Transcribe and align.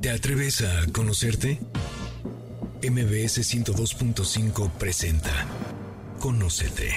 ¿Te 0.00 0.10
atreves 0.10 0.62
a 0.62 0.90
conocerte? 0.92 1.58
MBS 2.82 3.42
102.5 3.42 4.70
presenta 4.78 5.30
Conócete. 6.18 6.88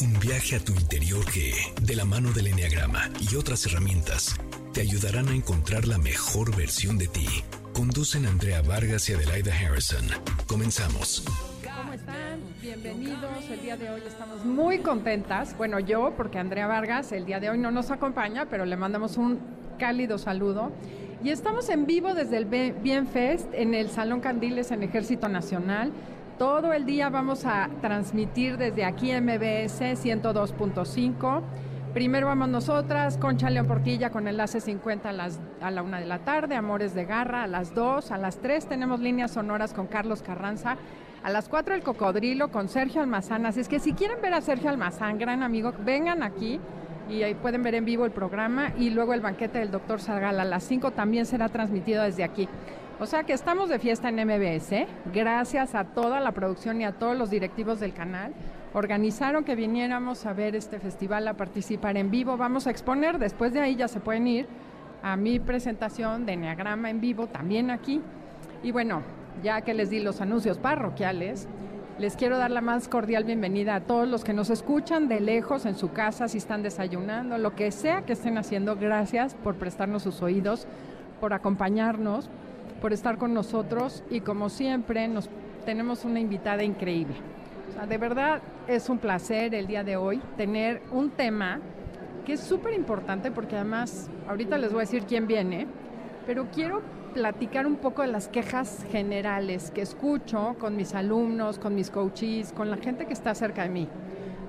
Un 0.00 0.20
viaje 0.20 0.54
a 0.54 0.60
tu 0.60 0.72
interior 0.74 1.24
que, 1.24 1.52
de 1.82 1.96
la 1.96 2.04
mano 2.04 2.30
del 2.30 2.46
Enneagrama 2.46 3.10
y 3.18 3.34
otras 3.34 3.66
herramientas, 3.66 4.36
te 4.72 4.82
ayudarán 4.82 5.26
a 5.26 5.34
encontrar 5.34 5.88
la 5.88 5.98
mejor 5.98 6.54
versión 6.54 6.98
de 6.98 7.08
ti. 7.08 7.26
Conducen 7.72 8.26
Andrea 8.26 8.62
Vargas 8.62 9.08
y 9.08 9.14
Adelaida 9.14 9.52
Harrison. 9.52 10.06
Comenzamos. 10.46 11.24
¿Cómo 11.64 11.94
están? 11.94 12.38
Bienvenidos. 12.62 13.44
El 13.50 13.60
día 13.60 13.76
de 13.76 13.90
hoy 13.90 14.02
estamos 14.06 14.44
muy 14.44 14.78
contentas. 14.78 15.56
Bueno, 15.58 15.80
yo, 15.80 16.14
porque 16.16 16.38
Andrea 16.38 16.68
Vargas 16.68 17.10
el 17.10 17.26
día 17.26 17.40
de 17.40 17.50
hoy 17.50 17.58
no 17.58 17.72
nos 17.72 17.90
acompaña, 17.90 18.46
pero 18.48 18.64
le 18.64 18.76
mandamos 18.76 19.16
un 19.16 19.40
cálido 19.80 20.16
saludo. 20.18 20.70
Y 21.24 21.30
estamos 21.30 21.70
en 21.70 21.86
vivo 21.86 22.12
desde 22.12 22.36
el 22.36 22.44
Bienfest 22.44 23.48
en 23.54 23.72
el 23.72 23.88
Salón 23.88 24.20
Candiles 24.20 24.70
en 24.72 24.82
Ejército 24.82 25.26
Nacional. 25.26 25.90
Todo 26.38 26.74
el 26.74 26.84
día 26.84 27.08
vamos 27.08 27.46
a 27.46 27.70
transmitir 27.80 28.58
desde 28.58 28.84
aquí 28.84 29.10
MBS 29.10 29.80
102.5. 30.04 31.42
Primero 31.94 32.26
vamos 32.26 32.50
nosotras, 32.50 33.16
Concha 33.16 33.48
León 33.48 33.66
Portilla 33.66 34.10
con 34.10 34.28
enlace 34.28 34.60
50 34.60 35.08
a, 35.08 35.12
las, 35.14 35.40
a 35.62 35.70
la 35.70 35.82
una 35.82 35.98
de 35.98 36.04
la 36.04 36.18
tarde, 36.18 36.56
Amores 36.56 36.94
de 36.94 37.06
Garra 37.06 37.44
a 37.44 37.46
las 37.46 37.74
2, 37.74 38.10
a 38.10 38.18
las 38.18 38.36
3 38.40 38.66
tenemos 38.66 39.00
líneas 39.00 39.30
sonoras 39.30 39.72
con 39.72 39.86
Carlos 39.86 40.20
Carranza, 40.20 40.76
a 41.22 41.30
las 41.30 41.48
4 41.48 41.74
el 41.74 41.82
Cocodrilo 41.82 42.48
con 42.48 42.68
Sergio 42.68 43.00
Almazán. 43.00 43.46
Así 43.46 43.60
es 43.60 43.68
que 43.68 43.78
si 43.78 43.94
quieren 43.94 44.20
ver 44.20 44.34
a 44.34 44.42
Sergio 44.42 44.68
Almazán, 44.68 45.16
gran 45.16 45.42
amigo, 45.42 45.72
vengan 45.86 46.22
aquí 46.22 46.60
y 47.08 47.22
ahí 47.22 47.34
pueden 47.34 47.62
ver 47.62 47.74
en 47.74 47.84
vivo 47.84 48.04
el 48.04 48.10
programa 48.10 48.72
y 48.78 48.90
luego 48.90 49.14
el 49.14 49.20
banquete 49.20 49.58
del 49.58 49.70
doctor 49.70 50.00
Sargal 50.00 50.40
a 50.40 50.44
las 50.44 50.64
5 50.64 50.92
también 50.92 51.26
será 51.26 51.48
transmitido 51.48 52.02
desde 52.02 52.24
aquí. 52.24 52.48
O 53.00 53.06
sea 53.06 53.24
que 53.24 53.32
estamos 53.32 53.68
de 53.68 53.78
fiesta 53.78 54.08
en 54.08 54.16
MBS, 54.16 54.72
¿eh? 54.72 54.86
gracias 55.12 55.74
a 55.74 55.84
toda 55.84 56.20
la 56.20 56.32
producción 56.32 56.80
y 56.80 56.84
a 56.84 56.92
todos 56.92 57.16
los 57.16 57.28
directivos 57.28 57.80
del 57.80 57.92
canal 57.92 58.32
organizaron 58.74 59.44
que 59.44 59.54
viniéramos 59.54 60.26
a 60.26 60.32
ver 60.32 60.56
este 60.56 60.80
festival, 60.80 61.26
a 61.28 61.34
participar 61.34 61.96
en 61.96 62.10
vivo. 62.10 62.36
Vamos 62.36 62.66
a 62.66 62.70
exponer, 62.70 63.18
después 63.18 63.52
de 63.52 63.60
ahí 63.60 63.76
ya 63.76 63.88
se 63.88 64.00
pueden 64.00 64.26
ir 64.26 64.46
a 65.02 65.16
mi 65.16 65.38
presentación 65.38 66.26
de 66.26 66.32
Enneagrama 66.32 66.90
en 66.90 67.00
vivo, 67.00 67.28
también 67.28 67.70
aquí. 67.70 68.00
Y 68.62 68.72
bueno, 68.72 69.02
ya 69.42 69.60
que 69.60 69.74
les 69.74 69.90
di 69.90 70.00
los 70.00 70.20
anuncios 70.20 70.58
parroquiales, 70.58 71.46
les 71.98 72.16
quiero 72.16 72.38
dar 72.38 72.50
la 72.50 72.60
más 72.60 72.88
cordial 72.88 73.24
bienvenida 73.24 73.76
a 73.76 73.80
todos 73.80 74.08
los 74.08 74.24
que 74.24 74.32
nos 74.32 74.50
escuchan 74.50 75.08
de 75.08 75.20
lejos, 75.20 75.66
en 75.66 75.76
su 75.76 75.92
casa, 75.92 76.28
si 76.28 76.38
están 76.38 76.62
desayunando, 76.62 77.38
lo 77.38 77.54
que 77.54 77.70
sea 77.70 78.02
que 78.02 78.14
estén 78.14 78.38
haciendo. 78.38 78.76
Gracias 78.76 79.34
por 79.34 79.54
prestarnos 79.56 80.02
sus 80.02 80.22
oídos, 80.22 80.66
por 81.20 81.32
acompañarnos, 81.32 82.28
por 82.80 82.92
estar 82.92 83.18
con 83.18 83.32
nosotros 83.34 84.02
y 84.10 84.20
como 84.20 84.48
siempre 84.48 85.08
nos 85.08 85.28
tenemos 85.64 86.04
una 86.04 86.20
invitada 86.20 86.64
increíble 86.64 87.14
de 87.88 87.98
verdad 87.98 88.40
es 88.68 88.88
un 88.88 88.98
placer 88.98 89.54
el 89.54 89.66
día 89.66 89.84
de 89.84 89.96
hoy 89.96 90.20
tener 90.36 90.80
un 90.90 91.10
tema 91.10 91.60
que 92.24 92.34
es 92.34 92.40
súper 92.40 92.72
importante 92.72 93.30
porque 93.30 93.56
además, 93.56 94.08
ahorita 94.28 94.56
les 94.56 94.70
voy 94.70 94.78
a 94.78 94.80
decir 94.80 95.04
quién 95.04 95.26
viene, 95.26 95.66
pero 96.24 96.46
quiero 96.54 96.80
platicar 97.14 97.66
un 97.66 97.76
poco 97.76 98.02
de 98.02 98.08
las 98.08 98.28
quejas 98.28 98.84
generales 98.90 99.70
que 99.70 99.80
escucho 99.80 100.56
con 100.58 100.76
mis 100.76 100.94
alumnos, 100.94 101.58
con 101.60 101.74
mis 101.74 101.90
coaches, 101.90 102.52
con 102.52 102.70
la 102.70 102.76
gente 102.76 103.06
que 103.06 103.12
está 103.12 103.34
cerca 103.34 103.62
de 103.62 103.68
mí. 103.68 103.88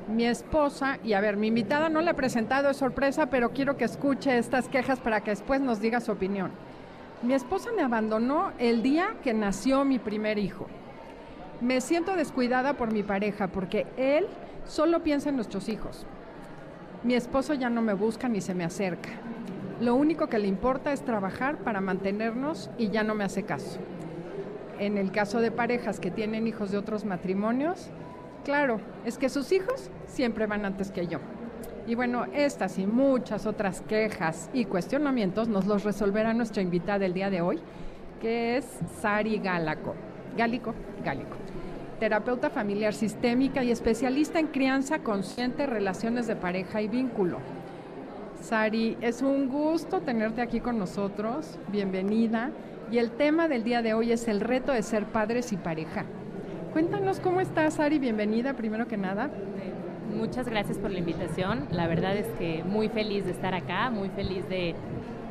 Mi 0.08 0.26
esposa, 0.26 0.98
y 1.04 1.14
a 1.14 1.22
ver, 1.22 1.38
mi 1.38 1.48
invitada 1.48 1.90
no 1.90 2.02
la 2.02 2.12
he 2.12 2.16
presentado, 2.16 2.70
es 2.70 2.78
sorpresa, 2.78 3.28
pero 3.28 3.52
quiero 3.52 3.78
que 3.78 3.86
escuche 3.86 4.38
estas 4.38 4.68
quejas 4.68 5.00
para 5.00 5.22
que 5.22 5.30
después 5.30 5.62
nos 5.62 5.80
diga 5.80 6.02
su 6.02 6.12
opinión. 6.12 6.52
Mi 7.22 7.34
esposa 7.34 7.70
me 7.76 7.84
abandonó 7.84 8.52
el 8.58 8.82
día 8.82 9.16
que 9.24 9.34
nació 9.34 9.86
mi 9.86 10.00
primer 10.00 10.38
hijo. 10.38 10.68
Me 11.62 11.82
siento 11.82 12.16
descuidada 12.16 12.74
por 12.74 12.92
mi 12.92 13.04
pareja 13.04 13.48
porque 13.48 13.86
él 13.96 14.26
solo 14.66 15.02
piensa 15.04 15.30
en 15.30 15.36
nuestros 15.36 15.70
hijos. 15.70 16.06
Mi 17.04 17.14
esposo 17.14 17.54
ya 17.54 17.70
no 17.70 17.82
me 17.84 17.94
busca 17.94 18.28
ni 18.28 18.42
se 18.42 18.56
me 18.56 18.64
acerca. 18.64 19.10
Lo 19.82 19.96
único 19.96 20.28
que 20.28 20.40
le 20.40 20.48
importa 20.48 20.94
es 20.94 21.02
trabajar 21.02 21.58
para 21.58 21.82
mantenernos 21.82 22.70
y 22.78 22.90
ya 22.90 23.04
no 23.04 23.14
me 23.14 23.26
hace 23.26 23.44
caso. 23.44 23.80
En 24.80 24.98
el 24.98 25.12
caso 25.12 25.42
de 25.42 25.52
parejas 25.52 26.00
que 26.00 26.12
tienen 26.12 26.48
hijos 26.48 26.72
de 26.72 26.78
otros 26.78 27.04
matrimonios, 27.04 27.90
claro, 28.46 28.80
es 29.04 29.18
que 29.18 29.28
sus 29.28 29.52
hijos 29.52 29.90
siempre 30.08 30.48
van 30.48 30.64
antes 30.64 30.92
que 30.92 31.08
yo. 31.08 31.20
Y 31.88 31.96
bueno, 31.96 32.26
estas 32.34 32.80
y 32.80 32.88
muchas 32.88 33.46
otras 33.46 33.82
quejas 33.82 34.50
y 34.54 34.64
cuestionamientos 34.64 35.50
nos 35.50 35.66
los 35.66 35.84
resolverá 35.84 36.34
nuestra 36.34 36.62
invitada 36.62 37.06
el 37.06 37.14
día 37.14 37.30
de 37.30 37.42
hoy, 37.42 37.60
que 38.22 38.56
es 38.56 38.66
Sari 39.02 39.40
Gálaco. 39.40 39.94
Gálico, 40.38 40.74
Gálico. 41.04 41.36
Terapeuta 42.00 42.50
familiar 42.50 42.94
sistémica 42.94 43.64
y 43.64 43.72
especialista 43.72 44.40
en 44.40 44.48
crianza 44.48 45.00
consciente, 45.00 45.66
relaciones 45.66 46.28
de 46.28 46.36
pareja 46.38 46.82
y 46.82 46.88
vínculo. 46.88 47.40
Sari, 48.46 48.96
es 49.02 49.24
un 49.24 49.50
gusto 49.50 50.02
tenerte 50.02 50.40
aquí 50.40 50.60
con 50.60 50.78
nosotros. 50.78 51.58
Bienvenida. 51.72 52.52
Y 52.92 53.00
el 53.00 53.10
tema 53.10 53.48
del 53.48 53.64
día 53.64 53.82
de 53.82 53.96
hoy 53.96 54.12
es 54.12 54.28
el 54.28 54.40
reto 54.40 54.72
de 54.72 54.84
ser 54.84 55.06
padres 55.06 55.52
y 55.52 55.58
pareja. 55.58 56.06
Cuéntanos 56.72 57.20
cómo 57.20 57.42
estás, 57.42 57.74
Sari. 57.74 57.98
Bienvenida, 57.98 58.54
primero 58.54 58.88
que 58.88 58.98
nada. 58.98 59.32
Muchas 60.16 60.48
gracias 60.48 60.78
por 60.78 60.92
la 60.92 61.00
invitación. 61.00 61.66
La 61.72 61.88
verdad 61.88 62.16
es 62.16 62.28
que 62.38 62.64
muy 62.64 62.88
feliz 62.88 63.26
de 63.26 63.32
estar 63.32 63.56
acá, 63.56 63.90
muy 63.90 64.10
feliz 64.10 64.48
de, 64.48 64.76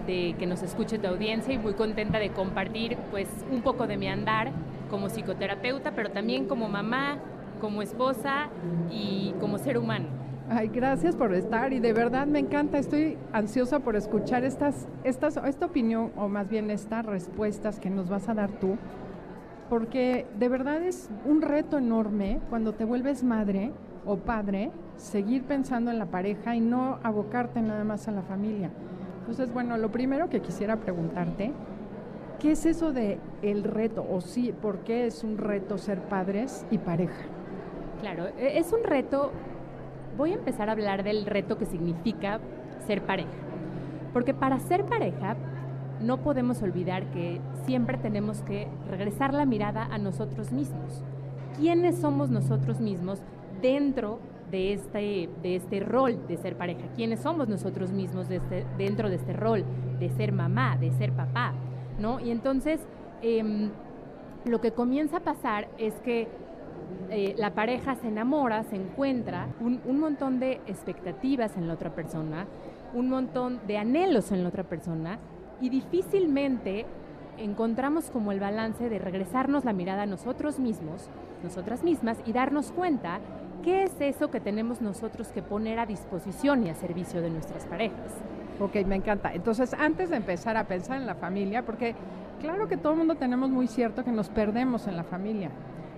que 0.06 0.46
nos 0.48 0.64
escuche 0.64 0.98
tu 0.98 1.06
audiencia 1.06 1.54
y 1.54 1.58
muy 1.58 1.74
contenta 1.74 2.18
de 2.18 2.30
compartir 2.30 2.96
pues 3.12 3.28
un 3.48 3.62
poco 3.62 3.86
de 3.86 3.96
mi 3.96 4.08
andar 4.08 4.50
como 4.90 5.06
psicoterapeuta, 5.06 5.92
pero 5.92 6.10
también 6.10 6.48
como 6.48 6.68
mamá, 6.68 7.18
como 7.60 7.80
esposa 7.80 8.48
y 8.90 9.34
como 9.38 9.58
ser 9.58 9.78
humano. 9.78 10.23
Ay, 10.50 10.68
gracias 10.68 11.16
por 11.16 11.32
estar 11.34 11.72
y 11.72 11.80
de 11.80 11.92
verdad 11.92 12.26
me 12.26 12.38
encanta, 12.38 12.78
estoy 12.78 13.16
ansiosa 13.32 13.80
por 13.80 13.96
escuchar 13.96 14.44
estas, 14.44 14.86
estas, 15.02 15.38
esta 15.38 15.66
opinión 15.66 16.12
o 16.16 16.28
más 16.28 16.48
bien 16.48 16.70
estas 16.70 17.06
respuestas 17.06 17.80
que 17.80 17.88
nos 17.88 18.10
vas 18.10 18.28
a 18.28 18.34
dar 18.34 18.50
tú, 18.50 18.76
porque 19.70 20.26
de 20.38 20.48
verdad 20.48 20.82
es 20.82 21.08
un 21.24 21.40
reto 21.40 21.78
enorme 21.78 22.40
cuando 22.50 22.74
te 22.74 22.84
vuelves 22.84 23.24
madre 23.24 23.72
o 24.04 24.18
padre, 24.18 24.70
seguir 24.96 25.44
pensando 25.44 25.90
en 25.90 25.98
la 25.98 26.06
pareja 26.06 26.54
y 26.54 26.60
no 26.60 26.98
abocarte 27.02 27.62
nada 27.62 27.84
más 27.84 28.06
a 28.08 28.12
la 28.12 28.22
familia. 28.22 28.70
Entonces, 29.20 29.50
bueno, 29.50 29.78
lo 29.78 29.90
primero 29.90 30.28
que 30.28 30.40
quisiera 30.40 30.76
preguntarte 30.76 31.54
¿Qué 32.44 32.52
es 32.52 32.66
eso 32.66 32.92
de 32.92 33.18
el 33.40 33.64
reto? 33.64 34.04
O 34.10 34.20
sí, 34.20 34.52
¿por 34.52 34.80
qué 34.80 35.06
es 35.06 35.24
un 35.24 35.38
reto 35.38 35.78
ser 35.78 36.00
padres 36.02 36.66
y 36.70 36.76
pareja? 36.76 37.24
Claro, 38.02 38.26
e, 38.36 38.58
es 38.58 38.70
un 38.72 38.84
reto, 38.84 39.32
voy 40.16 40.32
a 40.32 40.34
empezar 40.34 40.68
a 40.68 40.72
hablar 40.72 41.02
del 41.02 41.26
reto 41.26 41.58
que 41.58 41.66
significa 41.66 42.40
ser 42.86 43.02
pareja. 43.02 43.30
Porque 44.12 44.34
para 44.34 44.58
ser 44.58 44.84
pareja 44.84 45.36
no 46.00 46.18
podemos 46.18 46.62
olvidar 46.62 47.10
que 47.10 47.40
siempre 47.66 47.98
tenemos 47.98 48.42
que 48.42 48.68
regresar 48.88 49.32
la 49.34 49.46
mirada 49.46 49.84
a 49.90 49.98
nosotros 49.98 50.52
mismos. 50.52 51.02
¿Quiénes 51.56 51.98
somos 51.98 52.30
nosotros 52.30 52.80
mismos 52.80 53.20
dentro 53.62 54.18
de 54.50 54.72
este, 54.72 55.30
de 55.42 55.56
este 55.56 55.80
rol 55.80 56.26
de 56.26 56.36
ser 56.36 56.56
pareja? 56.56 56.86
¿Quiénes 56.94 57.20
somos 57.20 57.48
nosotros 57.48 57.92
mismos 57.92 58.30
este, 58.30 58.66
dentro 58.76 59.08
de 59.08 59.16
este 59.16 59.32
rol 59.32 59.64
de 59.98 60.10
ser 60.10 60.32
mamá, 60.32 60.76
de 60.76 60.92
ser 60.92 61.12
papá? 61.12 61.54
¿no? 61.98 62.20
Y 62.20 62.30
entonces 62.30 62.80
em, 63.22 63.70
lo 64.44 64.60
que 64.60 64.72
comienza 64.72 65.18
a 65.18 65.20
pasar 65.20 65.68
es 65.78 65.94
que 66.00 66.28
eh, 67.10 67.34
la 67.38 67.54
pareja 67.54 67.94
se 67.96 68.08
enamora, 68.08 68.64
se 68.64 68.76
encuentra 68.76 69.48
un, 69.60 69.80
un, 69.84 70.00
montón 70.00 70.40
de 70.40 70.60
expectativas 70.66 71.56
en 71.56 71.68
la 71.68 71.74
otra 71.74 71.94
persona, 71.94 72.46
un 72.94 73.08
montón 73.08 73.60
de 73.66 73.78
anhelos 73.78 74.32
en 74.32 74.42
la 74.42 74.48
otra 74.48 74.64
persona 74.64 75.18
y 75.60 75.68
difícilmente 75.68 76.86
encontramos 77.38 78.10
como 78.10 78.32
el 78.32 78.40
balance 78.40 78.88
de 78.88 78.98
regresarnos 78.98 79.64
la 79.64 79.72
mirada 79.72 80.02
a 80.02 80.06
nosotros 80.06 80.58
mismos, 80.58 81.08
nosotras 81.42 81.82
mismas 81.82 82.18
y 82.26 82.32
darnos 82.32 82.72
cuenta 82.72 83.20
qué 83.62 83.84
es 83.84 83.92
eso 84.00 84.30
que 84.30 84.40
tenemos 84.40 84.82
nosotros 84.82 85.28
que 85.28 85.42
poner 85.42 85.78
a 85.78 85.86
disposición 85.86 86.66
y 86.66 86.70
a 86.70 86.74
servicio 86.74 87.22
de 87.22 87.30
nuestras 87.30 87.64
parejas. 87.66 88.12
Ok, 88.60 88.76
me 88.86 88.96
encanta. 88.96 89.32
Entonces, 89.32 89.74
antes 89.74 90.10
de 90.10 90.16
empezar 90.16 90.56
a 90.56 90.64
pensar 90.64 90.98
en 90.98 91.06
la 91.06 91.14
familia, 91.14 91.64
porque 91.64 91.94
claro 92.40 92.68
que 92.68 92.76
todo 92.76 92.92
el 92.92 92.98
mundo 92.98 93.16
tenemos 93.16 93.50
muy 93.50 93.66
cierto 93.66 94.04
que 94.04 94.12
nos 94.12 94.28
perdemos 94.28 94.86
en 94.86 94.96
la 94.96 95.04
familia, 95.04 95.50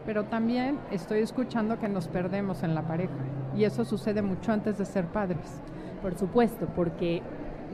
pero 0.07 0.25
también 0.25 0.79
estoy 0.91 1.21
escuchando 1.21 1.79
que 1.79 1.89
nos 1.89 2.09
perdemos 2.09 2.63
en 2.63 2.75
la 2.75 2.83
pareja. 2.83 3.13
Y 3.57 3.65
eso 3.65 3.85
sucede 3.85 4.23
mucho 4.23 4.53
antes 4.53 4.79
de 4.79 4.85
ser 4.85 5.07
padres. 5.07 5.61
Por 6.01 6.17
supuesto, 6.17 6.69
porque 6.75 7.23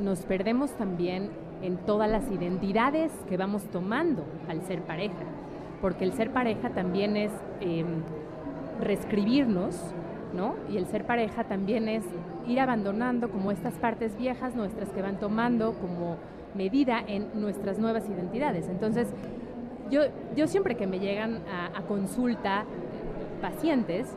nos 0.01 0.23
perdemos 0.23 0.73
también 0.77 1.31
en 1.61 1.77
todas 1.77 2.11
las 2.11 2.29
identidades 2.31 3.13
que 3.29 3.37
vamos 3.37 3.65
tomando 3.71 4.25
al 4.49 4.63
ser 4.63 4.83
pareja. 4.83 5.25
Porque 5.81 6.05
el 6.05 6.13
ser 6.13 6.33
pareja 6.33 6.71
también 6.71 7.17
es 7.17 7.33
em, 7.61 8.03
reescribirnos 8.81 9.95
¿no? 10.33 10.55
Y 10.71 10.77
el 10.77 10.87
ser 10.87 11.05
pareja 11.05 11.45
también 11.45 11.89
es 11.89 12.05
ir 12.47 12.61
abandonando 12.61 13.31
como 13.31 13.51
estas 13.53 13.75
partes 13.75 14.17
viejas 14.17 14.55
nuestras 14.55 14.91
que 14.91 15.03
van 15.03 15.19
tomando 15.19 15.75
como 15.75 16.17
medida 16.55 17.03
en 17.07 17.29
nuestras 17.41 17.79
nuevas 17.79 18.09
identidades. 18.09 18.69
Entonces, 18.69 19.09
yo, 19.91 20.03
yo 20.37 20.47
siempre 20.47 20.77
que 20.77 20.87
me 20.87 20.99
llegan 20.99 21.43
a, 21.49 21.79
a 21.79 21.83
consulta 21.83 22.65
pacientes, 23.41 24.09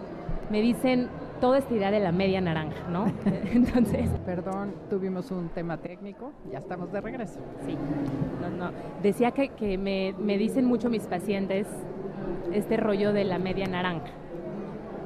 me 0.50 0.62
dicen 0.62 1.10
toda 1.42 1.58
esta 1.58 1.74
idea 1.74 1.92
de 1.92 2.00
la 2.00 2.12
media 2.12 2.40
naranja, 2.42 2.88
¿no? 2.90 3.06
Entonces... 3.52 4.10
Perdón, 4.26 4.74
tuvimos 4.90 5.32
un 5.32 5.50
tema 5.50 5.78
técnico, 5.78 6.32
ya 6.52 6.60
estamos 6.60 6.92
de 6.92 7.02
regreso. 7.02 7.40
Sí, 7.66 7.76
no, 8.42 8.50
no. 8.50 8.72
Decía 9.04 9.32
que, 9.32 9.50
que 9.50 9.78
me, 9.78 10.16
me 10.20 10.38
dicen 10.38 10.66
mucho 10.66 10.90
mis 10.90 11.04
pacientes 11.04 11.68
este 12.54 12.78
rollo 12.78 13.12
de 13.12 13.26
la 13.26 13.40
media 13.40 13.68
naranja. 13.68 14.12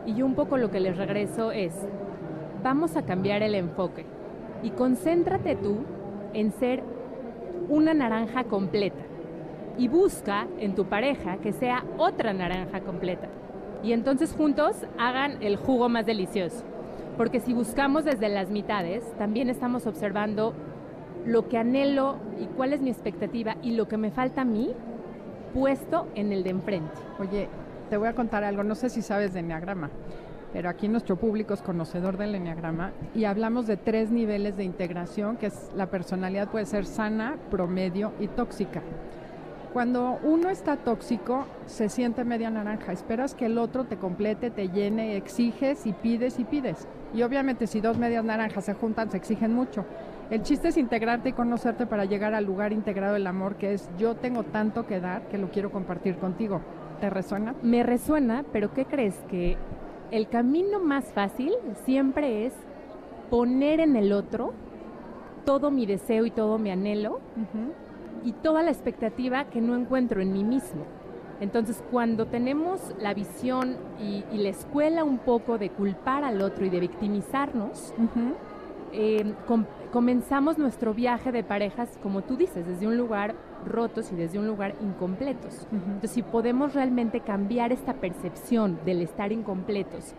Y 0.05 0.15
yo 0.15 0.25
un 0.25 0.35
poco 0.35 0.57
lo 0.57 0.69
que 0.71 0.79
les 0.79 0.97
regreso 0.97 1.51
es, 1.51 1.73
vamos 2.63 2.95
a 2.95 3.03
cambiar 3.03 3.41
el 3.43 3.55
enfoque 3.55 4.05
y 4.63 4.71
concéntrate 4.71 5.55
tú 5.55 5.79
en 6.33 6.51
ser 6.51 6.83
una 7.69 7.93
naranja 7.93 8.43
completa 8.45 9.08
y 9.79 9.87
busca 9.87 10.45
en 10.59 10.75
tu 10.75 10.85
pareja 10.85 11.37
que 11.37 11.53
sea 11.53 11.85
otra 11.97 12.33
naranja 12.33 12.81
completa. 12.81 13.29
Y 13.81 13.93
entonces 13.93 14.33
juntos 14.33 14.75
hagan 14.97 15.41
el 15.41 15.55
jugo 15.55 15.87
más 15.87 16.05
delicioso. 16.05 16.65
Porque 17.15 17.39
si 17.39 17.53
buscamos 17.53 18.03
desde 18.03 18.27
las 18.27 18.49
mitades, 18.49 19.03
también 19.17 19.49
estamos 19.49 19.87
observando 19.87 20.53
lo 21.25 21.47
que 21.47 21.57
anhelo 21.57 22.17
y 22.39 22.45
cuál 22.45 22.73
es 22.73 22.81
mi 22.81 22.89
expectativa 22.89 23.55
y 23.63 23.71
lo 23.71 23.87
que 23.87 23.97
me 23.97 24.11
falta 24.11 24.41
a 24.41 24.45
mí 24.45 24.73
puesto 25.53 26.07
en 26.13 26.33
el 26.33 26.43
de 26.43 26.49
enfrente. 26.51 26.91
Oye, 27.17 27.47
te 27.89 27.97
voy 27.97 28.09
a 28.09 28.13
contar 28.13 28.43
algo, 28.43 28.63
no 28.63 28.75
sé 28.75 28.89
si 28.89 29.01
sabes 29.01 29.33
de 29.33 29.39
Enneagrama, 29.39 29.89
pero 30.53 30.69
aquí 30.69 30.87
nuestro 30.87 31.15
público 31.15 31.53
es 31.53 31.61
conocedor 31.61 32.17
del 32.17 32.35
Enneagrama 32.35 32.91
y 33.15 33.25
hablamos 33.25 33.65
de 33.65 33.77
tres 33.77 34.11
niveles 34.11 34.57
de 34.57 34.63
integración, 34.63 35.37
que 35.37 35.47
es 35.47 35.71
la 35.75 35.87
personalidad 35.87 36.49
puede 36.49 36.65
ser 36.65 36.85
sana, 36.85 37.37
promedio 37.49 38.11
y 38.19 38.27
tóxica. 38.27 38.81
Cuando 39.73 40.17
uno 40.23 40.49
está 40.49 40.77
tóxico, 40.77 41.45
se 41.67 41.89
siente 41.89 42.23
media 42.23 42.49
naranja. 42.49 42.91
Esperas 42.91 43.35
que 43.35 43.45
el 43.45 43.59
otro 43.59 43.85
te 43.85 43.97
complete, 43.97 44.49
te 44.49 44.69
llene, 44.69 45.15
exiges 45.15 45.85
y 45.85 45.93
pides 45.93 46.39
y 46.39 46.43
pides. 46.43 46.87
Y 47.13 47.21
obviamente 47.21 47.67
si 47.67 47.79
dos 47.79 47.97
medias 47.97 48.25
naranjas 48.25 48.65
se 48.65 48.73
juntan, 48.73 49.11
se 49.11 49.17
exigen 49.17 49.53
mucho. 49.53 49.85
El 50.31 50.41
chiste 50.41 50.69
es 50.69 50.77
integrarte 50.77 51.29
y 51.29 51.33
conocerte 51.33 51.85
para 51.85 52.05
llegar 52.05 52.33
al 52.33 52.45
lugar 52.45 52.73
integrado 52.73 53.13
del 53.13 53.27
amor, 53.27 53.55
que 53.55 53.73
es 53.73 53.89
yo 53.99 54.15
tengo 54.15 54.43
tanto 54.43 54.87
que 54.87 54.99
dar 54.99 55.27
que 55.27 55.37
lo 55.37 55.49
quiero 55.49 55.71
compartir 55.71 56.17
contigo. 56.17 56.61
¿Te 56.99 57.11
resuena? 57.11 57.53
Me 57.61 57.83
resuena, 57.83 58.43
pero 58.51 58.73
¿qué 58.73 58.85
crees? 58.85 59.15
Que 59.29 59.55
el 60.09 60.29
camino 60.29 60.79
más 60.79 61.05
fácil 61.13 61.53
siempre 61.85 62.47
es 62.47 62.53
poner 63.29 63.79
en 63.79 63.95
el 63.95 64.13
otro 64.13 64.53
todo 65.45 65.69
mi 65.69 65.85
deseo 65.85 66.25
y 66.25 66.31
todo 66.31 66.57
mi 66.57 66.71
anhelo 66.71 67.13
uh 67.13 67.39
-huh. 67.39 67.88
Y 68.23 68.33
toda 68.33 68.63
la 68.63 68.71
expectativa 68.71 69.45
que 69.45 69.61
no 69.61 69.75
encuentro 69.75 70.21
en 70.21 70.33
mí 70.33 70.43
mismo. 70.43 70.85
Entonces, 71.41 71.81
cuando 71.89 72.25
tenemos 72.25 72.93
la 72.99 73.13
visión 73.13 73.77
y, 73.99 74.25
y 74.31 74.39
la 74.39 74.49
escuela 74.49 75.03
un 75.03 75.19
poco 75.19 75.57
de 75.57 75.69
culpar 75.69 76.23
al 76.23 76.41
otro 76.41 76.65
y 76.65 76.69
de 76.69 76.79
victimizarnos, 76.81 77.93
uh 77.97 78.01
-huh. 78.01 78.33
eh, 78.91 79.33
com 79.47 79.65
comenzamos 79.91 80.57
nuestro 80.57 80.93
viaje 80.93 81.31
de 81.31 81.43
parejas, 81.43 81.97
como 82.03 82.21
tú 82.21 82.35
dices, 82.35 82.67
desde 82.67 82.85
un 82.85 82.95
lugar 82.97 83.33
rotos 83.65 84.11
y 84.11 84.15
desde 84.15 84.37
un 84.37 84.45
lugar 84.47 84.75
incompletos. 84.81 85.65
Uh 85.71 85.75
-huh. 85.75 85.85
Entonces, 85.85 86.11
si 86.11 86.23
podemos 86.23 86.73
realmente 86.73 87.21
cambiar 87.21 87.71
esta 87.71 87.93
percepción 87.93 88.77
del 88.85 89.01
estar 89.01 89.31
incompletos 89.31 90.13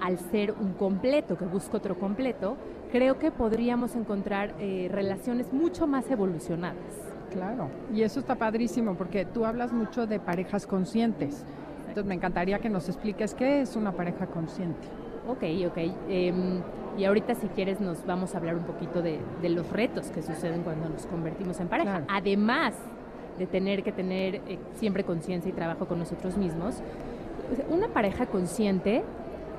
al 0.00 0.18
ser 0.18 0.52
un 0.58 0.72
completo 0.72 1.36
que 1.36 1.44
busca 1.44 1.76
otro 1.76 1.96
completo, 1.98 2.56
creo 2.90 3.18
que 3.18 3.30
podríamos 3.30 3.94
encontrar 3.94 4.54
eh, 4.58 4.88
relaciones 4.90 5.52
mucho 5.52 5.86
más 5.86 6.10
evolucionadas. 6.10 7.11
Claro, 7.32 7.68
y 7.92 8.02
eso 8.02 8.20
está 8.20 8.34
padrísimo 8.34 8.94
porque 8.94 9.24
tú 9.24 9.44
hablas 9.44 9.72
mucho 9.72 10.06
de 10.06 10.20
parejas 10.20 10.66
conscientes. 10.66 11.44
Entonces 11.80 12.04
me 12.04 12.14
encantaría 12.14 12.58
que 12.58 12.70
nos 12.70 12.88
expliques 12.88 13.34
qué 13.34 13.60
es 13.60 13.76
una 13.76 13.92
pareja 13.92 14.26
consciente. 14.26 14.88
Ok, 15.28 15.42
ok. 15.66 15.76
Eh, 16.08 16.32
y 16.96 17.04
ahorita 17.04 17.34
si 17.34 17.48
quieres 17.48 17.80
nos 17.80 18.04
vamos 18.06 18.34
a 18.34 18.38
hablar 18.38 18.56
un 18.56 18.64
poquito 18.64 19.02
de, 19.02 19.18
de 19.40 19.48
los 19.48 19.70
retos 19.70 20.10
que 20.10 20.22
suceden 20.22 20.62
cuando 20.62 20.88
nos 20.88 21.06
convertimos 21.06 21.60
en 21.60 21.68
pareja. 21.68 21.90
Claro. 21.90 22.06
Además 22.08 22.74
de 23.38 23.46
tener 23.46 23.82
que 23.82 23.92
tener 23.92 24.36
eh, 24.36 24.58
siempre 24.74 25.04
conciencia 25.04 25.48
y 25.48 25.52
trabajo 25.52 25.86
con 25.86 25.98
nosotros 25.98 26.36
mismos, 26.36 26.82
una 27.68 27.88
pareja 27.88 28.26
consciente 28.26 29.02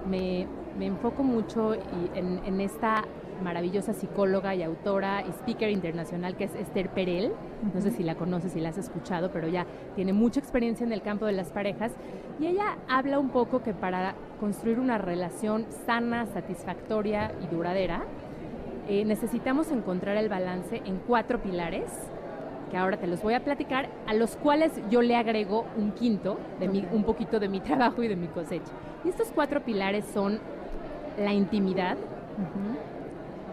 me, 0.10 0.48
me 0.78 0.88
enfoco 0.88 1.24
mucho 1.24 1.76
y 1.76 2.18
en, 2.18 2.42
en, 2.46 2.62
esta 2.62 3.04
maravillosa 3.44 3.94
psicóloga 3.94 4.56
y 4.56 4.64
autora 4.64 5.22
y 5.22 5.30
speaker 5.30 5.70
internacional 5.70 6.36
que 6.36 6.46
es 6.46 6.56
Esther 6.56 6.90
Perel. 6.90 7.32
No 7.74 7.82
sé 7.82 7.92
si 7.92 8.04
la 8.04 8.16
conoces, 8.16 8.54
si 8.54 8.60
la 8.60 8.70
has 8.70 8.78
escuchado, 8.78 9.32
pero 9.32 9.48
ya 9.48 9.66
tiene 9.96 10.14
mucha 10.14 10.40
experiencia 10.40 10.86
en 10.86 10.94
el 10.94 11.02
campo 11.02 11.26
de 11.26 11.34
las 11.34 11.52
parejas. 11.52 11.92
Y 12.40 12.48
ella 12.48 12.78
habla 12.88 13.20
un 13.20 13.30
poco 13.30 13.62
que 13.62 13.74
para 13.74 14.16
construir 14.40 14.80
una 14.80 14.98
relación 14.98 15.66
sana, 15.86 16.26
satisfactoria 16.26 17.32
y 17.44 17.54
duradera, 17.54 18.04
eh, 18.90 19.06
necesitamos 19.06 19.72
encontrar 19.72 20.18
el 20.18 20.30
balance 20.30 20.82
en 20.86 20.98
cuatro 21.08 21.42
pilares 21.42 21.90
que 22.70 22.78
ahora 22.78 22.98
te 22.98 23.06
los 23.06 23.22
voy 23.22 23.36
a 23.36 23.44
platicar, 23.44 23.88
a 24.08 24.16
los 24.16 24.36
cuales 24.36 24.72
yo 24.90 25.04
le 25.04 25.16
agrego 25.16 25.64
un 25.78 25.92
quinto, 25.92 26.40
de 26.60 26.68
mi, 26.68 26.84
un 26.92 27.04
poquito 27.04 27.40
de 27.40 27.48
mi 27.48 27.60
trabajo 27.60 28.02
y 28.02 28.08
de 28.08 28.16
mi 28.16 28.26
cosecha. 28.28 28.72
Y 29.06 29.10
estos 29.10 29.32
cuatro 29.32 29.62
pilares 29.62 30.06
son 30.06 30.40
la 31.20 31.32
intimidad, 31.34 31.98
uh 31.98 32.42
-huh. 32.42 32.93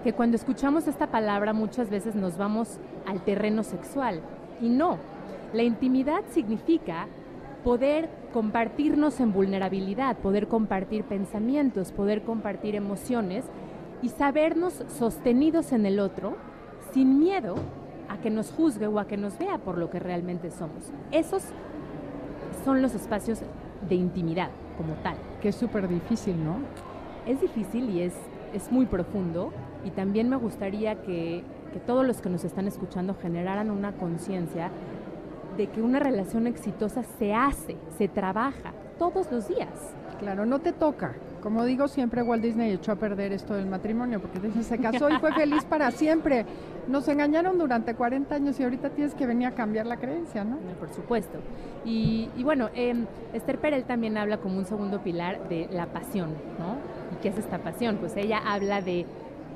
Que 0.03 0.13
cuando 0.13 0.37
escuchamos 0.37 0.89
esta 0.89 1.09
palabra 1.09 1.53
muchas 1.53 1.91
veces 1.91 2.15
nos 2.15 2.37
vamos 2.37 2.79
al 3.07 3.21
terreno 3.23 3.63
sexual. 3.63 4.21
Y 4.61 4.69
no, 4.69 4.99
la 5.53 5.63
intimidad 5.63 6.23
significa 6.31 7.07
poder 7.65 8.09
compartirnos 8.33 9.21
en 9.21 9.33
vulnerabilidad, 9.33 10.17
poder 10.17 10.49
compartir 10.49 11.05
pensamientos, 11.05 11.93
poder 11.93 12.23
compartir 12.23 12.75
emociones 12.75 13.45
y 14.03 14.09
sabernos 14.09 14.85
sostenidos 14.99 15.73
en 15.73 15.85
el 15.85 16.01
otro 16.01 16.37
sin 16.93 17.19
miedo 17.19 17.57
a 18.09 18.19
que 18.19 18.31
nos 18.31 18.51
juzgue 18.51 18.87
o 18.87 18.99
a 18.99 19.07
que 19.07 19.17
nos 19.17 19.39
vea 19.39 19.59
por 19.59 19.79
lo 19.79 19.91
que 19.91 19.99
realmente 19.99 20.51
somos. 20.51 20.91
Esos 21.13 21.43
son 22.65 22.83
los 22.83 22.95
espacios 22.95 23.41
de 23.89 23.95
intimidad 23.95 24.51
como 24.77 24.95
tal. 25.03 25.17
Que 25.41 25.51
es 25.51 25.57
súper 25.57 25.89
difícil, 25.89 26.43
¿no? 26.43 26.57
Es 27.27 27.41
difícil 27.41 27.91
y 27.91 28.03
es, 28.03 28.15
es 28.55 28.73
muy 28.73 28.87
profundo 28.87 29.53
y 29.85 29.91
también 29.91 30.29
me 30.29 30.37
gustaría 30.37 31.03
que, 31.03 31.45
que 31.73 31.81
todos 31.81 32.07
los 32.07 32.21
que 32.21 32.31
nos 32.31 32.45
están 32.45 32.67
escuchando 32.67 33.15
generaran 33.15 33.71
una 33.71 33.93
conciencia 33.93 34.71
de 35.57 35.69
que 35.69 35.83
una 35.83 35.99
relación 35.99 36.47
exitosa 36.47 37.03
se 37.19 37.35
hace, 37.35 37.77
se 37.99 38.09
trabaja 38.09 38.73
todos 38.99 39.31
los 39.31 39.49
días. 39.49 39.95
Claro, 40.19 40.45
no 40.45 40.59
te 40.59 40.73
toca. 40.73 41.15
Como 41.43 41.65
digo 41.65 41.89
siempre, 41.89 42.23
Walt 42.23 42.43
Disney 42.43 42.73
echó 42.73 42.93
a 42.93 42.97
perder 42.97 43.33
esto 43.33 43.55
del 43.55 43.65
matrimonio 43.65 44.21
porque 44.21 44.39
se 44.63 44.79
casó 44.79 45.09
y 45.09 45.15
fue 45.15 45.33
feliz 45.33 45.65
para 45.65 45.91
siempre. 45.91 46.45
Nos 46.87 47.09
engañaron 47.09 47.57
durante 47.57 47.95
40 47.95 48.35
años 48.35 48.61
y 48.61 48.65
ahorita 48.65 48.91
tienes 48.91 49.15
que 49.15 49.27
venir 49.27 49.49
a 49.49 49.53
cambiar 49.53 49.87
la 49.87 49.97
creencia, 49.97 50.45
¿no? 50.45 50.59
Por 50.79 50.91
supuesto. 50.93 51.39
Y, 51.87 52.29
y 52.37 52.45
bueno, 52.45 52.69
eh, 52.75 53.07
Esther 53.33 53.59
Perel 53.59 53.85
también 53.85 54.19
habla 54.19 54.37
como 54.37 54.59
un 54.59 54.67
segundo 54.67 55.01
pilar 55.01 55.49
de 55.49 55.69
la 55.71 55.87
pasión, 55.87 56.35
¿no? 56.59 56.77
¿Y 57.17 57.23
qué 57.23 57.29
es 57.29 57.39
esta 57.39 57.59
pasión? 57.59 57.97
Pues 57.97 58.15
ella 58.17 58.43
habla 58.45 58.83
de, 58.83 59.07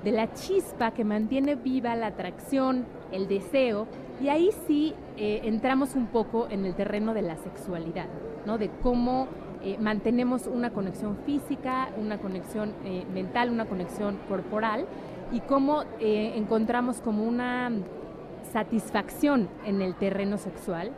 de 0.04 0.12
la 0.12 0.32
chispa 0.34 0.92
que 0.92 1.02
mantiene 1.02 1.54
viva 1.54 1.96
la 1.96 2.08
atracción, 2.08 2.84
el 3.10 3.26
deseo, 3.26 3.86
y 4.20 4.28
ahí 4.28 4.50
sí 4.66 4.94
eh, 5.16 5.40
entramos 5.44 5.94
un 5.94 6.06
poco 6.06 6.46
en 6.50 6.66
el 6.66 6.74
terreno 6.74 7.14
de 7.14 7.22
la 7.22 7.36
sexualidad, 7.36 8.06
¿no? 8.46 8.58
De 8.58 8.70
cómo 8.82 9.28
eh, 9.62 9.78
mantenemos 9.80 10.46
una 10.46 10.70
conexión 10.70 11.16
física, 11.24 11.88
una 11.98 12.18
conexión 12.18 12.74
eh, 12.84 13.04
mental, 13.12 13.50
una 13.50 13.64
conexión 13.64 14.18
corporal 14.28 14.86
y 15.32 15.40
cómo 15.40 15.82
encontramos 15.98 17.00
como 17.00 17.24
una 17.24 17.72
satisfacción 18.52 19.48
en 19.64 19.80
el 19.82 19.94
terreno 19.96 20.36
sexual. 20.36 20.92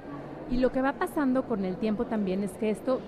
Y 0.50 0.58
lo 0.58 0.72
que 0.72 0.82
va 0.82 0.94
pasando 0.94 1.44
con 1.44 1.64
el 1.64 1.76
tiempo 1.76 2.04
también 2.06 2.42
es 2.42 2.50
que 2.58 2.70
esto 2.70 3.00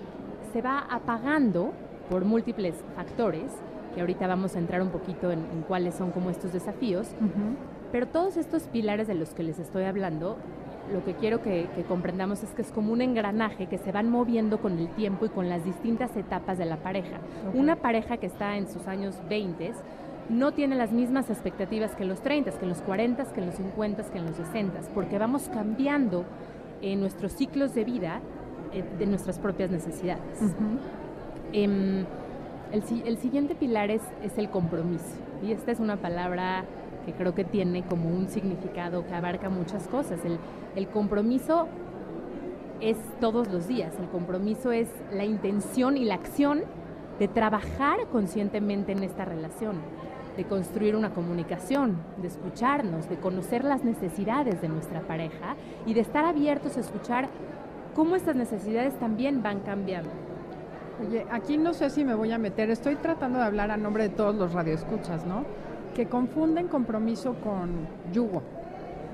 se 0.53 0.61
va 0.61 0.79
apagando 0.89 1.73
por 2.09 2.25
múltiples 2.25 2.83
factores, 2.95 3.51
ahorita 3.99 4.27
vamos 4.27 4.55
a 4.55 4.59
entrar 4.59 4.81
un 4.81 4.89
poquito 4.89 5.31
en, 5.31 5.39
en 5.39 5.61
cuáles 5.67 5.95
son 5.95 6.11
como 6.11 6.29
estos 6.29 6.53
desafíos, 6.53 7.07
uh 7.19 7.25
-huh. 7.25 7.55
pero 7.91 8.07
todos 8.07 8.37
estos 8.37 8.63
pilares 8.63 9.07
de 9.07 9.15
los 9.15 9.33
que 9.33 9.43
les 9.43 9.59
estoy 9.59 9.83
hablando 9.83 10.37
lo 10.93 11.03
que 11.03 11.13
quiero 11.13 11.41
que, 11.41 11.67
que, 11.75 11.83
comprendamos 11.83 12.43
es 12.43 12.49
que 12.51 12.61
es 12.61 12.71
como 12.71 12.91
un 12.91 13.01
engranaje 13.01 13.67
que 13.67 13.77
se 13.77 13.91
van 13.91 14.09
moviendo 14.09 14.59
con 14.59 14.79
el 14.79 14.89
tiempo 14.89 15.25
y 15.25 15.29
con 15.29 15.49
las 15.49 15.63
distintas 15.63 16.15
etapas 16.17 16.57
de 16.57 16.65
la 16.65 16.77
pareja. 16.77 17.19
Okay. 17.47 17.59
Una 17.59 17.75
pareja 17.75 18.17
que 18.17 18.25
está 18.25 18.57
en 18.57 18.67
sus 18.67 18.87
años 18.87 19.15
20 19.29 19.71
no 20.29 20.51
tiene 20.51 20.75
las 20.75 20.91
mismas 20.91 21.29
expectativas 21.29 21.95
que 21.95 22.05
los 22.05 22.21
30, 22.21 22.51
que 22.51 22.65
los 22.65 22.81
40, 22.81 23.23
que 23.33 23.41
los 23.41 23.55
50, 23.55 24.03
que 24.03 24.17
en 24.17 24.25
los 24.25 24.35
60, 24.35 24.79
porque 24.93 25.17
vamos 25.17 25.49
cambiando 25.53 26.25
en 26.81 26.99
nuestros 27.01 27.33
ciclos 27.33 27.73
de 27.73 27.83
vida 27.83 28.21
eh, 28.73 28.83
de 28.97 29.05
nuestras 29.05 29.39
propias 29.39 29.71
necesidades. 29.71 30.41
Uh 30.41 30.45
-huh. 30.45 30.79
eh, 31.53 32.05
El, 32.71 33.17
siguiente 33.17 33.55
pilar 33.55 33.89
es, 33.89 34.01
es 34.23 34.37
el 34.37 34.49
compromiso. 34.49 35.15
Y 35.43 35.51
esta 35.51 35.71
es 35.71 35.79
una 35.79 35.97
palabra 35.97 36.65
que 37.05 37.13
creo 37.13 37.33
que 37.33 37.43
tiene 37.43 37.83
como 37.83 38.09
un 38.09 38.27
significado 38.29 39.05
que 39.05 39.13
abarca 39.13 39.49
muchas 39.49 39.87
cosas. 39.87 40.23
El, 40.23 40.37
el 40.75 40.87
compromiso 40.87 41.67
es 42.81 42.97
todos 43.19 43.51
los 43.51 43.67
días, 43.67 43.93
el 43.99 44.07
compromiso 44.09 44.71
es 44.71 44.87
la 45.11 45.25
intención 45.25 45.97
y 45.97 46.05
la 46.05 46.15
acción 46.15 46.61
de 47.19 47.27
trabajar 47.27 48.07
conscientemente 48.11 48.93
en 48.93 49.03
esta 49.03 49.25
relación, 49.25 49.75
de 50.37 50.45
construir 50.45 50.95
una 50.95 51.09
comunicación, 51.09 51.97
de 52.21 52.27
escucharnos, 52.27 53.09
de 53.09 53.17
conocer 53.17 53.65
las 53.65 53.83
necesidades 53.83 54.61
de 54.61 54.69
nuestra 54.69 55.01
pareja 55.01 55.55
y 55.85 55.93
de 55.93 56.01
estar 56.01 56.23
abiertos 56.23 56.77
a 56.77 56.79
escuchar 56.79 57.27
cómo 57.93 58.15
estas 58.15 58.35
necesidades 58.35 58.97
también 58.99 59.43
van 59.43 59.59
cambiando. 59.59 60.28
Oye, 61.01 61.25
aquí 61.31 61.57
no 61.57 61.73
sé 61.73 61.89
si 61.89 62.03
me 62.03 62.13
voy 62.13 62.31
a 62.33 62.37
meter, 62.37 62.69
estoy 62.69 62.95
tratando 62.95 63.39
de 63.39 63.45
hablar 63.45 63.71
a 63.71 63.77
nombre 63.77 64.03
de 64.03 64.09
todos 64.09 64.35
los 64.35 64.53
radioescuchas, 64.53 65.25
¿no? 65.25 65.45
Que 65.95 66.07
confunden 66.07 66.67
compromiso 66.67 67.35
con 67.35 67.87
yugo 68.11 68.41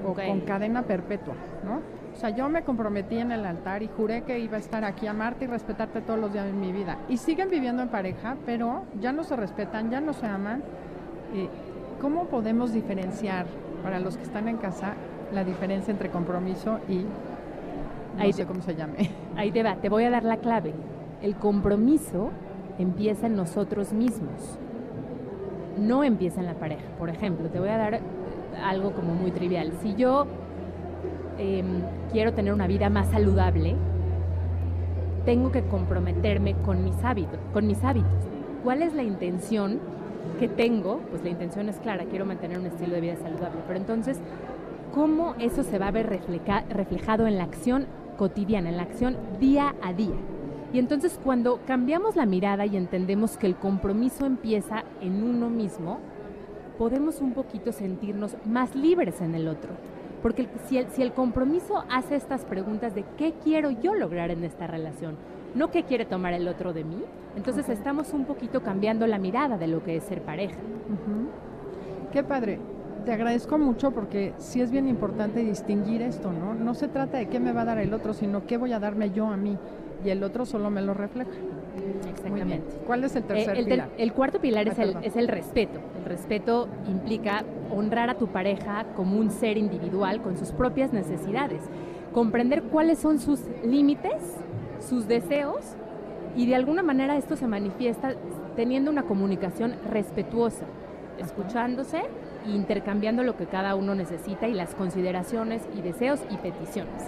o 0.06 0.14
con 0.14 0.42
cadena 0.42 0.82
perpetua, 0.82 1.36
¿no? 1.64 1.82
O 2.14 2.18
sea, 2.18 2.32
yo 2.32 2.50
me 2.50 2.64
comprometí 2.64 3.18
en 3.18 3.32
el 3.32 3.46
altar 3.46 3.84
y 3.84 3.88
juré 3.88 4.24
que 4.24 4.40
iba 4.40 4.58
a 4.58 4.60
estar 4.60 4.84
aquí, 4.84 5.06
amarte 5.06 5.46
y 5.46 5.48
respetarte 5.48 6.02
todos 6.02 6.20
los 6.20 6.34
días 6.34 6.46
de 6.46 6.54
mi 6.54 6.72
vida. 6.72 6.98
Y 7.10 7.18
siguen 7.18 7.50
viviendo 7.50 7.84
en 7.84 7.90
pareja, 7.90 8.36
pero 8.46 8.86
ya 9.00 9.12
no 9.12 9.24
se 9.24 9.36
respetan, 9.36 9.92
ya 9.92 10.02
no 10.02 10.14
se 10.14 10.26
aman. 10.26 10.64
¿Cómo 12.02 12.26
podemos 12.26 12.74
diferenciar, 12.74 13.46
para 13.84 14.00
los 14.00 14.18
que 14.18 14.24
están 14.24 14.48
en 14.48 14.58
casa, 14.58 14.94
la 15.34 15.44
diferencia 15.44 15.92
entre 15.92 16.10
compromiso 16.10 16.80
y 16.88 17.06
no 18.18 18.32
sé 18.32 18.46
cómo 18.46 18.62
se 18.62 18.76
llame? 18.76 19.12
Ahí 19.36 19.52
te 19.52 19.62
va, 19.62 19.76
te 19.76 19.90
voy 19.90 20.06
a 20.06 20.10
dar 20.10 20.24
la 20.24 20.38
clave 20.38 20.74
el 21.26 21.36
compromiso 21.38 22.30
empieza 22.78 23.26
en 23.26 23.36
nosotros 23.36 23.94
mismos, 23.94 24.60
no 25.76 26.04
empieza 26.04 26.40
en 26.40 26.46
la 26.46 26.54
pareja. 26.54 26.84
Por 27.00 27.10
ejemplo, 27.10 27.50
te 27.50 27.60
voy 27.60 27.70
a 27.70 27.78
dar 27.78 28.00
algo 28.64 28.92
como 28.92 29.16
muy 29.16 29.32
trivial. 29.32 29.72
Si 29.82 29.96
yo 29.96 30.28
em, 31.40 31.82
quiero 32.12 32.34
tener 32.34 32.54
una 32.54 32.68
vida 32.68 32.92
más 32.92 33.10
saludable, 33.10 33.76
tengo 35.26 35.52
que 35.52 35.64
comprometerme 35.64 36.54
con 36.58 36.84
mis 36.84 37.04
hábitos, 37.04 37.40
con 37.54 37.66
mis 37.66 37.84
hábitos. 37.84 38.12
¿Cuál 38.64 38.84
es 38.84 38.94
la 38.94 39.02
intención 39.02 39.80
que 40.40 40.48
tengo? 40.48 41.00
Pues 41.10 41.24
la 41.24 41.32
intención 41.32 41.70
es 41.70 41.78
clara, 41.78 42.06
quiero 42.06 42.28
mantener 42.28 42.60
un 42.60 42.68
estilo 42.68 42.94
de 42.94 43.02
vida 43.02 43.16
saludable. 43.16 43.62
Pero 43.66 43.80
entonces, 43.80 44.20
¿cómo 44.94 45.34
eso 45.40 45.64
se 45.64 45.80
va 45.80 45.88
a 45.88 45.92
ver 45.92 46.08
reflejado 46.70 47.26
en 47.26 47.40
la 47.40 47.46
acción 47.46 47.88
cotidiana, 48.16 48.70
en 48.70 48.78
la 48.78 48.84
acción 48.84 49.18
día 49.40 49.74
a 49.82 49.92
día? 49.92 50.14
Y 50.76 50.80
entonces 50.80 51.18
cuando 51.24 51.62
cambiamos 51.66 52.18
la 52.18 52.26
mirada 52.26 52.66
y 52.66 52.76
entendemos 52.76 53.38
que 53.38 53.48
el 53.48 53.56
compromiso 53.56 54.26
empieza 54.26 54.84
en 55.00 55.24
uno 55.24 55.50
mismo, 55.50 56.00
podemos 56.78 57.22
un 57.22 57.32
poquito 57.32 57.72
sentirnos 57.72 58.36
más 58.44 58.76
libres 58.76 59.22
en 59.22 59.36
el 59.36 59.48
otro. 59.48 59.70
Porque 60.22 60.50
si 60.68 60.80
el, 60.80 60.90
si 60.90 61.02
el 61.02 61.14
compromiso 61.14 61.86
hace 61.90 62.18
estas 62.18 62.44
preguntas 62.44 62.94
de 62.94 63.06
qué 63.18 63.34
quiero 63.42 63.72
yo 63.72 63.96
lograr 63.96 64.32
en 64.32 64.44
esta 64.44 64.68
relación, 64.68 65.16
no 65.54 65.72
qué 65.72 65.84
quiere 65.84 66.04
tomar 66.04 66.34
el 66.34 66.46
otro 66.46 66.74
de 66.74 66.84
mí, 66.84 67.02
entonces 67.38 67.70
estamos 67.70 68.12
un 68.12 68.26
poquito 68.26 68.62
cambiando 68.62 69.08
la 69.08 69.18
mirada 69.18 69.58
de 69.58 69.68
lo 69.68 69.82
que 69.82 69.96
es 69.96 70.04
ser 70.04 70.24
pareja. 70.24 70.60
Qué 72.12 72.22
padre. 72.22 72.60
Te 73.06 73.14
agradezco 73.14 73.58
mucho 73.58 73.92
porque 73.92 74.34
sí 74.40 74.60
es 74.60 74.72
bien 74.72 74.90
importante 74.90 75.40
distinguir 75.40 76.02
esto, 76.02 76.34
¿no? 76.34 76.54
No 76.54 76.74
se 76.74 76.88
trata 76.90 77.18
de 77.18 77.30
qué 77.30 77.40
me 77.40 77.54
va 77.54 77.62
a 77.62 77.66
dar 77.66 77.78
el 77.78 77.94
otro, 77.94 78.14
sino 78.14 78.48
qué 78.48 78.58
voy 78.58 78.74
a 78.74 78.80
darme 78.80 79.12
yo 79.12 79.28
a 79.28 79.38
mí 79.38 79.58
y 80.04 80.10
el 80.10 80.24
otro 80.24 80.46
solo 80.46 80.70
me 80.70 80.82
lo 80.82 80.94
refleja. 80.94 81.32
Exactamente. 82.10 82.66
¿Cuál 82.86 83.04
es 83.04 83.16
el 83.16 83.24
eh, 83.24 83.28
tercer 83.28 83.58
el, 83.58 83.66
pilar? 83.66 83.90
El 83.98 84.14
cuarto 84.14 84.40
pilar 84.40 84.68
es, 84.68 84.80
el, 84.80 84.98
es 85.04 85.16
el 85.16 85.28
respeto. 85.28 85.80
El 86.00 86.06
respeto 86.06 86.68
implica 86.88 87.44
honrar 87.72 88.10
a 88.10 88.16
tu 88.16 88.28
pareja 88.28 88.86
como 88.96 89.18
un 89.18 89.32
ser 89.32 89.58
individual 89.58 90.22
con 90.22 90.38
sus 90.38 90.52
propias 90.52 90.94
necesidades, 90.94 91.62
comprender 92.14 92.64
cuáles 92.64 93.00
son 93.00 93.20
sus 93.20 93.42
límites, 93.64 94.38
sus 94.80 95.08
deseos 95.08 95.76
y 96.36 96.46
de 96.46 96.56
alguna 96.56 96.84
manera 96.84 97.18
esto 97.18 97.36
se 97.36 97.48
manifiesta 97.48 98.14
teniendo 98.56 98.92
una 98.92 99.04
comunicación 99.04 99.76
respetuosa, 99.90 100.66
escuchándose 101.18 102.04
e 102.46 102.52
intercambiando 102.52 103.24
lo 103.24 103.36
que 103.38 103.46
cada 103.46 103.76
uno 103.76 103.96
necesita 103.96 104.48
y 104.48 104.54
las 104.54 104.76
consideraciones 104.76 105.62
y 105.78 105.82
deseos 105.82 106.22
y 106.30 106.38
peticiones. 106.38 107.04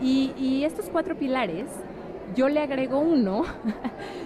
Y, 0.00 0.32
y 0.36 0.64
estos 0.64 0.88
cuatro 0.90 1.16
pilares 1.16 1.66
yo 2.34 2.48
le 2.48 2.60
agrego 2.60 2.98
uno, 2.98 3.42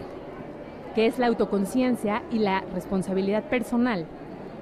que 0.94 1.06
es 1.06 1.18
la 1.18 1.26
autoconciencia 1.26 2.22
y 2.30 2.38
la 2.38 2.62
responsabilidad 2.74 3.44
personal. 3.44 4.06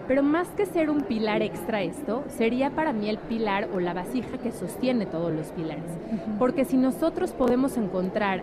Pero 0.06 0.22
más 0.22 0.48
que 0.48 0.66
ser 0.66 0.90
un 0.90 1.02
pilar 1.02 1.40
extra 1.40 1.82
esto, 1.82 2.24
sería 2.28 2.70
para 2.70 2.92
mí 2.92 3.08
el 3.08 3.16
pilar 3.16 3.68
o 3.72 3.80
la 3.80 3.94
vasija 3.94 4.36
que 4.38 4.52
sostiene 4.52 5.06
todos 5.06 5.32
los 5.32 5.46
pilares. 5.48 5.84
Porque 6.38 6.66
si 6.66 6.76
nosotros 6.76 7.32
podemos 7.32 7.78
encontrar 7.78 8.42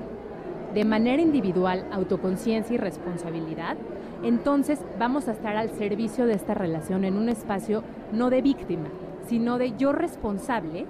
de 0.74 0.86
manera 0.86 1.22
individual 1.22 1.86
autoconciencia 1.92 2.74
y 2.74 2.78
responsabilidad, 2.78 3.78
entonces 4.24 4.80
vamos 4.98 5.28
a 5.28 5.34
estar 5.34 5.56
al 5.56 5.70
servicio 5.72 6.26
de 6.26 6.34
esta 6.34 6.54
relación 6.54 7.04
en 7.04 7.16
un 7.16 7.30
espacio 7.30 7.84
no 8.12 8.30
de 8.30 8.42
víctima, 8.42 8.88
sino 9.28 9.58
de 9.58 9.76
yo 9.78 9.92
responsable 9.92 10.86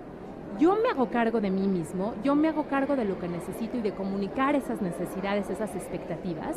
yo 0.61 0.77
me 0.81 0.89
hago 0.89 1.09
cargo 1.09 1.41
de 1.41 1.49
mí 1.49 1.67
mismo, 1.67 2.13
yo 2.23 2.35
me 2.35 2.47
hago 2.47 2.65
cargo 2.67 2.95
de 2.95 3.03
lo 3.03 3.19
que 3.19 3.27
necesito 3.27 3.77
y 3.77 3.81
de 3.81 3.93
comunicar 3.93 4.55
esas 4.55 4.79
necesidades, 4.79 5.49
esas 5.49 5.75
expectativas. 5.75 6.55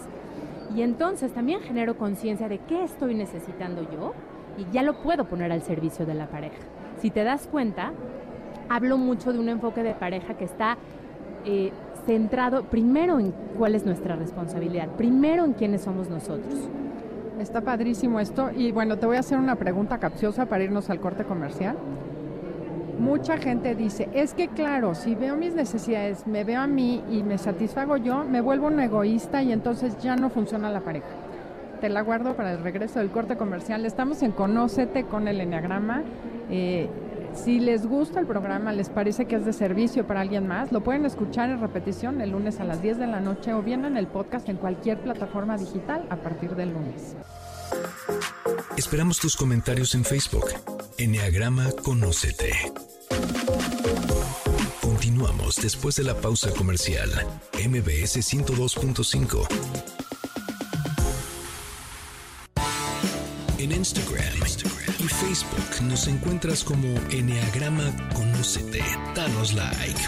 Y 0.76 0.82
entonces 0.82 1.32
también 1.32 1.61
genero 1.62 1.96
conciencia 1.96 2.46
de 2.46 2.58
qué 2.58 2.84
estoy 2.84 3.14
necesitando 3.14 3.80
yo 3.90 4.12
y 4.58 4.70
ya 4.73 4.82
lo 4.82 5.00
puedo 5.02 5.25
poner 5.25 5.50
al 5.52 5.62
servicio 5.62 6.04
de 6.04 6.12
la 6.12 6.26
pareja. 6.26 6.58
Si 7.00 7.11
te 7.11 7.25
das 7.25 7.46
cuenta, 7.46 7.92
hablo 8.68 8.99
mucho 8.99 9.32
de 9.32 9.38
un 9.38 9.49
enfoque 9.49 9.82
de 9.82 9.94
pareja 9.94 10.34
que 10.34 10.44
está 10.44 10.76
eh, 11.46 11.73
centrado 12.04 12.64
primero 12.64 13.18
en 13.18 13.32
cuál 13.56 13.75
es 13.75 13.87
nuestra 13.87 14.16
responsabilidad, 14.16 14.88
primero 14.99 15.46
en 15.46 15.54
quiénes 15.54 15.80
somos 15.80 16.11
nosotros. 16.11 16.68
Está 17.40 17.62
padrísimo 17.62 18.20
esto 18.20 18.50
y 18.54 18.70
bueno, 18.70 18.99
te 18.99 19.06
voy 19.06 19.16
a 19.16 19.20
hacer 19.20 19.38
una 19.38 19.56
pregunta 19.56 19.99
capciosa 19.99 20.44
para 20.44 20.62
irnos 20.62 20.90
al 20.90 21.00
corte 21.00 21.25
comercial 21.25 21.78
mucha 22.98 23.38
gente 23.38 23.74
dice, 23.74 24.08
es 24.12 24.34
que 24.34 24.48
claro, 24.48 24.94
si 24.94 25.14
veo 25.14 25.36
mis 25.36 25.54
necesidades, 25.54 26.26
me 26.26 26.44
veo 26.44 26.60
a 26.60 26.66
mí 26.66 27.02
y 27.10 27.22
me 27.22 27.38
satisfago 27.38 27.96
yo, 27.96 28.24
me 28.24 28.40
vuelvo 28.40 28.68
un 28.68 28.80
egoísta 28.80 29.42
y 29.42 29.52
entonces 29.52 29.98
ya 29.98 30.16
no 30.16 30.30
funciona 30.30 30.70
la 30.70 30.80
pareja. 30.80 31.06
Te 31.80 31.88
la 31.88 32.02
guardo 32.02 32.34
para 32.34 32.52
el 32.52 32.60
regreso 32.62 32.98
del 32.98 33.10
corte 33.10 33.36
comercial. 33.36 33.84
Estamos 33.84 34.22
en 34.22 34.32
Conócete 34.32 35.04
con 35.04 35.28
el 35.28 35.40
Enneagrama. 35.40 36.02
Eh, 36.50 36.88
si 37.34 37.58
les 37.58 37.86
gusta 37.86 38.20
el 38.20 38.26
programa, 38.26 38.72
les 38.72 38.88
parece 38.88 39.26
que 39.26 39.36
es 39.36 39.44
de 39.44 39.52
servicio 39.52 40.06
para 40.06 40.20
alguien 40.20 40.46
más, 40.46 40.70
lo 40.70 40.82
pueden 40.82 41.04
escuchar 41.04 41.50
en 41.50 41.60
repetición 41.60 42.20
el 42.20 42.30
lunes 42.30 42.60
a 42.60 42.64
las 42.64 42.80
10 42.80 42.98
de 42.98 43.06
la 43.08 43.20
noche 43.20 43.52
o 43.52 43.62
bien 43.62 43.84
en 43.84 43.96
el 43.96 44.06
podcast 44.06 44.48
en 44.48 44.56
cualquier 44.56 44.98
plataforma 44.98 45.58
digital 45.58 46.06
a 46.10 46.16
partir 46.16 46.54
del 46.54 46.72
lunes. 46.72 47.16
Esperamos 48.76 49.19
tus 49.19 49.37
comentarios 49.37 49.95
en 49.95 50.04
Facebook. 50.04 50.47
Enneagrama 50.99 51.71
Conócete. 51.83 52.52
Continuamos 54.81 55.57
después 55.57 55.97
de 55.97 56.04
la 56.04 56.14
pausa 56.14 56.50
comercial. 56.50 57.11
MBS 57.54 58.19
102.5. 58.19 59.47
En 63.59 63.73
Instagram, 63.73 64.35
y 64.99 65.09
Facebook 65.09 65.83
nos 65.83 66.07
encuentras 66.07 66.64
como 66.64 66.88
Enneagrama 67.11 67.93
Conócete. 68.14 68.85
Danos 69.14 69.52
like. 69.54 70.00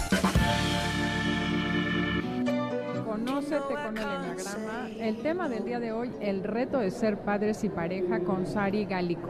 Conócete 3.47 3.75
con 3.81 3.97
el 3.97 4.03
Enneagrama. 4.03 4.89
El 4.99 5.17
tema 5.21 5.47
del 5.47 5.63
día 5.63 5.79
de 5.79 5.93
hoy, 5.93 6.11
el 6.19 6.43
reto 6.43 6.79
de 6.79 6.91
ser 6.91 7.17
padres 7.17 7.63
y 7.63 7.69
pareja 7.69 8.19
con 8.19 8.45
Sari 8.45 8.83
Gálico. 8.83 9.29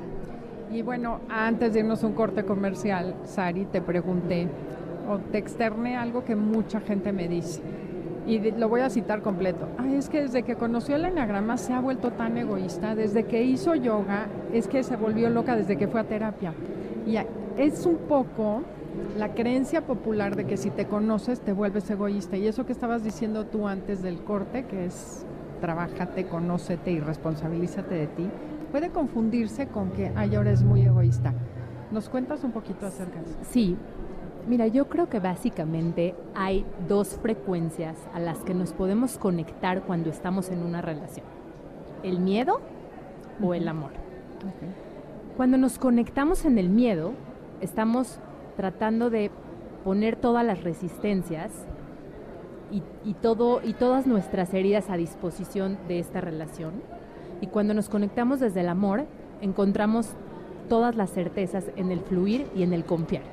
Y 0.72 0.82
bueno, 0.82 1.20
antes 1.30 1.74
de 1.74 1.82
irnos 1.82 2.04
a 2.04 2.08
un 2.08 2.14
corte 2.14 2.44
comercial, 2.44 3.14
Sari, 3.26 3.66
te 3.66 3.80
pregunté 3.80 4.48
o 5.08 5.20
te 5.20 5.38
externé 5.38 5.98
algo 5.98 6.26
que 6.26 6.36
mucha 6.36 6.80
gente 6.80 7.14
me 7.14 7.28
dice. 7.28 7.62
Y 8.26 8.40
lo 8.52 8.70
voy 8.70 8.82
a 8.82 8.90
citar 8.90 9.22
completo. 9.22 9.68
Ay, 9.78 9.96
es 9.96 10.10
que 10.10 10.24
desde 10.24 10.42
que 10.42 10.56
conoció 10.56 10.96
el 10.96 11.06
enagrama 11.06 11.58
se 11.58 11.74
ha 11.74 11.80
vuelto 11.80 12.12
tan 12.12 12.38
egoísta. 12.38 12.96
Desde 12.96 13.26
que 13.26 13.44
hizo 13.44 13.76
yoga, 13.76 14.26
es 14.52 14.68
que 14.68 14.84
se 14.84 14.96
volvió 14.96 15.30
loca 15.30 15.56
desde 15.56 15.78
que 15.78 15.88
fue 15.88 16.02
a 16.02 16.06
terapia. 16.06 16.54
Y 17.06 17.18
es 17.58 17.86
un 17.86 17.98
poco 17.98 18.64
la 19.18 19.34
creencia 19.34 19.86
popular 19.86 20.36
de 20.36 20.46
que 20.46 20.58
si 20.58 20.70
te 20.70 20.86
conoces 20.88 21.42
te 21.42 21.54
vuelves 21.54 21.90
egoísta. 21.90 22.38
Y 22.38 22.48
eso 22.48 22.66
que 22.66 22.72
estabas 22.74 23.04
diciendo 23.04 23.46
tú 23.46 23.68
antes 23.68 24.02
del 24.02 24.24
corte, 24.24 24.66
que 24.66 24.86
es 24.86 25.26
trabájate, 25.62 26.28
conócete 26.28 26.92
y 26.92 27.00
responsabilízate 27.00 27.96
de 27.96 28.08
ti, 28.08 28.30
puede 28.72 28.90
confundirse 28.90 29.68
con 29.68 29.92
que, 29.92 30.12
ay, 30.16 30.36
ahora 30.36 30.52
es 30.52 30.64
muy 30.64 30.82
egoísta. 30.82 31.34
¿Nos 31.92 32.10
cuentas 32.10 32.44
un 32.44 32.52
poquito 32.52 32.86
acerca 32.86 33.22
de 33.22 33.30
eso? 33.30 33.40
Sí. 33.50 33.78
Mira, 34.48 34.68
yo 34.68 34.88
creo 34.88 35.10
que 35.10 35.20
básicamente 35.20 36.16
hay 36.34 36.66
dos 36.88 37.18
frecuencias 37.22 37.98
a 38.14 38.20
las 38.20 38.40
que 38.40 38.54
nos 38.54 38.72
podemos 38.72 39.18
conectar 39.18 39.82
cuando 39.84 40.10
estamos 40.10 40.50
en 40.52 40.64
una 40.64 40.82
relación. 40.82 41.26
el 42.04 42.20
miedo 42.20 42.62
o 43.42 43.54
el 43.54 43.68
amor. 43.68 43.92
Cuando 45.36 45.58
nos 45.58 45.78
conectamos 45.78 46.46
en 46.46 46.58
el 46.58 46.70
miedo, 46.70 47.14
estamos 47.62 48.20
tratando 48.58 49.10
de 49.10 49.32
poner 49.86 50.18
todas 50.18 50.46
las 50.46 50.64
resistencias 50.64 51.52
y, 53.06 53.14
todo, 53.14 53.62
y 53.64 53.72
todas 53.72 54.06
nuestras 54.06 54.54
heridas 54.54 54.90
a 54.90 54.98
disposición 54.98 55.78
de 55.88 56.00
esta 56.00 56.20
relación. 56.20 56.74
Y 57.40 57.48
cuando 57.48 57.74
nos 57.74 57.88
conectamos 57.88 58.42
desde 58.42 58.60
el 58.60 58.68
amor, 58.68 59.06
encontramos 59.40 60.10
todas 60.68 60.96
las 60.96 61.12
certezas 61.12 61.72
en 61.78 61.92
el 61.92 62.02
fluir 62.02 62.48
y 62.56 62.64
en 62.64 62.74
el 62.74 62.84
confiar. 62.84 63.24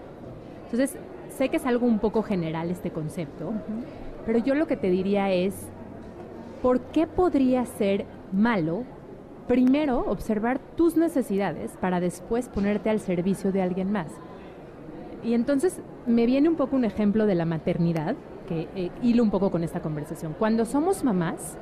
Entonces, 0.66 0.96
sé 1.30 1.48
que 1.48 1.56
es 1.56 1.66
algo 1.66 1.86
un 1.86 1.98
poco 1.98 2.22
general 2.22 2.70
este 2.70 2.90
concepto, 2.90 3.52
pero 4.24 4.38
yo 4.38 4.54
lo 4.54 4.66
que 4.66 4.76
te 4.76 4.90
diría 4.90 5.32
es, 5.32 5.54
¿por 6.62 6.80
qué 6.80 7.06
podría 7.06 7.64
ser 7.66 8.04
malo 8.30 8.84
primero 9.48 10.04
observar 10.06 10.60
tus 10.76 10.96
necesidades 10.96 11.72
para 11.80 11.98
después 11.98 12.48
ponerte 12.48 12.90
al 12.90 13.00
servicio 13.00 13.50
de 13.50 13.62
alguien 13.62 13.90
más? 13.90 14.12
Y 15.24 15.32
entonces 15.32 15.80
me 16.06 16.26
viene 16.26 16.48
un 16.48 16.56
poco 16.56 16.76
un 16.76 16.84
ejemplo 16.84 17.26
de 17.26 17.34
la 17.34 17.46
maternidad, 17.46 18.14
que 18.46 18.68
eh, 18.76 18.90
hilo 19.02 19.22
un 19.22 19.30
poco 19.30 19.50
con 19.50 19.64
esta 19.64 19.80
conversación. 19.80 20.34
Cuando 20.38 20.66
somos 20.66 21.02
mamás, 21.02 21.56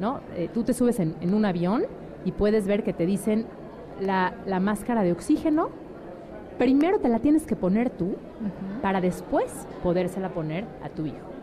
¿no? 0.00 0.20
Eh, 0.34 0.48
tú 0.52 0.64
te 0.64 0.72
subes 0.72 0.98
en, 1.00 1.14
un 1.34 1.44
avión 1.44 1.84
y 2.24 2.32
puedes 2.32 2.66
ver 2.66 2.82
que 2.82 2.94
te 2.94 3.04
dicen 3.04 3.46
la, 4.00 4.32
máscara 4.58 5.02
de 5.02 5.12
oxígeno, 5.12 5.68
primero 6.58 6.98
te 6.98 7.10
la 7.10 7.18
tienes 7.18 7.46
que 7.46 7.56
poner 7.56 7.90
tú 7.90 8.14
para 8.80 9.02
después 9.02 9.52
podérsela 9.82 10.30
poner 10.30 10.64
a 10.82 10.88
tu 10.88 11.04
hijo. 11.04 11.34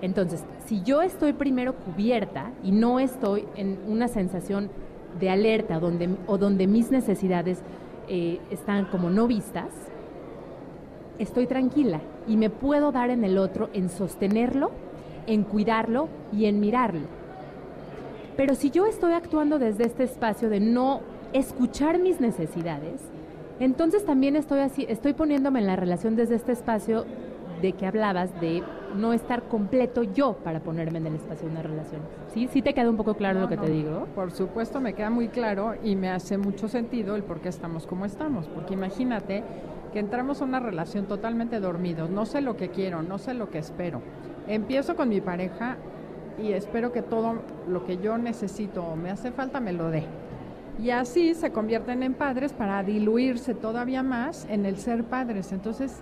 Entonces, 0.00 0.42
si 0.64 0.82
yo 0.82 1.02
estoy 1.02 1.34
primero 1.34 1.74
cubierta 1.74 2.50
y 2.64 2.72
no 2.72 2.98
estoy 2.98 3.44
en 3.56 3.78
una 3.86 4.08
sensación 4.08 4.70
de 5.18 5.28
alerta 5.28 5.78
donde, 5.78 6.16
o 6.26 6.38
donde 6.38 6.66
mis 6.66 6.90
necesidades 6.90 7.62
eh, 8.08 8.40
están 8.50 8.86
como 8.86 9.10
no 9.10 9.26
vistas, 9.26 9.68
estoy 11.20 11.46
tranquila 11.46 12.00
y 12.26 12.36
me 12.36 12.50
puedo 12.50 12.92
dar 12.92 13.10
en 13.10 13.24
el 13.24 13.38
otro 13.38 13.68
en 13.72 13.88
sostenerlo, 13.88 14.70
en 15.26 15.44
cuidarlo 15.44 16.08
y 16.32 16.46
en 16.46 16.60
mirarlo. 16.60 17.06
Pero 18.36 18.54
si 18.54 18.70
yo 18.70 18.86
estoy 18.86 19.12
actuando 19.12 19.58
desde 19.58 19.84
este 19.84 20.02
espacio 20.04 20.48
de 20.48 20.60
no 20.60 21.02
escuchar 21.32 21.98
mis 21.98 22.20
necesidades, 22.20 23.02
entonces 23.60 24.04
también 24.06 24.34
estoy 24.34 24.60
así, 24.60 24.86
estoy 24.88 25.12
poniéndome 25.12 25.60
en 25.60 25.66
la 25.66 25.76
relación 25.76 26.16
desde 26.16 26.36
este 26.36 26.52
espacio 26.52 27.04
de 27.60 27.72
que 27.72 27.84
hablabas 27.84 28.40
de 28.40 28.62
no 28.96 29.12
estar 29.12 29.42
completo 29.42 30.02
yo 30.02 30.32
para 30.42 30.60
ponerme 30.60 30.98
en 30.98 31.08
el 31.08 31.14
espacio 31.16 31.46
de 31.46 31.52
una 31.52 31.62
relación. 31.62 32.00
¿Sí? 32.32 32.48
¿Sí 32.50 32.62
te 32.62 32.72
queda 32.72 32.88
un 32.88 32.96
poco 32.96 33.14
claro 33.14 33.40
lo 33.40 33.48
que 33.48 33.58
te 33.58 33.70
digo? 33.70 34.06
Por 34.14 34.30
supuesto, 34.30 34.80
me 34.80 34.94
queda 34.94 35.10
muy 35.10 35.28
claro 35.28 35.74
y 35.84 35.94
me 35.94 36.08
hace 36.08 36.38
mucho 36.38 36.68
sentido 36.68 37.16
el 37.16 37.22
por 37.22 37.40
qué 37.40 37.50
estamos 37.50 37.86
como 37.86 38.06
estamos. 38.06 38.48
Porque 38.48 38.72
imagínate 38.72 39.44
que 39.92 39.98
entramos 39.98 40.40
a 40.40 40.44
una 40.44 40.60
relación 40.60 41.06
totalmente 41.06 41.60
dormidos, 41.60 42.10
no 42.10 42.26
sé 42.26 42.40
lo 42.40 42.56
que 42.56 42.70
quiero, 42.70 43.02
no 43.02 43.18
sé 43.18 43.34
lo 43.34 43.50
que 43.50 43.58
espero. 43.58 44.02
Empiezo 44.46 44.96
con 44.96 45.08
mi 45.08 45.20
pareja 45.20 45.76
y 46.42 46.52
espero 46.52 46.92
que 46.92 47.02
todo 47.02 47.42
lo 47.68 47.84
que 47.84 47.98
yo 47.98 48.18
necesito 48.18 48.84
o 48.84 48.96
me 48.96 49.10
hace 49.10 49.32
falta 49.32 49.60
me 49.60 49.72
lo 49.72 49.90
dé. 49.90 50.04
Y 50.82 50.90
así 50.90 51.34
se 51.34 51.50
convierten 51.50 52.02
en 52.02 52.14
padres 52.14 52.52
para 52.52 52.82
diluirse 52.82 53.54
todavía 53.54 54.02
más 54.02 54.46
en 54.48 54.64
el 54.64 54.78
ser 54.78 55.04
padres. 55.04 55.52
Entonces, 55.52 56.00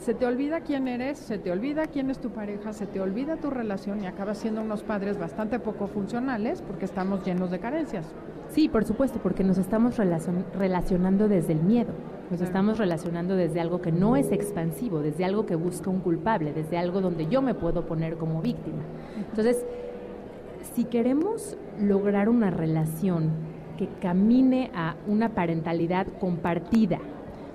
se 0.00 0.14
te 0.14 0.24
olvida 0.24 0.60
quién 0.60 0.88
eres, 0.88 1.18
se 1.18 1.38
te 1.38 1.52
olvida 1.52 1.86
quién 1.86 2.08
es 2.10 2.18
tu 2.18 2.30
pareja, 2.30 2.72
se 2.72 2.86
te 2.86 3.00
olvida 3.00 3.36
tu 3.36 3.50
relación 3.50 4.02
y 4.02 4.06
acabas 4.06 4.38
siendo 4.38 4.62
unos 4.62 4.82
padres 4.82 5.18
bastante 5.18 5.58
poco 5.58 5.88
funcionales 5.88 6.62
porque 6.62 6.86
estamos 6.86 7.22
llenos 7.24 7.50
de 7.50 7.58
carencias. 7.58 8.06
Sí, 8.48 8.68
por 8.68 8.84
supuesto, 8.84 9.20
porque 9.22 9.44
nos 9.44 9.58
estamos 9.58 9.98
relacionando 9.98 11.28
desde 11.28 11.52
el 11.52 11.62
miedo, 11.62 11.92
nos 12.30 12.40
estamos 12.40 12.78
relacionando 12.78 13.36
desde 13.36 13.60
algo 13.60 13.82
que 13.82 13.92
no 13.92 14.16
es 14.16 14.32
expansivo, 14.32 15.00
desde 15.00 15.26
algo 15.26 15.44
que 15.44 15.54
busca 15.54 15.90
un 15.90 16.00
culpable, 16.00 16.54
desde 16.54 16.78
algo 16.78 17.02
donde 17.02 17.26
yo 17.26 17.42
me 17.42 17.54
puedo 17.54 17.84
poner 17.86 18.16
como 18.16 18.40
víctima. 18.40 18.82
Entonces, 19.28 19.64
si 20.74 20.84
queremos 20.84 21.58
lograr 21.78 22.30
una 22.30 22.50
relación 22.50 23.30
que 23.76 23.88
camine 24.00 24.70
a 24.74 24.96
una 25.06 25.28
parentalidad 25.28 26.06
compartida, 26.18 26.98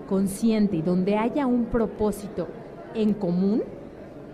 consciente 0.08 0.78
y 0.78 0.82
donde 0.82 1.18
haya 1.18 1.48
un 1.48 1.65
propósito 1.65 2.48
en 2.94 3.13
común, 3.13 3.63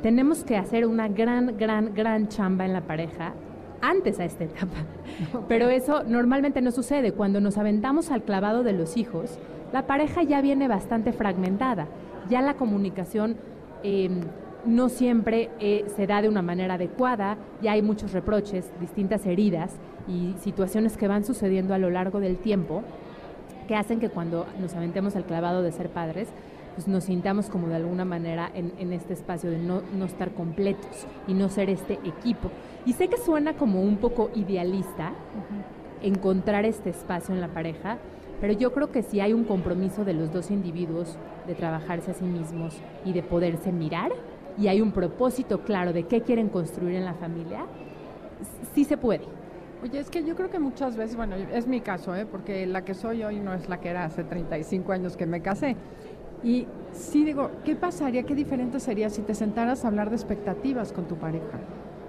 tenemos 0.02 0.44
que 0.44 0.58
hacer 0.58 0.86
una 0.86 1.08
gran, 1.08 1.58
gran, 1.58 1.94
gran 1.94 2.28
chamba 2.28 2.66
en 2.66 2.74
la 2.74 2.82
pareja 2.82 3.34
antes 3.82 4.20
a 4.20 4.26
esta 4.26 4.44
etapa. 4.44 4.78
Pero 5.48 5.70
eso 5.70 6.04
normalmente 6.04 6.62
no 6.62 6.72
sucede. 6.72 7.14
Cuando 7.14 7.42
nos 7.42 7.58
aventamos 7.58 8.12
al 8.12 8.24
clavado 8.24 8.64
de 8.64 8.74
los 8.74 8.98
hijos, 8.98 9.38
la 9.74 9.88
pareja 9.88 10.24
ya 10.24 10.42
viene 10.42 10.68
bastante 10.68 11.14
fragmentada. 11.14 11.88
Ya 12.30 12.42
la 12.42 12.56
comunicación 12.56 13.38
em, 13.84 14.22
no 14.66 14.90
siempre 14.90 15.50
eh, 15.60 15.86
se 15.96 16.08
da 16.08 16.22
de 16.22 16.30
una 16.30 16.42
manera 16.42 16.76
adecuada, 16.76 17.38
ya 17.62 17.74
hay 17.74 17.82
muchos 17.82 18.14
reproches, 18.14 18.72
distintas 18.80 19.26
heridas 19.26 19.76
y 20.08 20.36
situaciones 20.40 20.98
que 20.98 21.08
van 21.08 21.24
sucediendo 21.24 21.74
a 21.74 21.78
lo 21.78 21.90
largo 21.90 22.20
del 22.20 22.38
tiempo 22.38 22.84
que 23.72 23.78
hacen 23.78 24.02
que 24.02 24.10
cuando 24.10 24.48
nos 24.60 24.76
aventemos 24.76 25.16
al 25.16 25.24
clavado 25.24 25.62
de 25.62 25.72
ser 25.72 25.88
padres, 25.88 26.28
pues 26.76 26.90
nos 26.90 27.06
sintamos 27.06 27.50
como 27.50 27.70
de 27.70 27.76
alguna 27.76 28.04
manera 28.04 28.52
en, 28.54 28.92
este 28.92 29.14
espacio 29.14 29.50
de 29.50 29.60
no, 29.60 29.82
estar 30.04 30.34
completos 30.34 31.08
y 31.26 31.34
no 31.34 31.48
ser 31.48 31.70
este 31.70 31.94
equipo. 32.04 32.52
Y 32.86 32.92
sé 32.92 33.08
que 33.08 33.16
suena 33.16 33.54
como 33.54 33.82
un 33.82 33.96
poco 33.96 34.30
idealista 34.36 35.14
encontrar 36.02 36.66
este 36.66 36.90
espacio 36.90 37.34
en 37.34 37.40
la 37.40 37.48
pareja, 37.48 37.98
pero 38.42 38.52
yo 38.52 38.74
creo 38.74 38.92
que 38.92 39.04
si 39.04 39.22
hay 39.22 39.32
un 39.32 39.46
compromiso 39.46 40.04
de 40.04 40.16
los 40.16 40.34
dos 40.34 40.52
individuos 40.52 41.16
de 41.48 41.56
trabajarse 41.56 42.12
a 42.12 42.14
sí 42.14 42.26
mismos 42.26 42.76
y 43.06 43.14
de 43.14 43.24
poderse 43.24 43.72
mirar, 43.72 44.12
y 44.58 44.68
hay 44.68 44.82
un 44.82 44.92
propósito 44.92 45.62
claro 45.62 45.94
de 45.94 46.08
qué 46.08 46.24
quieren 46.24 46.50
construir 46.50 46.96
en 46.96 47.06
la 47.06 47.14
familia, 47.14 47.68
sí 48.76 48.84
se 48.84 48.98
puede. 48.98 49.24
Oye, 49.84 50.00
es 50.00 50.12
que 50.12 50.24
yo 50.24 50.36
creo 50.36 50.52
que 50.52 50.60
muchas 50.60 50.96
veces, 50.96 51.16
bueno, 51.16 51.36
es 51.36 51.66
mi 51.66 51.82
caso, 51.82 52.16
¿eh? 52.16 52.28
porque 52.28 52.68
la 52.68 52.86
que 52.86 52.94
soy 52.94 53.24
hoy 53.24 53.40
no 53.40 53.52
es 53.54 53.68
la 53.68 53.80
que 53.80 53.90
era 53.90 54.06
hace 54.06 54.24
35 54.24 54.92
años 54.92 55.18
que 55.18 55.26
me 55.26 55.42
casé. 55.42 55.76
Y 56.44 56.68
sí 56.92 57.26
digo, 57.26 57.50
¿qué 57.66 57.76
pasaría, 57.76 58.22
qué 58.24 58.36
diferente 58.36 58.80
sería 58.80 59.10
si 59.10 59.24
te 59.24 59.34
sentaras 59.34 59.84
a 59.84 59.88
hablar 59.88 60.12
de 60.12 60.18
expectativas 60.18 60.92
con 60.92 61.06
tu 61.06 61.16
pareja? 61.16 61.60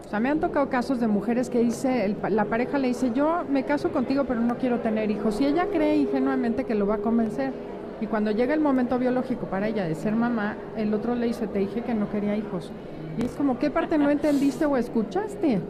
O 0.05 0.09
sea, 0.11 0.21
me 0.21 0.29
han 0.29 0.41
tocado 0.41 0.69
casos 0.69 1.01
de 1.01 1.07
mujeres 1.07 1.49
que 1.49 1.61
dice, 1.61 2.15
la 2.29 2.45
pareja 2.45 2.77
le 2.77 2.89
dice, 2.89 3.13
yo 3.15 3.45
me 3.49 3.65
caso 3.65 3.91
contigo 3.91 4.25
pero 4.25 4.41
no 4.41 4.59
quiero 4.59 4.81
tener 4.81 5.11
hijos. 5.11 5.41
Y 5.41 5.47
ella 5.47 5.69
cree 5.73 5.97
ingenuamente 5.97 6.65
que 6.65 6.75
lo 6.75 6.87
va 6.87 6.97
a 6.97 6.99
convencer. 6.99 7.55
Y 8.03 8.07
cuando 8.07 8.33
llega 8.33 8.53
el 8.53 8.61
momento 8.61 8.99
biológico 8.99 9.47
para 9.47 9.69
ella 9.69 9.85
de 9.85 9.95
ser 9.95 10.15
mamá, 10.15 10.57
el 10.77 10.93
otro 10.93 11.15
le 11.15 11.27
dice, 11.27 11.47
te 11.47 11.61
dije 11.61 11.81
que 11.81 11.95
no 11.95 12.11
quería 12.11 12.37
hijos. 12.37 12.71
Y 13.17 13.25
es 13.25 13.33
como, 13.33 13.59
¿qué 13.59 13.71
parte 13.71 13.97
no 13.97 14.11
entendiste 14.11 14.67
o 14.67 14.77
escuchaste? 14.77 15.61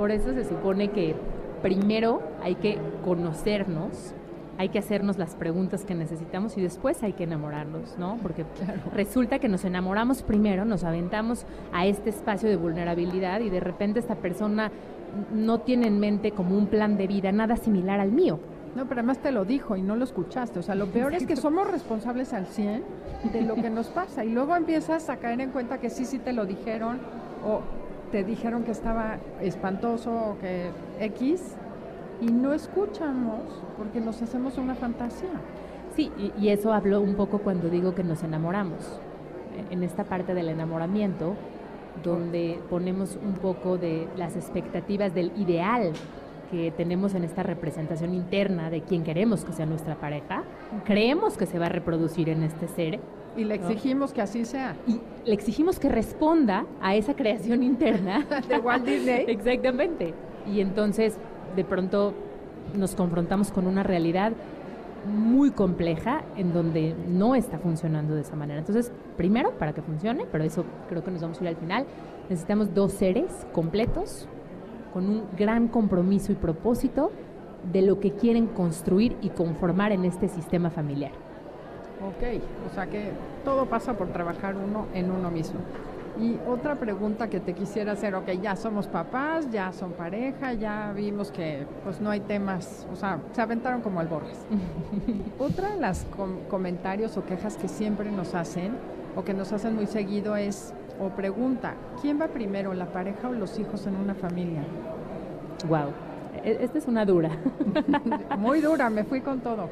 Por 0.00 0.12
eso 0.12 0.32
se 0.32 0.44
supone 0.44 0.88
que 0.92 1.14
primero 1.60 2.22
hay 2.42 2.54
que 2.54 2.78
conocernos, 3.04 4.14
hay 4.56 4.70
que 4.70 4.78
hacernos 4.78 5.18
las 5.18 5.34
preguntas 5.34 5.84
que 5.84 5.94
necesitamos 5.94 6.56
y 6.56 6.62
después 6.62 7.02
hay 7.02 7.12
que 7.12 7.24
enamorarnos, 7.24 7.98
¿no? 7.98 8.16
Porque 8.22 8.46
resulta 8.94 9.40
que 9.40 9.48
nos 9.48 9.66
enamoramos 9.66 10.22
primero, 10.22 10.64
nos 10.64 10.84
aventamos 10.84 11.44
a 11.74 11.84
este 11.84 12.08
espacio 12.08 12.48
de 12.48 12.56
vulnerabilidad 12.56 13.40
y 13.40 13.50
de 13.50 13.60
repente 13.60 13.98
esta 13.98 14.14
persona 14.14 14.72
no 15.34 15.60
tiene 15.60 15.88
en 15.88 16.00
mente 16.00 16.30
como 16.30 16.56
un 16.56 16.68
plan 16.68 16.96
de 16.96 17.06
vida 17.06 17.30
nada 17.30 17.56
similar 17.56 18.00
al 18.00 18.10
mío. 18.10 18.40
No, 18.74 18.86
pero 18.86 19.00
además 19.00 19.18
te 19.18 19.32
lo 19.32 19.44
dijo 19.44 19.76
y 19.76 19.82
no 19.82 19.96
lo 19.96 20.04
escuchaste. 20.04 20.60
O 20.60 20.62
sea, 20.62 20.76
lo 20.76 20.86
peor 20.86 21.12
es 21.12 21.26
que 21.26 21.36
somos 21.36 21.70
responsables 21.70 22.32
al 22.32 22.46
100 22.46 22.84
de 23.34 23.42
lo 23.42 23.54
que 23.54 23.68
nos 23.68 23.88
pasa 23.88 24.24
y 24.24 24.30
luego 24.30 24.56
empiezas 24.56 25.10
a 25.10 25.18
caer 25.18 25.42
en 25.42 25.50
cuenta 25.50 25.76
que 25.76 25.90
sí, 25.90 26.06
sí 26.06 26.18
te 26.18 26.32
lo 26.32 26.46
dijeron 26.46 27.00
o 27.44 27.60
te 28.10 28.24
dijeron 28.24 28.64
que 28.64 28.72
estaba 28.72 29.18
espantoso 29.40 30.12
o 30.12 30.38
que 30.38 30.70
X 31.00 31.56
y 32.20 32.26
no 32.26 32.52
escuchamos 32.52 33.40
porque 33.78 34.00
nos 34.00 34.20
hacemos 34.22 34.58
una 34.58 34.74
fantasía. 34.74 35.30
Sí, 35.94 36.10
y, 36.38 36.48
eso 36.48 36.72
hablo 36.72 37.00
un 37.00 37.14
poco 37.14 37.38
cuando 37.38 37.68
digo 37.68 37.94
que 37.94 38.04
nos 38.04 38.22
enamoramos. 38.22 39.00
En 39.70 39.82
esta 39.82 40.04
parte 40.04 40.34
del 40.34 40.48
enamoramiento, 40.48 41.34
donde 42.02 42.60
ponemos 42.70 43.18
un 43.22 43.34
poco 43.34 43.76
de 43.76 44.06
las 44.16 44.36
expectativas 44.36 45.14
del 45.14 45.32
ideal 45.36 45.92
que 46.50 46.70
tenemos 46.70 47.14
en 47.14 47.24
esta 47.24 47.42
representación 47.42 48.14
interna 48.14 48.70
de 48.70 48.82
quien 48.82 49.02
queremos 49.04 49.44
que 49.44 49.52
sea 49.52 49.66
nuestra 49.66 49.96
pareja, 49.96 50.44
creemos 50.84 51.36
que 51.36 51.46
se 51.46 51.58
va 51.58 51.66
a 51.66 51.70
reproducir 51.70 52.28
en 52.28 52.42
este 52.42 52.68
ser 52.68 53.00
y 53.40 53.44
le 53.44 53.54
exigimos 53.54 54.12
que 54.12 54.20
así 54.20 54.44
sea. 54.44 54.76
Y 54.86 55.00
le 55.24 55.32
exigimos 55.32 55.78
que 55.78 55.88
responda 55.88 56.66
a 56.82 56.94
esa 56.94 57.14
creación 57.14 57.62
interna. 57.62 58.26
de 58.48 58.58
Walt 58.58 58.84
Disney. 58.84 59.24
Exactamente. 59.28 60.12
Y 60.46 60.60
entonces, 60.60 61.16
de 61.56 61.64
pronto, 61.64 62.12
nos 62.76 62.94
confrontamos 62.94 63.50
con 63.50 63.66
una 63.66 63.82
realidad 63.82 64.32
muy 65.06 65.50
compleja 65.50 66.22
en 66.36 66.52
donde 66.52 66.94
no 67.08 67.34
está 67.34 67.58
funcionando 67.58 68.14
de 68.14 68.20
esa 68.20 68.36
manera. 68.36 68.60
Entonces, 68.60 68.92
primero, 69.16 69.52
para 69.52 69.72
que 69.72 69.80
funcione, 69.80 70.26
pero 70.30 70.44
eso 70.44 70.66
creo 70.90 71.02
que 71.02 71.10
nos 71.10 71.22
vamos 71.22 71.40
a 71.40 71.44
ir 71.44 71.48
al 71.48 71.56
final, 71.56 71.86
necesitamos 72.28 72.74
dos 72.74 72.92
seres 72.92 73.46
completos, 73.54 74.28
con 74.92 75.08
un 75.08 75.22
gran 75.38 75.68
compromiso 75.68 76.32
y 76.32 76.34
propósito 76.34 77.10
de 77.72 77.80
lo 77.80 78.00
que 78.00 78.12
quieren 78.12 78.46
construir 78.48 79.16
y 79.22 79.30
conformar 79.30 79.92
en 79.92 80.04
este 80.04 80.28
sistema 80.28 80.68
familiar. 80.68 81.12
Ok, 82.02 82.42
o 82.70 82.74
sea 82.74 82.86
que 82.86 83.10
todo 83.44 83.66
pasa 83.66 83.94
por 83.94 84.08
trabajar 84.08 84.56
uno 84.56 84.86
en 84.94 85.10
uno 85.10 85.30
mismo. 85.30 85.60
Y 86.18 86.38
otra 86.48 86.74
pregunta 86.74 87.28
que 87.28 87.40
te 87.40 87.54
quisiera 87.54 87.92
hacer, 87.92 88.14
ok, 88.14 88.28
ya 88.42 88.56
somos 88.56 88.86
papás, 88.88 89.50
ya 89.50 89.72
son 89.72 89.92
pareja, 89.92 90.52
ya 90.54 90.92
vimos 90.94 91.30
que 91.30 91.66
pues 91.84 92.00
no 92.00 92.10
hay 92.10 92.20
temas, 92.20 92.86
o 92.92 92.96
sea, 92.96 93.20
se 93.32 93.40
aventaron 93.40 93.80
como 93.80 94.00
alborras. 94.00 94.44
otra 95.38 95.70
de 95.70 95.80
las 95.80 96.06
comentarios 96.48 97.16
o 97.16 97.24
quejas 97.24 97.56
que 97.56 97.68
siempre 97.68 98.10
nos 98.10 98.34
hacen 98.34 98.72
o 99.16 99.24
que 99.24 99.34
nos 99.34 99.52
hacen 99.52 99.74
muy 99.74 99.86
seguido 99.86 100.36
es, 100.36 100.72
o 101.00 101.08
pregunta, 101.10 101.74
¿quién 102.00 102.20
va 102.20 102.28
primero, 102.28 102.74
la 102.74 102.86
pareja 102.86 103.28
o 103.28 103.32
los 103.32 103.58
hijos 103.58 103.86
en 103.86 103.96
una 103.96 104.14
familia? 104.14 104.62
Wow, 105.68 105.92
e-, 106.44 106.58
esta 106.60 106.78
es 106.78 106.86
una 106.86 107.04
dura. 107.04 107.30
muy 108.38 108.60
dura, 108.60 108.90
me 108.90 109.04
fui 109.04 109.20
con 109.20 109.40
todo. 109.40 109.68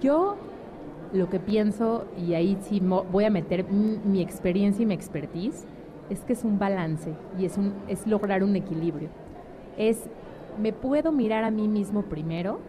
Yo 0.00 0.36
lo 1.12 1.28
que 1.28 1.40
pienso, 1.40 2.04
y 2.16 2.34
ahí 2.34 2.56
sí 2.62 2.80
voy 2.80 3.24
a 3.24 3.30
meter 3.30 3.64
mi, 3.64 4.20
experiencia 4.20 4.82
y 4.82 4.86
mi 4.86 4.94
expertise, 4.94 5.64
es 6.08 6.20
que 6.20 6.32
es 6.32 6.44
un 6.44 6.58
balance 6.58 7.14
y 7.38 7.44
es, 7.44 8.06
lograr 8.06 8.42
un 8.42 8.56
equilibrio. 8.56 9.08
Es, 9.76 10.04
me 10.60 10.72
puedo 10.72 11.12
mirar 11.12 11.44
a 11.44 11.50
mí 11.50 11.68
mismo 11.68 12.02
primero 12.02 12.60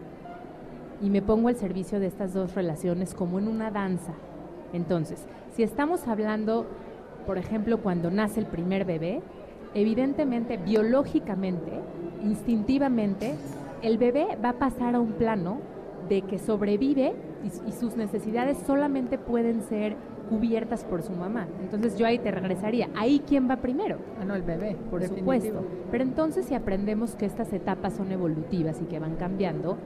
y 1.02 1.10
me 1.10 1.22
pongo 1.22 1.50
al 1.50 1.56
servicio 1.56 2.00
de 2.00 2.08
estas 2.08 2.34
dos 2.34 2.56
relaciones 2.56 3.14
como 3.14 3.40
en 3.40 3.48
una 3.48 3.72
danza. 3.72 4.14
Entonces, 4.74 5.26
si 5.56 5.64
estamos 5.64 6.08
hablando, 6.08 6.66
por 7.26 7.38
ejemplo, 7.38 7.80
cuando 7.80 8.10
nace 8.12 8.40
el 8.40 8.46
primer 8.46 8.86
bebé, 8.86 9.22
evidentemente, 9.74 10.58
biológicamente, 10.58 11.72
instintivamente, 12.24 13.36
el 13.82 13.98
bebé 13.98 14.38
va 14.44 14.50
a 14.50 14.60
pasar 14.60 14.96
a 14.96 15.00
un 15.00 15.14
plano 15.14 15.60
de 16.08 16.22
que 16.22 16.38
sobrevive 16.38 17.14
y, 17.44 17.72
sus 17.72 17.96
necesidades 17.96 18.58
solamente 18.66 19.18
pueden 19.18 19.62
ser 19.64 19.96
cubiertas 20.30 20.84
por 20.86 21.02
su 21.02 21.12
mamá. 21.12 21.48
Entonces 21.62 21.98
yo 21.98 22.06
ahí 22.06 22.20
te 22.20 22.32
regresaría. 22.32 22.90
¿Ahí 22.96 23.22
quién 23.28 23.50
va 23.50 23.58
primero? 23.58 23.98
Ah, 24.20 24.26
no, 24.26 24.36
el 24.36 24.44
bebé. 24.44 24.78
Por 24.90 25.04
supuesto. 25.04 25.66
Pero 25.90 26.04
entonces 26.04 26.46
si 26.46 26.54
aprendemos 26.54 27.16
que 27.16 27.26
estas 27.26 27.52
etapas 27.54 27.94
son 27.94 28.12
evolutivas 28.12 28.82
y 28.82 28.86
que 28.86 29.00
van 29.00 29.16
cambiando, 29.16 29.78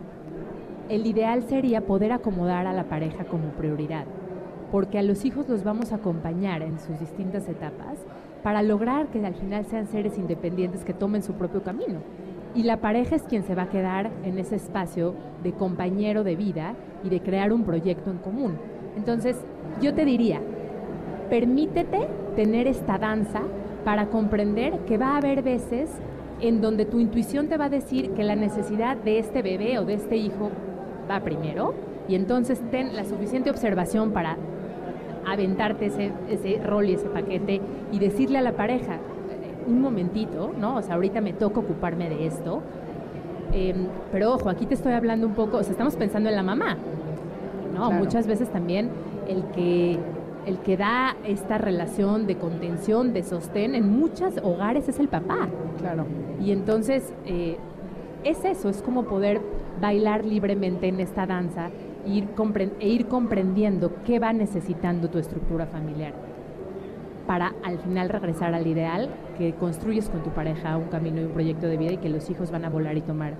el 0.89 1.05
ideal 1.07 1.43
sería 1.43 1.81
poder 1.81 2.11
acomodar 2.11 2.67
a 2.67 2.73
la 2.73 2.83
pareja 2.85 3.25
como 3.25 3.49
prioridad. 3.49 4.05
Porque 4.71 4.99
a 4.99 5.03
los 5.03 5.25
hijos 5.25 5.47
los 5.49 5.63
vamos 5.63 5.91
a 5.91 5.95
acompañar 5.95 6.61
en 6.61 6.79
sus 6.79 6.99
distintas 6.99 7.47
etapas 7.47 7.97
para 8.43 8.61
lograr 8.61 9.07
que 9.07 9.25
al 9.25 9.35
final 9.35 9.65
sean 9.65 9.87
seres 9.87 10.17
independientes 10.17 10.83
que 10.83 10.93
tomen 10.93 11.23
su 11.23 11.33
propio 11.33 11.63
camino 11.63 12.01
y 12.55 12.63
la 12.63 12.77
pareja 12.77 13.17
es 13.17 13.23
quien 13.23 13.43
se 13.43 13.53
va 13.53 13.63
a 13.63 13.69
quedar 13.69 14.09
en 14.23 14.39
ese 14.39 14.55
espacio 14.55 15.13
de 15.43 15.51
compañero 15.51 16.23
de 16.23 16.37
vida 16.37 16.73
y 17.05 17.09
de 17.09 17.21
crear 17.21 17.53
un 17.53 17.63
proyecto 17.63 18.09
en 18.09 18.17
común. 18.17 18.57
Entonces, 18.97 19.37
yo 19.81 19.93
te 19.93 20.05
diría, 20.05 20.41
permítete 21.29 22.07
tener 22.35 22.67
esta 22.67 22.97
danza 22.97 23.41
para 23.83 24.07
comprender 24.07 24.79
que 24.79 24.97
va 24.97 25.13
a 25.13 25.17
haber 25.17 25.43
veces 25.43 25.89
en 26.41 26.59
donde 26.59 26.85
tu 26.85 26.99
intuición 26.99 27.47
te 27.47 27.57
va 27.57 27.65
a 27.65 27.69
decir 27.69 28.11
que 28.11 28.23
la 28.23 28.35
necesidad 28.35 28.97
de 28.97 29.19
este 29.19 29.41
bebé 29.41 29.79
o 29.79 29.85
de 29.85 29.93
este 29.93 30.17
hijo 30.17 30.49
va 31.09 31.21
primero 31.21 31.73
y 32.07 32.15
entonces 32.15 32.61
ten 32.71 32.95
la 32.95 33.05
suficiente 33.05 33.49
observación 33.49 34.11
para 34.11 34.37
aventarte 35.25 35.87
ese, 35.87 36.11
ese 36.29 36.61
rol 36.63 36.89
y 36.89 36.93
ese 36.93 37.07
paquete 37.07 37.61
y 37.91 37.99
decirle 37.99 38.37
a 38.37 38.41
la 38.41 38.53
pareja, 38.53 38.99
un 39.67 39.81
momentito, 39.81 40.53
¿no? 40.59 40.77
O 40.77 40.81
sea, 40.81 40.95
ahorita 40.95 41.21
me 41.21 41.33
toca 41.33 41.59
ocuparme 41.59 42.09
de 42.09 42.27
esto. 42.27 42.61
Em, 43.55 43.87
pero 44.11 44.33
ojo, 44.33 44.49
aquí 44.49 44.65
te 44.65 44.73
estoy 44.73 44.91
hablando 44.91 45.25
un 45.25 45.33
poco, 45.33 45.57
o 45.57 45.63
sea, 45.63 45.71
estamos 45.71 45.95
pensando 45.95 46.27
en 46.27 46.35
la 46.35 46.43
mamá, 46.43 46.75
¿no? 47.73 47.89
Muchas 47.89 48.27
veces 48.27 48.49
también 48.49 48.89
el 49.29 49.45
que, 49.55 49.97
el 50.45 50.57
que 50.59 50.75
da 50.75 51.15
esta 51.25 51.57
relación 51.57 52.27
de 52.27 52.35
contención, 52.35 53.13
de 53.13 53.23
sostén 53.23 53.73
en 53.73 53.97
muchos 53.97 54.33
hogares 54.43 54.89
es 54.89 54.99
el 54.99 55.07
papá. 55.07 55.47
Claro. 55.79 56.05
Y 56.43 56.51
entonces 56.51 57.13
eh, 57.25 57.55
es 58.25 58.43
eso, 58.43 58.67
es 58.67 58.81
como 58.81 59.05
poder 59.05 59.39
bailar 59.79 60.25
libremente 60.25 60.89
en 60.89 60.99
esta 60.99 61.25
danza 61.25 61.69
ir 62.05 62.27
e 62.81 62.87
ir 62.89 63.07
comprendiendo 63.07 63.93
qué 64.05 64.19
va 64.19 64.33
necesitando 64.33 65.09
tu 65.09 65.17
estructura 65.17 65.65
familiar 65.65 66.34
para 67.27 67.53
al 67.63 67.79
final 67.79 68.09
regresar 68.09 68.53
al 68.53 68.67
ideal 68.67 69.09
que 69.37 69.53
construyes 69.53 70.09
con 70.09 70.21
tu 70.23 70.29
pareja 70.29 70.77
un 70.77 70.85
camino 70.85 71.21
y 71.21 71.25
un 71.25 71.31
proyecto 71.31 71.67
de 71.67 71.77
vida 71.77 71.93
y 71.93 71.97
que 71.97 72.09
los 72.09 72.29
hijos 72.29 72.51
van 72.51 72.65
a 72.65 72.69
volar 72.69 72.97
y 72.97 73.01
tomar 73.01 73.33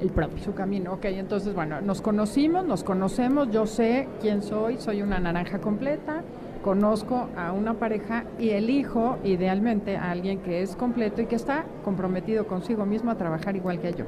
el 0.00 0.10
propio. 0.10 0.38
Su 0.42 0.54
camino, 0.54 0.94
ok, 0.94 1.06
entonces 1.06 1.54
bueno, 1.54 1.80
nos 1.80 2.02
conocimos, 2.02 2.64
nos 2.64 2.84
conocemos, 2.84 3.50
yo 3.50 3.66
sé 3.66 4.08
quién 4.20 4.42
soy, 4.42 4.78
soy 4.78 5.02
una 5.02 5.18
naranja 5.18 5.58
completa, 5.58 6.22
conozco 6.62 7.28
a 7.36 7.52
una 7.52 7.74
pareja 7.74 8.24
y 8.38 8.50
elijo 8.50 9.18
idealmente 9.24 9.96
a 9.96 10.10
alguien 10.10 10.40
que 10.40 10.62
es 10.62 10.76
completo 10.76 11.22
y 11.22 11.26
que 11.26 11.36
está 11.36 11.64
comprometido 11.84 12.46
consigo 12.46 12.84
mismo 12.84 13.10
a 13.10 13.16
trabajar 13.16 13.56
igual 13.56 13.80
que 13.80 13.92
yo. 13.92 14.04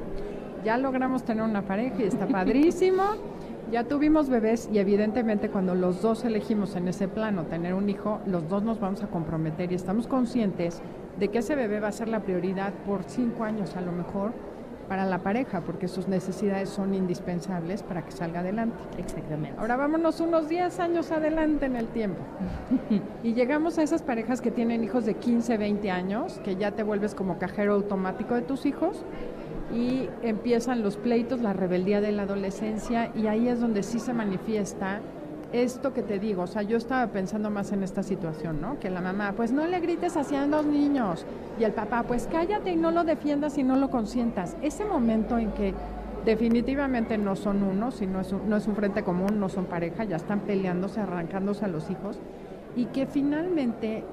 Ya 0.63 0.77
logramos 0.77 1.23
tener 1.23 1.43
una 1.43 1.63
pareja 1.63 1.95
y 1.99 2.03
está 2.03 2.27
padrísimo. 2.27 3.03
Ya 3.69 3.83
tuvimos 3.83 4.29
bebés 4.29 4.69
y 4.71 4.79
evidentemente 4.79 5.49
cuando 5.49 5.75
los 5.75 6.01
dos 6.01 6.25
elegimos 6.25 6.75
en 6.75 6.87
ese 6.87 7.07
plano 7.07 7.45
tener 7.45 7.73
un 7.73 7.89
hijo, 7.89 8.19
los 8.25 8.49
dos 8.49 8.63
nos 8.63 8.79
vamos 8.79 9.03
a 9.03 9.07
comprometer 9.07 9.71
y 9.71 9.75
estamos 9.75 10.07
conscientes 10.07 10.81
de 11.19 11.27
que 11.27 11.39
ese 11.39 11.55
bebé 11.55 11.79
va 11.79 11.89
a 11.89 11.91
ser 11.91 12.07
la 12.07 12.21
prioridad 12.21 12.73
por 12.85 13.03
cinco 13.03 13.43
años 13.43 13.75
a 13.75 13.81
lo 13.81 13.91
mejor 13.91 14.31
para 14.91 15.05
la 15.05 15.19
pareja, 15.19 15.61
porque 15.61 15.87
sus 15.87 16.09
necesidades 16.09 16.67
son 16.67 16.93
indispensables 16.93 17.81
para 17.81 18.03
que 18.03 18.11
salga 18.11 18.41
adelante. 18.41 18.75
Exactamente. 18.97 19.57
Ahora 19.57 19.77
vámonos 19.77 20.19
unos 20.19 20.49
10 20.49 20.81
años 20.81 21.11
adelante 21.11 21.65
en 21.65 21.77
el 21.77 21.87
tiempo. 21.87 22.19
y 23.23 23.33
llegamos 23.33 23.77
a 23.77 23.83
esas 23.83 24.01
parejas 24.01 24.41
que 24.41 24.51
tienen 24.51 24.83
hijos 24.83 25.05
de 25.05 25.13
15, 25.13 25.57
20 25.57 25.91
años, 25.91 26.41
que 26.43 26.57
ya 26.57 26.71
te 26.71 26.83
vuelves 26.83 27.15
como 27.15 27.37
cajero 27.37 27.75
automático 27.75 28.35
de 28.35 28.41
tus 28.41 28.65
hijos 28.65 29.05
y 29.73 30.09
empiezan 30.21 30.83
los 30.83 30.97
pleitos, 30.97 31.41
la 31.41 31.53
rebeldía 31.53 32.01
de 32.01 32.11
la 32.11 32.23
adolescencia 32.23 33.11
y 33.15 33.27
ahí 33.27 33.47
es 33.47 33.59
donde 33.59 33.83
sí 33.83 33.99
se 33.99 34.13
manifiesta 34.13 34.99
esto 35.53 35.93
que 35.93 36.01
te 36.01 36.19
digo, 36.19 36.43
o 36.43 36.47
sea, 36.47 36.61
yo 36.61 36.77
estaba 36.77 37.07
pensando 37.07 37.49
más 37.49 37.71
en 37.71 37.83
esta 37.83 38.03
situación, 38.03 38.61
¿no? 38.61 38.79
Que 38.79 38.89
la 38.89 39.01
mamá, 39.01 39.33
pues 39.35 39.51
no 39.51 39.65
le 39.65 39.79
grites 39.79 40.15
hacia 40.15 40.45
los 40.47 40.65
niños 40.65 41.25
y 41.59 41.63
el 41.63 41.73
papá, 41.73 42.03
pues 42.03 42.27
cállate 42.31 42.71
y 42.71 42.75
no 42.75 42.91
lo 42.91 43.03
defiendas 43.03 43.57
y 43.57 43.63
no 43.63 43.75
lo 43.75 43.89
consientas. 43.89 44.55
Ese 44.61 44.85
momento 44.85 45.37
en 45.37 45.51
que 45.51 45.73
definitivamente 46.25 47.17
no 47.17 47.35
son 47.35 47.63
uno, 47.63 47.91
si 47.91 48.07
no 48.07 48.21
es 48.21 48.31
un, 48.31 48.49
no 48.49 48.55
es 48.55 48.67
un 48.67 48.75
frente 48.75 49.03
común, 49.03 49.39
no 49.39 49.49
son 49.49 49.65
pareja, 49.65 50.03
ya 50.03 50.15
están 50.15 50.41
peleándose, 50.41 51.01
arrancándose 51.01 51.65
a 51.65 51.67
los 51.67 51.89
hijos 51.89 52.17
y 52.75 52.85
que 52.85 53.05
finalmente 53.05 54.03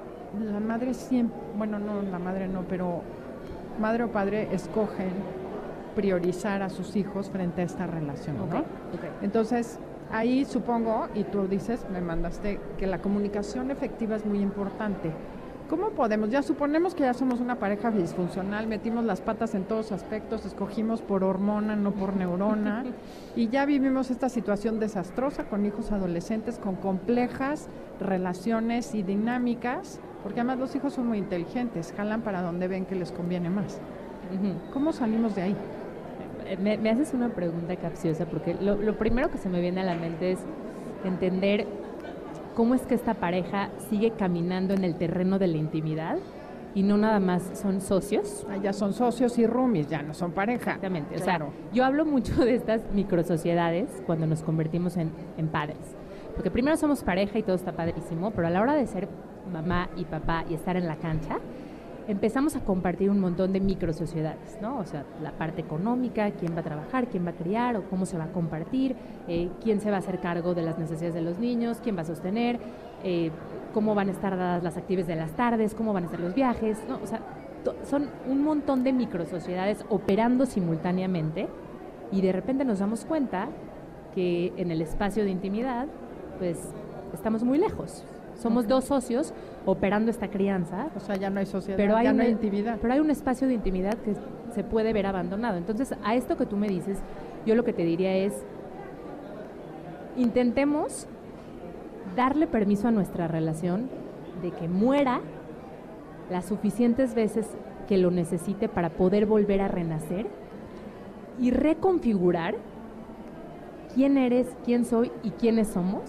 la 0.43 0.59
madre 0.59 0.93
siempre, 0.93 1.37
bueno, 1.57 1.79
no, 1.79 2.01
la 2.01 2.19
madre 2.19 2.47
no, 2.47 2.63
pero 2.67 3.01
madre 3.79 4.03
o 4.03 4.11
padre 4.11 4.49
escogen 4.51 5.38
priorizar 5.95 6.61
a 6.61 6.69
sus 6.69 6.95
hijos 6.95 7.29
frente 7.29 7.61
a 7.61 7.65
esta 7.65 7.87
relación. 7.87 8.37
Entonces, 9.21 9.79
ahí 10.11 10.45
supongo, 10.45 11.07
y 11.13 11.23
tú 11.23 11.47
dices, 11.47 11.85
me 11.91 12.01
mandaste, 12.01 12.59
que 12.77 12.87
la 12.87 12.99
comunicación 12.99 13.71
efectiva 13.71 14.15
es 14.15 14.25
muy 14.25 14.39
importante. 14.39 15.11
¿Cómo 15.69 15.91
podemos? 15.91 16.31
Ya 16.31 16.41
suponemos 16.41 16.95
que 16.95 17.03
ya 17.03 17.13
somos 17.13 17.39
una 17.39 17.59
pareja 17.59 17.91
disfuncional, 17.91 18.65
metimos 18.65 19.05
las 19.05 19.21
patas 19.21 19.53
en 19.53 19.65
todos 19.65 19.91
aspectos, 19.91 20.43
escogimos 20.43 21.03
por 21.03 21.23
hormona, 21.23 21.75
no 21.75 21.91
por 21.91 22.15
neurona, 22.15 22.85
y 23.35 23.49
ya 23.49 23.65
vivimos 23.65 24.09
esta 24.09 24.29
situación 24.29 24.79
desastrosa 24.79 25.43
con 25.43 25.67
hijos 25.67 25.91
adolescentes, 25.91 26.57
con 26.57 26.75
complejas 26.75 27.69
relaciones 27.99 28.95
y 28.95 29.03
dinámicas, 29.03 29.99
porque 30.23 30.39
además 30.39 30.57
los 30.57 30.75
hijos 30.75 30.93
son 30.93 31.07
muy 31.07 31.19
inteligentes, 31.19 31.93
jalan 31.95 32.21
para 32.21 32.41
donde 32.41 32.67
ven 32.67 32.85
que 32.85 32.95
les 32.95 33.11
conviene 33.11 33.51
más. 33.51 33.79
¿Cómo 34.73 34.91
salimos 34.91 35.35
de 35.35 35.41
ahí? 35.43 35.55
Me, 36.57 36.89
haces 36.89 37.13
una 37.13 37.29
pregunta 37.29 37.75
capciosa 37.75 38.25
porque 38.25 38.55
lo, 38.55 38.75
lo, 38.75 38.97
primero 38.97 39.29
que 39.29 39.37
se 39.37 39.49
me 39.49 39.61
viene 39.61 39.81
a 39.81 39.83
la 39.83 39.95
mente 39.95 40.31
es 40.31 40.39
entender 41.03 41.67
cómo 42.55 42.75
es 42.75 42.81
que 42.81 42.95
esta 42.95 43.13
pareja 43.13 43.69
sigue 43.89 44.11
caminando 44.11 44.73
en 44.73 44.83
el 44.83 44.95
terreno 44.95 45.39
de 45.39 45.47
la 45.47 45.57
intimidad 45.57 46.17
y 46.75 46.83
no 46.83 46.97
nada 46.97 47.19
más 47.19 47.51
son 47.53 47.81
socios. 47.81 48.45
Ah, 48.49 48.57
ya 48.57 48.73
son 48.73 48.93
socios 48.93 49.37
y 49.37 49.47
roomies, 49.47 49.89
ya 49.89 50.01
no 50.01 50.13
son 50.13 50.31
pareja. 50.31 50.71
Exactamente. 50.71 51.15
Claro. 51.15 51.47
O 51.47 51.51
sea, 51.51 51.73
yo 51.73 51.85
hablo 51.85 52.05
mucho 52.05 52.35
de 52.45 52.55
estas 52.55 52.81
microsociedades 52.93 54.03
cuando 54.05 54.27
nos 54.27 54.43
convertimos 54.43 54.97
en, 54.97 55.11
en 55.37 55.47
padres. 55.47 55.77
Porque 56.35 56.51
primero 56.51 56.77
somos 56.77 57.03
pareja 57.03 57.39
y 57.39 57.43
todo 57.43 57.55
está 57.55 57.73
padrísimo, 57.73 58.31
pero 58.31 58.47
a 58.47 58.49
la 58.49 58.61
hora 58.61 58.75
de 58.75 58.87
ser 58.87 59.09
mamá 59.51 59.89
y 59.97 60.05
papá 60.05 60.45
y 60.49 60.53
estar 60.53 60.77
en 60.77 60.87
la 60.87 60.95
cancha, 60.95 61.39
empezamos 62.09 62.55
a 62.55 62.61
compartir 62.61 63.11
un 63.11 63.19
montón 63.19 63.53
de 63.53 63.59
microsociedades, 63.59 64.57
¿no? 64.63 64.79
O 64.79 64.85
sea, 64.85 65.05
la 65.21 65.31
parte 65.31 65.61
económica, 65.61 66.31
quién 66.31 66.55
va 66.55 66.61
a 66.61 66.63
trabajar, 66.63 67.07
quién 67.07 67.23
va 67.23 67.29
a 67.29 67.35
criar 67.35 67.77
o 67.77 67.83
cómo 67.83 68.07
se 68.07 68.17
va 68.17 68.23
a 68.23 68.31
compartir, 68.31 68.95
eh, 69.27 69.49
quién 69.63 69.79
se 69.79 69.91
va 69.91 69.97
a 69.97 69.99
hacer 69.99 70.19
cargo 70.19 70.55
de 70.55 70.63
las 70.63 70.79
necesidades 70.79 71.13
de 71.13 71.21
los 71.21 71.37
niños, 71.37 71.77
quién 71.83 71.95
va 71.95 72.01
a 72.01 72.05
sostener, 72.05 72.59
eh, 73.03 73.29
cómo 73.75 73.93
van 73.93 74.09
a 74.09 74.11
estar 74.11 74.35
dadas 74.35 74.63
las 74.63 74.75
actividades 74.75 75.07
de 75.07 75.17
las 75.17 75.33
tardes, 75.33 75.75
cómo 75.75 75.93
van 75.93 76.05
a 76.05 76.09
ser 76.09 76.19
los 76.19 76.33
viajes, 76.33 76.79
¿no? 76.89 76.99
O 77.03 77.05
sea, 77.05 77.19
son 77.87 78.09
un 78.27 78.43
montón 78.43 78.83
de 78.83 78.91
microsociedades 78.91 79.85
operando 79.89 80.47
simultáneamente 80.47 81.47
y 82.11 82.21
de 82.21 82.31
repente 82.31 82.65
nos 82.65 82.79
damos 82.79 83.05
cuenta 83.05 83.49
que 84.15 84.51
en 84.57 84.71
el 84.71 84.81
espacio 84.81 85.23
de 85.23 85.29
intimidad, 85.29 85.85
pues 86.39 86.57
estamos 87.13 87.43
muy 87.43 87.59
lejos. 87.59 88.03
Somos 88.41 88.67
dos 88.67 88.85
socios 88.85 89.33
operando 89.71 90.11
esta 90.11 90.29
crianza. 90.29 90.89
O 90.95 90.99
sea, 90.99 91.15
ya 91.15 91.29
no 91.29 91.39
hay 91.39 91.45
sociedad, 91.45 91.77
pero 91.77 91.95
hay 91.95 92.05
ya 92.05 92.13
no 92.13 92.23
hay 92.23 92.29
intimidad. 92.29 92.77
Pero 92.81 92.93
hay 92.93 92.99
un 92.99 93.11
espacio 93.11 93.47
de 93.47 93.53
intimidad 93.53 93.97
que 93.97 94.15
se 94.53 94.63
puede 94.63 94.93
ver 94.93 95.05
abandonado. 95.05 95.57
Entonces, 95.57 95.93
a 96.03 96.15
esto 96.15 96.37
que 96.37 96.45
tú 96.45 96.57
me 96.57 96.67
dices, 96.67 96.99
yo 97.45 97.55
lo 97.55 97.63
que 97.63 97.73
te 97.73 97.83
diría 97.83 98.15
es, 98.15 98.33
intentemos 100.17 101.07
darle 102.15 102.47
permiso 102.47 102.87
a 102.87 102.91
nuestra 102.91 103.27
relación 103.27 103.89
de 104.41 104.51
que 104.51 104.67
muera 104.67 105.21
las 106.29 106.45
suficientes 106.45 107.15
veces 107.15 107.47
que 107.87 107.97
lo 107.97 108.11
necesite 108.11 108.69
para 108.69 108.89
poder 108.89 109.25
volver 109.25 109.61
a 109.61 109.67
renacer 109.67 110.27
y 111.39 111.51
reconfigurar 111.51 112.55
quién 113.93 114.17
eres, 114.17 114.47
quién 114.63 114.85
soy 114.85 115.11
y 115.23 115.31
quiénes 115.31 115.69
somos 115.69 116.03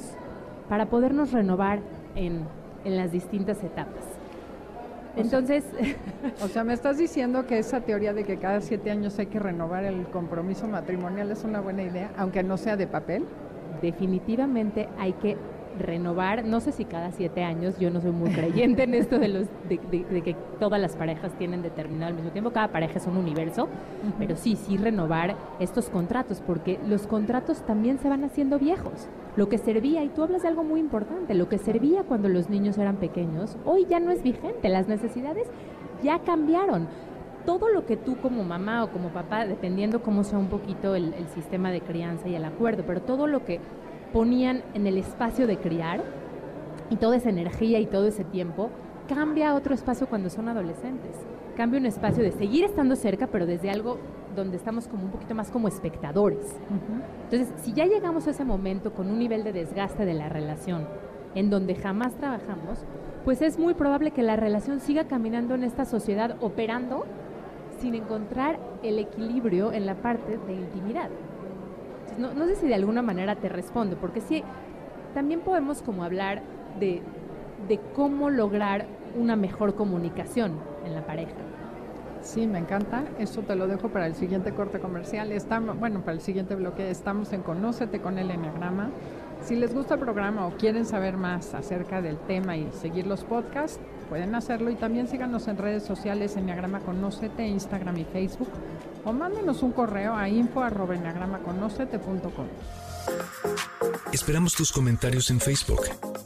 para 0.69 0.87
podernos 0.87 1.33
renovar 1.33 1.81
en, 2.15 2.43
en 2.85 2.97
las 2.97 3.13
distintas 3.13 3.63
etapas. 3.63 4.05
Entonces... 5.17 5.65
o 6.43 6.49
sea, 6.49 6.65
me 6.65 6.73
estás 6.73 6.99
diciendo 6.99 7.47
que 7.47 7.59
esa 7.59 7.81
teoría 7.81 8.13
de 8.13 8.25
que 8.25 8.39
cada 8.39 8.61
siete 8.61 8.91
años 8.91 9.19
hay 9.19 9.27
que 9.27 9.39
renovar 9.39 9.85
el 9.85 10.07
compromiso 10.07 10.67
matrimonial 10.67 11.31
es 11.31 11.45
una 11.45 11.61
buena 11.61 11.83
idea, 11.83 12.11
aunque 12.17 12.43
no 12.43 12.57
sea 12.57 12.77
de 12.77 12.87
papel. 12.87 13.25
Definitivamente 13.83 14.89
hay 14.99 15.13
que 15.15 15.37
renovar, 15.79 16.45
no 16.45 16.61
sé 16.61 16.73
si 16.73 16.85
cada 16.85 17.13
siete 17.13 17.43
años, 17.43 17.79
yo 17.79 17.91
no 17.91 18.01
soy 18.01 18.13
muy 18.13 18.31
creyente 18.31 18.85
en 18.85 18.95
esto 18.95 19.19
de, 19.19 19.29
los, 19.29 19.47
de, 19.69 19.79
que 20.23 20.37
todas 20.59 20.81
las 20.81 20.97
parejas 20.97 21.33
tienen 21.39 21.63
determinado 21.63 22.09
al 22.09 22.15
mismo 22.15 22.31
tiempo, 22.31 22.51
cada 22.51 22.69
pareja 22.69 22.99
es 22.99 23.07
un 23.07 23.17
universo, 23.17 23.69
pero 24.19 24.37
sí, 24.37 24.57
sí 24.57 24.77
renovar 24.77 25.37
estos 25.59 25.89
contratos, 25.89 26.43
porque 26.47 26.79
los 26.87 27.07
contratos 27.07 27.63
también 27.67 27.99
se 27.99 28.09
van 28.09 28.25
haciendo 28.25 28.59
viejos. 28.59 29.09
Lo 29.37 29.49
que 29.49 29.59
servía, 29.59 30.03
y 30.03 30.09
tú 30.09 30.23
hablas 30.23 30.43
de 30.43 30.49
algo 30.49 30.65
muy 30.65 30.81
importante, 30.81 31.35
lo 31.35 31.49
que 31.49 31.59
servía 31.59 32.03
cuando 32.03 32.29
los 32.29 32.51
niños 32.51 32.79
eran 32.79 32.97
pequeños, 32.97 33.57
hoy 33.65 33.87
ya 33.89 34.01
no 34.01 34.11
es 34.11 34.23
vigente, 34.23 34.69
las 34.69 34.89
necesidades 34.89 35.47
ya 36.03 36.19
cambiaron 36.21 36.89
todo 37.47 37.69
lo 37.69 37.87
que 37.87 37.97
tú 37.97 38.17
como 38.17 38.45
mamá 38.45 38.85
o 38.85 38.91
como 38.91 39.09
papá, 39.09 39.47
dependiendo 39.47 40.03
cómo 40.03 40.25
sea 40.25 40.39
un 40.39 40.49
poquito 40.49 40.95
el, 40.95 41.15
el, 41.15 41.27
sistema 41.29 41.71
de 41.71 41.81
crianza 41.81 42.29
y 42.29 42.35
el 42.35 42.45
acuerdo, 42.45 42.85
pero 42.87 43.01
todo 43.01 43.27
lo 43.27 43.45
que 43.45 43.61
ponían 44.13 44.63
en 44.75 44.87
el 44.87 44.99
espacio 44.99 45.47
de 45.47 45.59
criar 45.59 46.03
y 46.91 46.97
toda 46.97 47.17
esa 47.17 47.31
energía 47.31 47.79
y 47.79 47.87
todo 47.87 48.07
ese 48.07 48.25
tiempo 48.25 48.71
cambia 49.09 49.51
a 49.51 49.55
otro 49.55 49.75
espacio 49.75 50.07
cuando 50.09 50.31
son 50.31 50.49
adolescentes. 50.49 51.17
Cambia 51.57 51.81
un 51.81 51.87
espacio 51.87 52.23
de 52.23 52.33
seguir 52.33 52.65
estando 52.65 52.97
cerca, 52.97 53.27
pero 53.27 53.47
desde 53.47 53.71
algo 53.71 53.99
donde 54.35 54.57
estamos 54.57 54.87
como 54.87 55.05
un 55.05 55.11
poquito 55.11 55.35
más 55.35 55.51
como 55.51 55.69
espectadores. 55.69 56.57
Entonces, 57.25 57.53
si 57.63 57.73
ya 57.73 57.87
llegamos 57.87 58.27
a 58.27 58.31
ese 58.31 58.45
momento 58.45 58.93
con 58.93 59.11
un 59.11 59.19
nivel 59.19 59.45
de 59.45 59.53
desgaste 59.53 60.05
de 60.05 60.15
la 60.15 60.29
relación, 60.29 60.87
en 61.35 61.51
donde 61.51 61.75
jamás 61.75 62.15
trabajamos, 62.15 62.85
pues 63.25 63.43
es 63.43 63.59
muy 63.59 63.75
probable 63.75 64.13
que 64.13 64.23
la 64.23 64.37
relación 64.37 64.81
siga 64.81 65.05
caminando 65.05 65.55
en 65.55 65.65
esta 65.65 65.85
sociedad 65.85 66.37
operando 66.41 67.05
sin 67.81 67.95
encontrar 67.95 68.59
el 68.83 68.99
equilibrio 68.99 69.73
en 69.73 69.87
la 69.87 69.97
parte 69.97 70.39
de 70.39 70.55
intimidad. 70.55 71.11
No, 72.19 72.47
sé 72.47 72.57
si 72.57 72.67
de 72.67 72.75
alguna 72.75 73.03
manera 73.03 73.37
te 73.37 73.49
respondo, 73.49 73.97
porque 73.97 74.21
sí, 74.21 74.43
también 75.15 75.41
podemos 75.41 75.83
como 75.83 76.05
hablar 76.05 76.43
de, 76.79 77.03
de 77.69 77.81
cómo 77.95 78.31
lograr 78.31 78.87
una 79.17 79.37
mejor 79.37 79.75
comunicación 79.75 80.53
en 80.85 80.95
la 80.95 81.07
pareja. 81.07 81.33
Sí, 82.23 82.47
me 82.47 82.59
encanta. 82.59 83.05
Eso 83.19 83.43
te 83.43 83.57
lo 83.57 83.67
dejo 83.67 83.89
para 83.89 84.07
el 84.07 84.15
siguiente 84.15 84.53
corte 84.53 84.79
comercial. 84.79 85.33
Estamos, 85.33 85.79
bueno, 85.79 86.01
para 86.01 86.13
el 86.13 86.21
siguiente 86.21 86.55
bloque 86.55 86.91
estamos 86.91 87.33
en 87.33 87.43
Conócete 87.43 88.01
con 88.01 88.19
el 88.19 88.31
Enneagrama. 88.31 88.91
Si 89.41 89.57
les 89.57 89.75
gusta 89.75 89.95
el 89.95 90.01
programa 90.01 90.47
o 90.47 90.51
quieren 90.51 90.85
saber 90.85 91.17
más 91.17 91.55
acerca 91.55 92.03
del 92.03 92.19
tema 92.19 92.59
y 92.59 92.71
seguir 92.73 93.07
los 93.07 93.25
podcasts, 93.25 93.81
pueden 94.11 94.35
hacerlo 94.35 94.71
y 94.71 94.75
también 94.75 95.09
síganos 95.09 95.49
en 95.49 95.57
redes 95.57 95.83
sociales 95.83 96.37
Enneagrama 96.37 96.81
Conócete, 96.81 97.47
Instagram 97.47 97.97
y 97.97 98.05
Facebook 98.05 98.51
o 99.05 99.13
mándenos 99.13 99.63
un 99.63 99.73
correo 99.73 100.15
a 100.15 100.29
info@enneagramaconocete.com. 100.29 102.47
Esperamos 104.13 104.55
tus 104.55 104.71
comentarios 104.73 105.31
en 105.31 105.41
Facebook. 105.41 105.83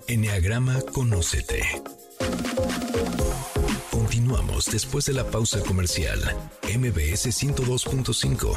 Enneagrama 0.06 0.80
Conócete. 0.92 1.62
Continuamos 3.90 4.70
después 4.70 5.06
de 5.06 5.14
la 5.14 5.24
pausa 5.24 5.60
comercial. 5.60 6.20
MBS 6.62 7.32
102.5. 7.32 8.56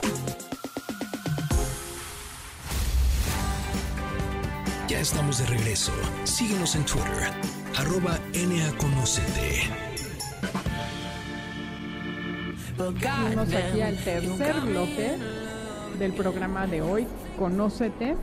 Ya 4.88 5.00
estamos 5.00 5.40
de 5.40 5.46
regreso. 5.46 5.94
Síguenos 6.24 6.76
en 6.76 6.86
Twitter. 6.86 7.32
Arroba 7.76 8.20
NAConocete. 8.34 9.87
Venimos 12.78 13.56
aquí 13.56 13.82
al 13.82 13.96
tercer 13.96 14.56
bloque 14.62 15.18
del 15.98 16.14
programa 16.14 16.68
de 16.68 16.84
hoy, 16.84 17.08
Conócete. 17.40 18.16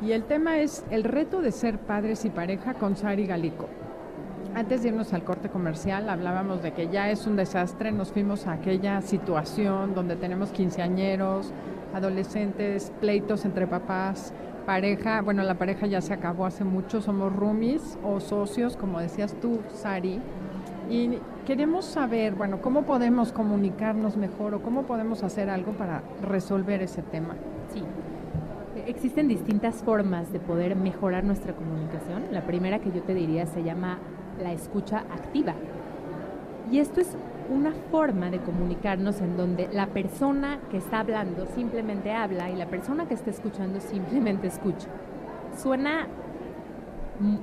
Y 0.00 0.12
el 0.12 0.24
tema 0.24 0.58
es 0.60 0.86
el 0.90 1.04
reto 1.04 1.42
de 1.42 1.52
ser 1.52 1.78
padres 1.78 2.24
y 2.24 2.30
pareja 2.30 2.72
con 2.72 2.96
Sari 2.96 3.26
Galico. 3.26 3.68
Antes 4.54 4.82
de 4.82 4.88
irnos 4.88 5.12
al 5.12 5.22
corte 5.22 5.50
comercial, 5.50 6.08
hablábamos 6.08 6.62
de 6.62 6.72
que 6.72 6.88
ya 6.88 7.10
es 7.10 7.26
un 7.26 7.36
desastre. 7.36 7.92
Nos 7.92 8.10
fuimos 8.10 8.46
a 8.46 8.52
aquella 8.52 9.02
situación 9.02 9.94
donde 9.94 10.16
tenemos 10.16 10.50
quinceañeros, 10.50 11.52
adolescentes, 11.92 12.92
pleitos 13.00 13.44
entre 13.44 13.66
papás, 13.66 14.32
pareja. 14.64 15.20
Bueno, 15.20 15.42
la 15.42 15.56
pareja 15.56 15.86
ya 15.86 16.00
se 16.00 16.14
acabó 16.14 16.46
hace 16.46 16.64
mucho. 16.64 17.02
Somos 17.02 17.36
roomies 17.36 17.98
o 18.02 18.18
socios, 18.18 18.78
como 18.78 18.98
decías 18.98 19.34
tú, 19.42 19.60
Sari. 19.74 20.22
Y 20.90 21.18
queremos 21.46 21.84
saber, 21.84 22.34
bueno, 22.34 22.60
cómo 22.60 22.82
podemos 22.82 23.30
comunicarnos 23.32 24.16
mejor 24.16 24.54
o 24.54 24.62
cómo 24.62 24.82
podemos 24.82 25.22
hacer 25.22 25.48
algo 25.48 25.70
para 25.72 26.02
resolver 26.20 26.82
ese 26.82 27.02
tema. 27.02 27.36
Sí. 27.72 27.84
Existen 28.86 29.28
distintas 29.28 29.84
formas 29.84 30.32
de 30.32 30.40
poder 30.40 30.74
mejorar 30.74 31.22
nuestra 31.22 31.54
comunicación. 31.54 32.24
La 32.32 32.42
primera 32.42 32.80
que 32.80 32.90
yo 32.90 33.02
te 33.02 33.14
diría 33.14 33.46
se 33.46 33.62
llama 33.62 33.98
la 34.42 34.52
escucha 34.52 35.04
activa. 35.12 35.54
Y 36.72 36.78
esto 36.78 37.00
es 37.00 37.16
una 37.50 37.72
forma 37.92 38.30
de 38.30 38.38
comunicarnos 38.38 39.20
en 39.20 39.36
donde 39.36 39.68
la 39.72 39.86
persona 39.86 40.58
que 40.72 40.78
está 40.78 41.00
hablando 41.00 41.46
simplemente 41.54 42.12
habla 42.12 42.50
y 42.50 42.56
la 42.56 42.66
persona 42.66 43.06
que 43.06 43.14
está 43.14 43.30
escuchando 43.30 43.80
simplemente 43.80 44.48
escucha. 44.48 44.88
Suena 45.56 46.08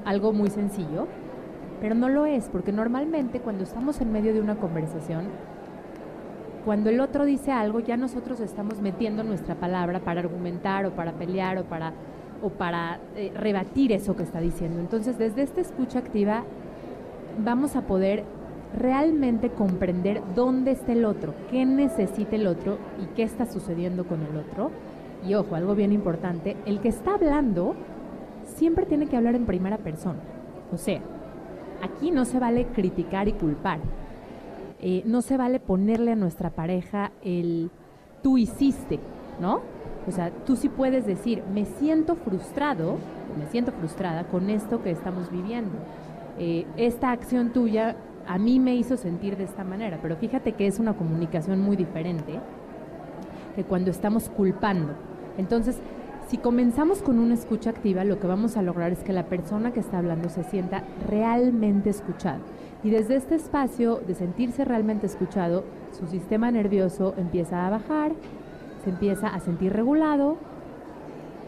algo 0.05 0.33
muy 0.33 0.49
sencillo, 0.49 1.07
pero 1.81 1.95
no 1.95 2.09
lo 2.09 2.25
es, 2.25 2.49
porque 2.49 2.71
normalmente 2.71 3.39
cuando 3.39 3.63
estamos 3.63 4.01
en 4.01 4.11
medio 4.11 4.33
de 4.33 4.41
una 4.41 4.55
conversación, 4.55 5.25
cuando 6.65 6.89
el 6.89 6.99
otro 6.99 7.25
dice 7.25 7.51
algo, 7.51 7.79
ya 7.79 7.95
nosotros 7.95 8.39
estamos 8.41 8.81
metiendo 8.81 9.23
nuestra 9.23 9.55
palabra 9.55 10.01
para 10.01 10.19
argumentar 10.19 10.85
o 10.85 10.91
para 10.91 11.13
pelear 11.13 11.57
o 11.57 11.63
para, 11.63 11.93
o 12.41 12.49
para 12.49 12.99
eh, 13.15 13.31
rebatir 13.33 13.93
eso 13.93 14.15
que 14.17 14.23
está 14.23 14.41
diciendo. 14.41 14.79
Entonces, 14.79 15.17
desde 15.17 15.43
esta 15.43 15.61
escucha 15.61 15.99
activa 15.99 16.43
vamos 17.43 17.75
a 17.75 17.83
poder 17.83 18.25
realmente 18.77 19.49
comprender 19.49 20.21
dónde 20.35 20.71
está 20.71 20.91
el 20.91 21.05
otro, 21.05 21.33
qué 21.49 21.65
necesita 21.65 22.35
el 22.35 22.47
otro 22.47 22.79
y 23.01 23.05
qué 23.15 23.23
está 23.23 23.45
sucediendo 23.45 24.05
con 24.05 24.21
el 24.23 24.35
otro. 24.35 24.71
Y 25.25 25.35
ojo, 25.35 25.55
algo 25.55 25.73
bien 25.73 25.93
importante, 25.93 26.57
el 26.65 26.81
que 26.81 26.89
está 26.89 27.13
hablando 27.13 27.75
siempre 28.43 28.85
tiene 28.85 29.07
que 29.07 29.15
hablar 29.15 29.35
en 29.35 29.45
primera 29.45 29.77
persona. 29.77 30.19
O 30.73 30.77
sea, 30.77 30.99
Aquí 31.81 32.11
no 32.11 32.25
se 32.25 32.39
vale 32.39 32.67
criticar 32.67 33.27
y 33.27 33.33
culpar. 33.33 33.79
Eh, 34.79 35.03
no 35.05 35.21
se 35.21 35.37
vale 35.37 35.59
ponerle 35.59 36.11
a 36.11 36.15
nuestra 36.15 36.51
pareja 36.51 37.11
el 37.23 37.71
tú 38.21 38.37
hiciste, 38.37 38.99
¿no? 39.39 39.61
O 40.07 40.11
sea, 40.11 40.31
tú 40.45 40.55
sí 40.55 40.69
puedes 40.69 41.05
decir, 41.05 41.43
me 41.53 41.65
siento 41.65 42.15
frustrado, 42.15 42.97
me 43.37 43.45
siento 43.47 43.71
frustrada 43.71 44.25
con 44.25 44.49
esto 44.49 44.81
que 44.81 44.91
estamos 44.91 45.31
viviendo. 45.31 45.73
Eh, 46.39 46.65
esta 46.77 47.11
acción 47.11 47.51
tuya 47.51 47.95
a 48.27 48.37
mí 48.37 48.59
me 48.59 48.75
hizo 48.75 48.97
sentir 48.97 49.37
de 49.37 49.45
esta 49.45 49.63
manera, 49.63 49.99
pero 50.01 50.15
fíjate 50.15 50.53
que 50.53 50.67
es 50.67 50.79
una 50.79 50.93
comunicación 50.93 51.61
muy 51.61 51.75
diferente 51.75 52.39
que 53.55 53.63
cuando 53.63 53.89
estamos 53.89 54.29
culpando. 54.29 54.93
Entonces, 55.37 55.79
si 56.27 56.37
comenzamos 56.37 57.01
con 57.01 57.19
una 57.19 57.35
escucha 57.35 57.69
activa, 57.69 58.03
lo 58.03 58.19
que 58.19 58.27
vamos 58.27 58.57
a 58.57 58.61
lograr 58.61 58.91
es 58.91 58.99
que 58.99 59.13
la 59.13 59.27
persona 59.27 59.71
que 59.71 59.79
está 59.79 59.99
hablando 59.99 60.27
se 60.27 60.43
sienta 60.43 60.83
realmente 61.09 61.89
escuchado. 61.89 62.41
Y 62.83 62.89
desde 62.89 63.15
este 63.15 63.35
espacio 63.35 64.01
de 64.05 64.13
sentirse 64.13 64.65
realmente 64.65 65.05
escuchado, 65.05 65.63
su 65.97 66.05
sistema 66.07 66.51
nervioso 66.51 67.13
empieza 67.17 67.65
a 67.65 67.69
bajar, 67.69 68.11
se 68.83 68.89
empieza 68.89 69.27
a 69.27 69.39
sentir 69.39 69.71
regulado 69.71 70.35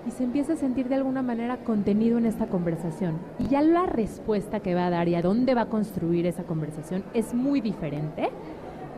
y 0.08 0.12
se 0.12 0.24
empieza 0.24 0.54
a 0.54 0.56
sentir 0.56 0.88
de 0.88 0.96
alguna 0.96 1.24
manera 1.24 1.58
contenido 1.58 2.18
en 2.18 2.26
esta 2.26 2.48
conversación. 2.48 3.18
Y 3.38 3.48
ya 3.50 3.62
la 3.62 3.86
respuesta 3.86 4.62
que 4.62 4.76
va 4.76 4.88
a 4.88 4.90
dar 4.90 5.10
y 5.10 5.16
a 5.16 5.22
dónde 5.22 5.56
va 5.56 5.64
a 5.64 5.70
construir 5.70 6.26
esa 6.26 6.44
conversación 6.44 7.04
es 7.14 7.34
muy 7.34 7.60
diferente 7.60 8.30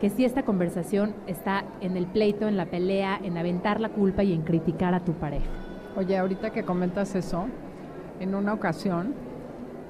que 0.00 0.10
si 0.10 0.24
esta 0.24 0.44
conversación 0.44 1.12
está 1.26 1.64
en 1.80 1.96
el 1.96 2.06
pleito, 2.06 2.46
en 2.46 2.56
la 2.56 2.66
pelea, 2.66 3.18
en 3.22 3.36
aventar 3.36 3.80
la 3.80 3.88
culpa 3.88 4.22
y 4.22 4.32
en 4.32 4.42
criticar 4.42 4.94
a 4.94 5.00
tu 5.00 5.12
pareja. 5.12 5.71
Oye, 5.94 6.16
ahorita 6.16 6.50
que 6.50 6.62
comentas 6.62 7.14
eso, 7.14 7.48
en 8.18 8.34
una 8.34 8.54
ocasión, 8.54 9.14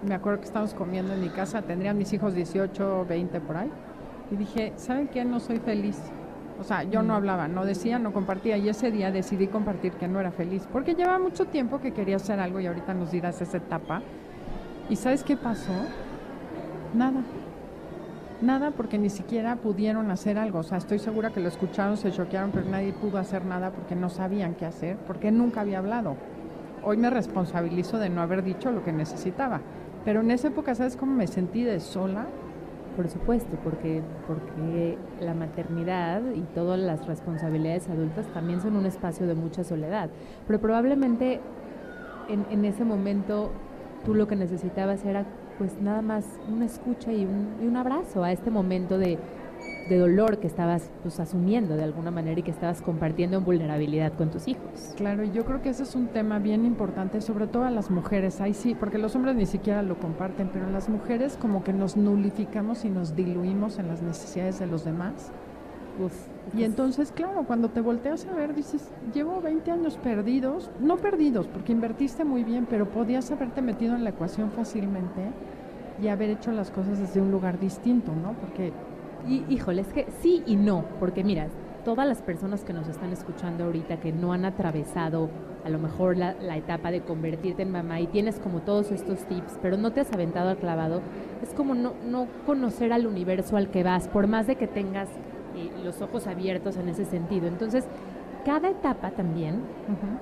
me 0.02 0.14
acuerdo 0.14 0.40
que 0.40 0.46
estábamos 0.46 0.74
comiendo 0.74 1.12
en 1.14 1.20
mi 1.20 1.28
casa, 1.28 1.62
tendrían 1.62 1.96
mis 1.96 2.12
hijos 2.12 2.34
18, 2.34 3.06
20 3.08 3.40
por 3.40 3.56
ahí, 3.56 3.70
y 4.32 4.36
dije, 4.36 4.72
¿saben 4.76 5.06
qué? 5.06 5.24
No 5.24 5.38
soy 5.38 5.58
feliz. 5.60 6.00
O 6.58 6.64
sea, 6.64 6.82
yo 6.82 7.02
no 7.02 7.14
mm. 7.14 7.16
hablaba, 7.16 7.48
no 7.48 7.64
decía, 7.64 8.00
no 8.00 8.12
compartía, 8.12 8.56
y 8.56 8.68
ese 8.68 8.90
día 8.90 9.12
decidí 9.12 9.46
compartir 9.46 9.92
que 9.92 10.08
no 10.08 10.18
era 10.18 10.32
feliz, 10.32 10.66
porque 10.72 10.94
llevaba 10.94 11.20
mucho 11.20 11.44
tiempo 11.44 11.80
que 11.80 11.92
quería 11.92 12.16
hacer 12.16 12.40
algo 12.40 12.58
y 12.58 12.66
ahorita 12.66 12.94
nos 12.94 13.12
dirás 13.12 13.40
esa 13.40 13.58
etapa. 13.58 14.02
¿Y 14.90 14.96
sabes 14.96 15.22
qué 15.22 15.36
pasó? 15.36 15.72
Nada. 16.94 17.22
Nada 18.42 18.72
porque 18.72 18.98
ni 18.98 19.08
siquiera 19.08 19.54
pudieron 19.54 20.10
hacer 20.10 20.36
algo. 20.36 20.58
O 20.58 20.62
sea, 20.64 20.78
estoy 20.78 20.98
segura 20.98 21.30
que 21.30 21.38
lo 21.38 21.46
escucharon, 21.46 21.96
se 21.96 22.10
choquearon, 22.10 22.50
pero 22.50 22.68
nadie 22.68 22.92
pudo 22.92 23.18
hacer 23.18 23.44
nada 23.44 23.70
porque 23.70 23.94
no 23.94 24.10
sabían 24.10 24.56
qué 24.56 24.66
hacer, 24.66 24.96
porque 25.06 25.30
nunca 25.30 25.60
había 25.60 25.78
hablado. 25.78 26.16
Hoy 26.82 26.96
me 26.96 27.08
responsabilizo 27.08 27.98
de 27.98 28.10
no 28.10 28.20
haber 28.20 28.42
dicho 28.42 28.72
lo 28.72 28.84
que 28.84 28.92
necesitaba. 28.92 29.60
Pero 30.04 30.22
en 30.22 30.32
esa 30.32 30.48
época, 30.48 30.74
¿sabes 30.74 30.96
cómo 30.96 31.14
me 31.14 31.28
sentí 31.28 31.62
de 31.62 31.78
sola? 31.78 32.26
Por 32.96 33.08
supuesto, 33.08 33.56
porque, 33.62 34.02
porque 34.26 34.98
la 35.20 35.34
maternidad 35.34 36.22
y 36.34 36.40
todas 36.40 36.80
las 36.80 37.06
responsabilidades 37.06 37.88
adultas 37.88 38.26
también 38.34 38.60
son 38.60 38.74
un 38.74 38.86
espacio 38.86 39.28
de 39.28 39.36
mucha 39.36 39.62
soledad. 39.62 40.10
Pero 40.48 40.60
probablemente 40.60 41.40
en, 42.28 42.44
en 42.50 42.64
ese 42.64 42.84
momento 42.84 43.52
tú 44.04 44.14
lo 44.14 44.26
que 44.26 44.34
necesitabas 44.34 45.04
era 45.04 45.26
pues 45.58 45.80
nada 45.80 46.02
más 46.02 46.24
una 46.48 46.66
escucha 46.66 47.12
y 47.12 47.24
un, 47.24 47.56
y 47.62 47.66
un 47.66 47.76
abrazo 47.76 48.24
a 48.24 48.32
este 48.32 48.50
momento 48.50 48.98
de, 48.98 49.18
de 49.88 49.98
dolor 49.98 50.38
que 50.38 50.46
estabas 50.46 50.90
pues, 51.02 51.20
asumiendo 51.20 51.76
de 51.76 51.84
alguna 51.84 52.10
manera 52.10 52.40
y 52.40 52.42
que 52.42 52.50
estabas 52.50 52.82
compartiendo 52.82 53.38
en 53.38 53.44
vulnerabilidad 53.44 54.12
con 54.14 54.30
tus 54.30 54.48
hijos. 54.48 54.94
Claro, 54.96 55.24
yo 55.24 55.44
creo 55.44 55.62
que 55.62 55.70
ese 55.70 55.82
es 55.82 55.94
un 55.94 56.08
tema 56.08 56.38
bien 56.38 56.64
importante, 56.64 57.20
sobre 57.20 57.46
todo 57.46 57.64
a 57.64 57.70
las 57.70 57.90
mujeres. 57.90 58.40
Ahí 58.40 58.54
sí, 58.54 58.74
porque 58.74 58.98
los 58.98 59.14
hombres 59.16 59.36
ni 59.36 59.46
siquiera 59.46 59.82
lo 59.82 59.98
comparten, 59.98 60.50
pero 60.52 60.70
las 60.70 60.88
mujeres 60.88 61.36
como 61.40 61.64
que 61.64 61.72
nos 61.72 61.96
nulificamos 61.96 62.84
y 62.84 62.90
nos 62.90 63.16
diluimos 63.16 63.78
en 63.78 63.88
las 63.88 64.02
necesidades 64.02 64.58
de 64.58 64.66
los 64.66 64.84
demás. 64.84 65.32
Y 66.56 66.64
entonces, 66.64 67.12
claro, 67.12 67.44
cuando 67.46 67.68
te 67.68 67.80
volteas 67.80 68.26
a 68.26 68.34
ver, 68.34 68.54
dices, 68.54 68.90
llevo 69.14 69.40
20 69.40 69.70
años 69.70 69.96
perdidos, 69.96 70.70
no 70.80 70.96
perdidos, 70.96 71.46
porque 71.46 71.72
invertiste 71.72 72.24
muy 72.24 72.44
bien, 72.44 72.66
pero 72.68 72.88
podías 72.88 73.30
haberte 73.30 73.62
metido 73.62 73.94
en 73.94 74.04
la 74.04 74.10
ecuación 74.10 74.50
fácilmente 74.50 75.30
y 76.02 76.08
haber 76.08 76.30
hecho 76.30 76.52
las 76.52 76.70
cosas 76.70 76.98
desde 76.98 77.20
un 77.20 77.30
lugar 77.30 77.58
distinto, 77.58 78.12
¿no? 78.14 78.32
Porque 78.34 78.72
y, 79.28 79.44
híjole, 79.48 79.82
es 79.82 79.92
que 79.92 80.06
sí 80.20 80.42
y 80.46 80.56
no, 80.56 80.84
porque 80.98 81.22
mira, 81.22 81.46
todas 81.84 82.06
las 82.06 82.22
personas 82.22 82.64
que 82.64 82.72
nos 82.72 82.88
están 82.88 83.12
escuchando 83.12 83.64
ahorita 83.64 84.00
que 84.00 84.12
no 84.12 84.32
han 84.32 84.44
atravesado 84.44 85.30
a 85.64 85.68
lo 85.68 85.78
mejor 85.78 86.16
la, 86.16 86.56
etapa 86.56 86.90
de 86.90 87.02
convertirte 87.02 87.62
en 87.62 87.70
mamá 87.70 88.00
y 88.00 88.08
tienes 88.08 88.40
como 88.40 88.62
todos 88.62 88.90
estos 88.90 89.20
tips, 89.26 89.58
pero 89.62 89.76
no 89.76 89.92
te 89.92 90.00
has 90.00 90.12
aventado 90.12 90.50
al 90.50 90.56
clavado, 90.56 91.02
es 91.40 91.54
como 91.54 91.74
no, 91.74 91.92
no 92.04 92.26
conocer 92.46 92.92
al 92.92 93.06
universo 93.06 93.56
al 93.56 93.70
que 93.70 93.84
vas, 93.84 94.08
por 94.08 94.26
más 94.26 94.48
de 94.48 94.56
que 94.56 94.66
tengas 94.66 95.08
eh, 95.56 95.70
los 95.84 96.00
ojos 96.02 96.26
abiertos 96.26 96.76
en 96.76 96.88
ese 96.88 97.04
sentido. 97.04 97.46
Entonces, 97.46 97.84
cada 98.44 98.70
etapa 98.70 99.12
también 99.12 99.60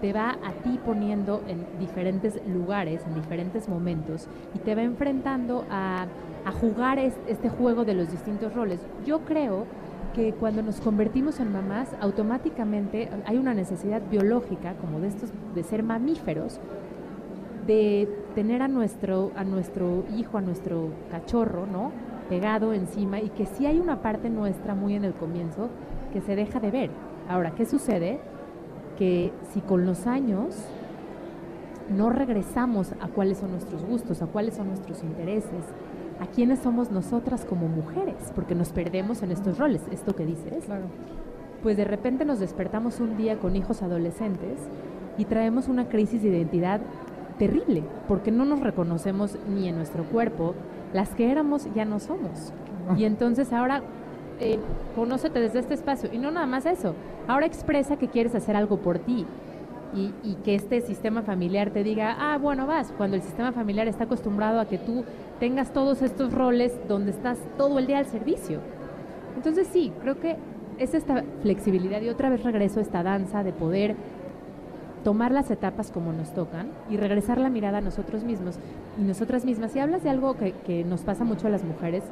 te 0.03 0.13
va 0.13 0.33
a 0.45 0.53
ti 0.63 0.79
poniendo 0.85 1.43
en 1.49 1.65
diferentes 1.79 2.39
lugares, 2.47 3.03
en 3.07 3.15
diferentes 3.15 3.67
momentos, 3.67 4.29
y 4.55 4.59
te 4.59 4.75
va 4.75 4.83
enfrentando 4.83 5.65
a 5.71 6.07
a 6.45 6.53
jugar 6.53 6.99
este 6.99 7.49
juego 7.49 7.85
de 7.85 7.95
los 7.95 8.11
distintos 8.11 8.55
roles. 8.55 8.81
Yo 9.05 9.21
creo 9.21 9.67
que 10.15 10.33
cuando 10.33 10.63
nos 10.63 10.81
convertimos 10.81 11.39
en 11.41 11.53
mamás, 11.53 11.89
automáticamente 12.01 13.09
hay 13.27 13.37
una 13.37 13.55
necesidad 13.55 14.03
biológica, 14.11 14.75
como 14.75 15.01
de 15.01 15.09
estos, 15.09 15.31
de 15.55 15.63
ser 15.63 15.83
mamíferos, 15.83 16.59
de 17.67 18.09
tener 18.35 18.63
a 18.63 18.69
nuestro, 18.69 19.31
a 19.37 19.45
nuestro 19.45 20.05
hijo, 20.17 20.39
a 20.39 20.41
nuestro 20.41 20.91
cachorro, 21.11 21.67
¿no? 21.67 21.93
Pegado 22.31 22.73
encima 22.73 23.21
y 23.21 23.29
que 23.29 23.45
sí 23.45 23.67
hay 23.67 23.79
una 23.79 24.01
parte 24.01 24.31
nuestra 24.31 24.75
muy 24.75 24.95
en 24.95 25.05
el 25.05 25.13
comienzo 25.13 25.69
que 26.13 26.23
se 26.23 26.37
deja 26.37 26.61
de 26.61 26.71
ver. 26.71 26.91
Ahora, 27.29 27.51
¿qué 27.57 27.67
sucede? 27.67 28.21
Que 28.97 29.33
si 29.53 29.61
con 29.61 29.85
los 29.85 30.07
años 30.07 30.55
no 31.91 32.09
regresamos 32.09 32.93
a 33.01 33.09
cuáles 33.09 33.39
son 33.39 33.51
nuestros 33.51 33.85
gustos, 33.85 34.23
a 34.23 34.27
cuáles 34.27 34.55
son 34.55 34.69
nuestros 34.69 35.03
intereses, 35.03 35.65
a 36.21 36.27
quiénes 36.27 36.61
somos 36.61 36.93
nosotras 36.93 37.45
como 37.45 37.67
mujeres, 37.67 38.31
porque 38.35 38.55
nos 38.55 38.71
perdemos 38.71 39.23
en 39.23 39.33
estos 39.33 39.59
roles, 39.59 39.83
esto 39.91 40.15
que 40.15 40.25
dices. 40.25 40.65
Claro. 40.67 40.85
Pues 41.65 41.77
de 41.77 41.85
repente 41.85 42.25
nos 42.25 42.39
despertamos 42.39 43.01
un 43.01 43.17
día 43.17 43.39
con 43.39 43.57
hijos 43.57 43.83
adolescentes 43.83 44.61
y 45.19 45.25
traemos 45.25 45.67
una 45.67 45.89
crisis 45.89 46.23
de 46.23 46.29
identidad 46.29 46.81
terrible, 47.39 47.83
porque 48.07 48.31
no 48.31 48.45
nos 48.45 48.61
reconocemos 48.61 49.37
ni 49.49 49.69
en 49.69 49.77
nuestro 49.77 50.05
cuerpo, 50.05 50.55
las 50.93 51.11
que 51.15 51.31
éramos 51.31 51.67
ya 51.75 51.85
no 51.85 52.01
somos. 52.01 52.53
Y 52.97 53.05
entonces 53.05 53.53
ahora 53.53 53.83
eh, 54.41 54.59
conócete 54.97 55.41
desde 55.41 55.61
este 55.61 55.75
espacio. 55.75 56.11
Y 56.13 56.19
no 56.19 56.31
nada 56.31 56.47
más 56.47 56.67
eso, 56.67 56.95
ahora 57.29 57.47
expresa 57.47 57.97
que 57.97 58.09
quieres 58.09 58.35
hacer 58.35 58.57
algo 58.57 58.79
por 58.79 58.99
ti, 58.99 59.27
y, 59.95 60.35
que 60.45 60.55
este 60.55 60.81
sistema 60.81 61.23
familiar 61.23 61.71
te 61.71 61.83
diga, 61.83 62.17
ah, 62.19 62.39
bueno, 62.39 62.67
vas, 62.67 62.93
cuando 62.97 63.17
el 63.17 63.23
sistema 63.23 63.53
familiar 63.53 63.89
está 63.89 64.05
acostumbrado 64.05 64.61
a 64.61 64.67
que 64.67 64.79
tú 64.79 65.05
tengas 65.39 65.73
todos 65.73 66.03
estos 66.03 66.33
roles 66.33 66.79
donde 66.87 67.11
estás 67.11 67.39
todo 67.57 67.79
el 67.79 67.87
día 67.87 67.99
al 67.99 68.07
servicio. 68.07 68.61
Entonces 69.37 69.69
sí, 69.73 69.93
creo 70.01 70.21
que 70.21 70.37
es 70.79 70.95
esta 70.95 71.25
flexibilidad 71.43 72.01
y 72.01 72.09
otra 72.09 72.31
vez 72.31 72.43
regreso 72.43 72.79
a 72.79 72.83
esta 72.83 73.03
danza 73.03 73.43
de 73.43 73.53
poder 73.53 73.97
tomar 75.05 75.33
las 75.33 75.51
etapas 75.51 75.91
como 75.91 76.13
nos 76.13 76.33
tocan 76.35 76.69
y 76.91 76.97
regresar 76.97 77.39
la 77.39 77.51
mirada 77.51 77.79
a 77.79 77.81
nosotros 77.81 78.25
mismos 78.25 78.57
y 78.99 79.03
nosotras 79.03 79.45
mismas. 79.45 79.75
Y 79.77 79.81
hablas 79.81 80.03
de 80.03 80.11
algo 80.11 80.37
que, 80.37 80.85
nos 80.85 81.03
pasa 81.03 81.25
mucho 81.25 81.47
a 81.47 81.51
las 81.51 81.65
mujeres 81.65 82.05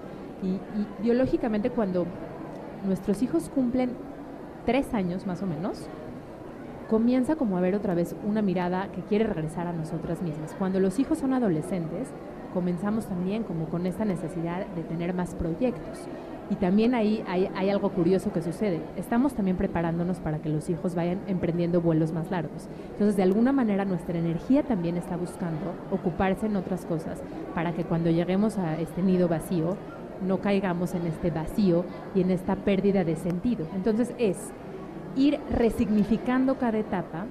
y, 0.43 0.47
y 0.47 0.87
biológicamente 1.03 1.71
cuando 1.71 2.07
nuestros 2.87 3.23
hijos 3.23 3.51
cumplen 3.55 3.91
tres 4.65 4.93
años 4.95 5.27
más 5.27 5.43
o 5.43 5.47
menos, 5.47 5.89
comienza 6.89 7.37
como 7.37 7.57
a 7.59 7.61
ver 7.61 7.75
otra 7.75 7.95
vez 7.95 8.17
una 8.27 8.43
mirada 8.43 8.89
que 8.93 9.03
quiere 9.03 9.25
regresar 9.27 9.67
a 9.67 9.73
nosotras 9.73 10.23
mismas. 10.23 10.55
Cuando 10.59 10.81
los 10.81 10.99
hijos 10.99 11.19
son 11.19 11.35
adolescentes, 11.35 12.09
comenzamos 12.55 13.07
también 13.07 13.45
como 13.45 13.67
con 13.67 13.87
esta 13.87 14.05
necesidad 14.05 14.67
de 14.67 14.83
tener 14.83 15.15
más 15.15 15.35
proyectos. 15.35 16.09
Y 16.51 16.55
también 16.55 16.95
ahí 16.95 17.23
hay, 17.27 17.69
algo 17.69 17.91
curioso 17.91 18.33
que 18.33 18.41
sucede. 18.41 18.81
Estamos 18.97 19.35
también 19.35 19.57
preparándonos 19.57 20.19
para 20.19 20.39
que 20.39 20.49
los 20.49 20.71
hijos 20.71 20.95
vayan 20.95 21.21
emprendiendo 21.27 21.83
vuelos 21.83 22.13
más 22.13 22.31
largos. 22.31 22.69
Entonces, 22.93 23.17
de 23.17 23.23
alguna 23.23 23.53
manera, 23.53 23.85
nuestra 23.85 24.19
energía 24.19 24.63
también 24.63 24.97
está 24.97 25.17
buscando 25.17 25.75
ocuparse 25.91 26.47
en 26.47 26.57
otras 26.57 26.87
cosas 26.87 27.21
para 27.55 27.73
que 27.73 27.85
cuando 27.85 28.11
lleguemos 28.11 28.57
a 28.57 28.81
este 28.81 29.03
nido 29.03 29.29
vacío, 29.29 29.77
no 30.27 30.39
caigamos 30.39 30.95
en 30.95 31.07
este 31.07 31.31
vacío 31.31 31.85
y 32.15 32.23
en 32.23 32.31
esta 32.31 32.57
pérdida 32.57 33.05
de 33.05 33.17
sentido. 33.17 33.67
Entonces, 33.75 34.15
es 34.19 34.37
ir 35.17 35.39
resignificando 35.51 36.57
cada 36.57 36.79
etapa, 36.79 37.27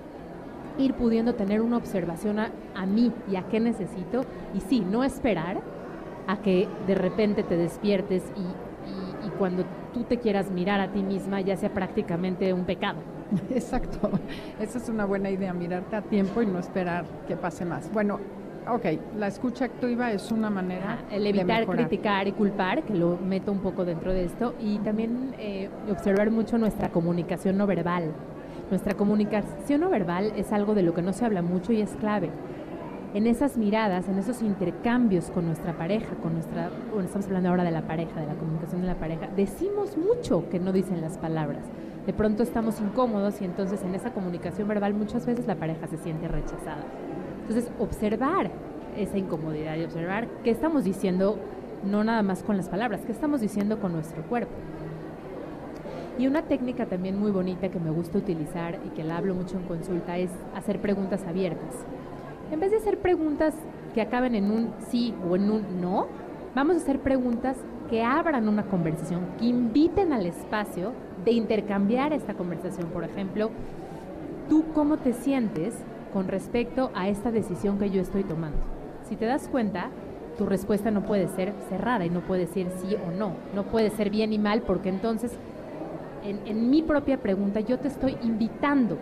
ir 0.77 0.93
pudiendo 0.93 1.33
tener 1.33 1.61
una 1.61 1.77
observación 1.77 2.39
a, 2.39 2.51
mí 2.85 3.11
y 3.31 3.35
a 3.35 3.43
qué 3.43 3.59
necesito, 3.59 4.21
y 4.53 4.61
sí, 4.61 4.81
no 4.81 5.03
esperar 5.03 5.61
a 6.27 6.37
que 6.37 6.67
de 6.85 6.95
repente 6.95 7.41
te 7.43 7.57
despiertes 7.57 8.23
y, 8.35 8.66
cuando 9.37 9.63
tú 9.93 10.03
te 10.03 10.17
quieras 10.17 10.51
mirar 10.51 10.79
a 10.79 10.91
ti 10.91 11.03
misma 11.03 11.41
ya 11.41 11.55
sea 11.57 11.73
prácticamente 11.73 12.53
un 12.53 12.65
pecado. 12.65 12.99
Exacto, 13.49 14.09
esa 14.59 14.77
es 14.77 14.89
una 14.89 15.05
buena 15.05 15.29
idea, 15.29 15.53
mirarte 15.53 15.95
a 15.95 16.01
tiempo 16.01 16.41
y 16.41 16.45
no 16.45 16.59
esperar 16.59 17.05
que 17.27 17.35
pase 17.35 17.65
más. 17.65 17.91
Bueno, 17.91 18.19
ok, 18.69 18.85
la 19.17 19.27
escucha 19.27 19.65
activa 19.65 20.11
es 20.11 20.31
una 20.31 20.49
manera. 20.49 20.99
el 21.11 21.25
evitar 21.27 21.65
criticar 21.65 22.27
y 22.27 22.31
culpar, 22.31 22.83
que 22.83 22.93
lo 22.93 23.17
meto 23.17 23.51
un 23.51 23.59
poco 23.59 23.85
dentro 23.85 24.13
de 24.13 24.25
esto, 24.25 24.53
y 24.59 24.77
también 24.79 25.33
eh, 25.39 25.69
observar 25.89 26.31
mucho 26.31 26.57
nuestra 26.57 26.89
comunicación 26.89 27.57
no 27.57 27.67
verbal. 27.67 28.11
Nuestra 28.69 28.95
comunicación 28.95 29.81
no 29.81 29.89
verbal 29.89 30.33
es 30.35 30.51
algo 30.51 30.73
de 30.73 30.83
lo 30.83 30.93
que 30.93 31.01
no 31.01 31.13
se 31.13 31.25
habla 31.25 31.41
mucho 31.41 31.71
y 31.71 31.81
es 31.81 31.95
clave. 31.95 32.29
En 33.17 33.25
esas 33.25 33.57
miradas, 33.57 34.07
en 34.07 34.19
esos 34.19 34.43
intercambios 34.43 35.31
con 35.31 35.47
nuestra 35.47 35.75
pareja, 35.75 36.13
con 36.21 36.33
nuestra, 36.33 36.69
bueno, 36.91 37.05
estamos 37.05 37.25
hablando 37.25 37.49
ahora 37.49 37.63
de 37.63 37.71
la 37.71 37.81
pareja, 37.81 38.21
de 38.21 38.27
la 38.27 38.35
comunicación 38.35 38.81
de 38.81 38.87
la 38.87 38.99
pareja, 38.99 39.25
decimos 39.35 39.97
mucho 39.97 40.47
que 40.51 40.59
no 40.59 40.71
dicen 40.71 41.01
las 41.01 41.17
palabras. 41.17 41.63
De 42.05 42.13
pronto 42.13 42.43
estamos 42.43 42.79
incómodos 42.79 43.41
y 43.41 43.45
entonces 43.45 43.81
en 43.81 43.95
esa 43.95 44.13
comunicación 44.13 44.67
verbal 44.67 44.93
muchas 44.93 45.25
veces 45.25 45.47
la 45.47 45.55
pareja 45.55 45.87
se 45.87 45.97
siente 45.97 46.27
rechazada. 46.27 46.83
Entonces, 47.41 47.71
observar 47.79 48.51
esa 48.95 49.17
incomodidad 49.17 49.77
y 49.77 49.85
observar 49.85 50.27
qué 50.43 50.51
estamos 50.51 50.83
diciendo, 50.83 51.39
no 51.83 52.03
nada 52.03 52.21
más 52.21 52.43
con 52.43 52.55
las 52.55 52.69
palabras, 52.69 53.01
qué 53.03 53.13
estamos 53.13 53.41
diciendo 53.41 53.79
con 53.79 53.93
nuestro 53.93 54.21
cuerpo. 54.27 54.53
Y 56.19 56.27
una 56.27 56.43
técnica 56.43 56.85
también 56.85 57.17
muy 57.17 57.31
bonita 57.31 57.69
que 57.69 57.79
me 57.79 57.89
gusta 57.89 58.19
utilizar 58.19 58.77
y 58.85 58.89
que 58.89 59.03
la 59.03 59.17
hablo 59.17 59.33
mucho 59.33 59.57
en 59.57 59.63
consulta 59.63 60.19
es 60.19 60.29
hacer 60.53 60.79
preguntas 60.79 61.23
abiertas. 61.27 61.83
En 62.51 62.61
vez 62.61 62.71
de 62.71 62.77
hacer 62.77 62.99
preguntas 62.99 63.53
que 63.93 64.01
acaben 64.01 64.33
en 64.33 64.51
un 64.51 64.69
sí 64.89 65.13
o 65.29 65.35
en 65.35 65.51
un 65.51 65.81
no, 65.81 66.07
vamos 66.55 66.75
a 66.75 66.79
hacer 66.79 66.99
preguntas 66.99 67.57
que 67.89 68.03
abran 68.03 68.47
una 68.47 68.63
conversación, 68.63 69.21
que 69.37 69.45
inviten 69.45 70.13
al 70.13 70.25
espacio 70.25 70.93
de 71.25 71.31
intercambiar 71.31 72.13
esta 72.13 72.35
conversación. 72.35 72.87
Por 72.87 73.03
ejemplo, 73.03 73.51
¿tú 74.49 74.63
cómo 74.73 74.97
te 74.97 75.13
sientes 75.13 75.75
con 76.13 76.29
respecto 76.29 76.89
a 76.95 77.09
esta 77.09 77.31
decisión 77.31 77.77
que 77.79 77.89
yo 77.89 78.01
estoy 78.01 78.23
tomando? 78.23 78.59
Si 79.09 79.17
te 79.17 79.25
das 79.25 79.49
cuenta, 79.49 79.89
tu 80.37 80.45
respuesta 80.45 80.89
no 80.89 81.03
puede 81.03 81.27
ser 81.27 81.53
cerrada 81.67 82.05
y 82.05 82.09
no 82.09 82.21
puede 82.21 82.47
ser 82.47 82.67
sí 82.77 82.95
o 82.95 83.11
no, 83.11 83.33
no 83.53 83.63
puede 83.63 83.89
ser 83.89 84.09
bien 84.09 84.31
y 84.31 84.39
mal 84.39 84.61
porque 84.61 84.89
entonces 84.89 85.31
en, 86.23 86.39
en 86.45 86.69
mi 86.69 86.81
propia 86.81 87.17
pregunta 87.17 87.59
yo 87.59 87.77
te 87.79 87.89
estoy 87.89 88.17
invitando 88.21 88.97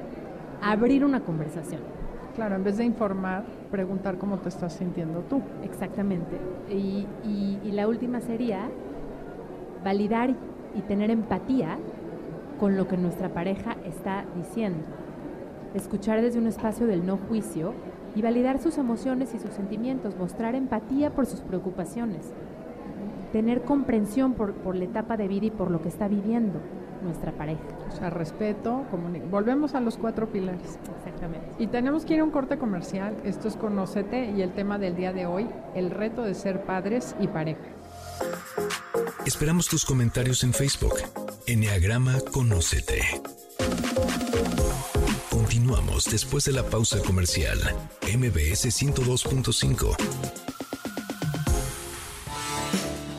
a 0.61 0.71
abrir 0.71 1.05
una 1.05 1.19
conversación. 1.19 1.94
Claro, 2.35 2.55
en 2.55 2.63
vez 2.65 2.77
de 2.77 2.83
informar, 2.83 3.43
preguntar 3.71 4.17
cómo 4.17 4.37
te 4.39 4.49
estás 4.49 4.73
sintiendo 4.73 5.21
tú. 5.21 5.41
Exactamente. 5.63 6.37
Y, 6.69 7.07
y- 7.23 7.71
la 7.71 7.87
última 7.87 8.19
sería 8.21 8.69
validar 9.83 10.33
y 10.75 10.81
tener 10.81 11.11
empatía 11.11 11.77
con 12.59 12.75
lo 12.77 12.87
que 12.87 12.97
nuestra 12.97 13.29
pareja 13.29 13.75
está 13.85 14.25
diciendo. 14.35 14.83
Escuchar 15.73 16.21
desde 16.21 16.39
un 16.39 16.47
espacio 16.47 16.87
del 16.87 17.05
no 17.05 17.17
juicio 17.17 17.73
y 18.15 18.21
validar 18.21 18.59
sus 18.59 18.77
emociones 18.77 19.33
y 19.33 19.39
sus 19.39 19.51
sentimientos, 19.51 20.17
mostrar 20.17 20.55
empatía 20.55 21.09
por 21.11 21.25
sus 21.25 21.41
preocupaciones, 21.41 22.31
tener 23.33 23.61
comprensión 23.63 24.33
por, 24.33 24.53
por 24.53 24.75
la 24.75 24.85
etapa 24.85 25.17
de 25.17 25.27
vida 25.27 25.47
y 25.47 25.51
por 25.51 25.69
lo 25.69 25.81
que 25.81 25.89
está 25.89 26.07
viviendo 26.07 26.59
nuestra 27.05 27.31
pareja. 27.31 27.61
O 27.91 27.95
sea, 27.95 28.09
respeto, 28.09 28.83
Volvemos 29.29 29.75
a 29.75 29.79
los 29.79 29.97
cuatro 29.97 30.29
pilares. 30.31 30.77
Exactamente. 30.97 31.47
Y 31.59 31.67
tenemos 31.67 32.05
que 32.05 32.15
ir 32.15 32.19
a 32.19 32.23
un 32.23 32.31
corte 32.31 32.57
comercial. 32.57 33.15
Esto 33.23 33.47
es 33.47 33.55
Conócete 33.55 34.31
y 34.31 34.41
el 34.41 34.53
tema 34.53 34.77
del 34.77 34.95
día 34.95 35.13
de 35.13 35.25
hoy, 35.25 35.47
el 35.75 35.91
reto 35.91 36.23
de 36.23 36.33
ser 36.33 36.63
padres 36.65 37.15
y 37.19 37.27
pareja. 37.27 37.61
Esperamos 39.25 39.67
tus 39.67 39.85
comentarios 39.85 40.43
en 40.43 40.53
Facebook. 40.53 40.95
Enneagrama 41.47 42.19
Conócete. 42.31 43.01
Continuamos 45.29 46.05
después 46.05 46.45
de 46.45 46.53
la 46.53 46.63
pausa 46.63 46.99
comercial. 46.99 47.59
MBS 48.01 48.67
102.5. 48.67 49.95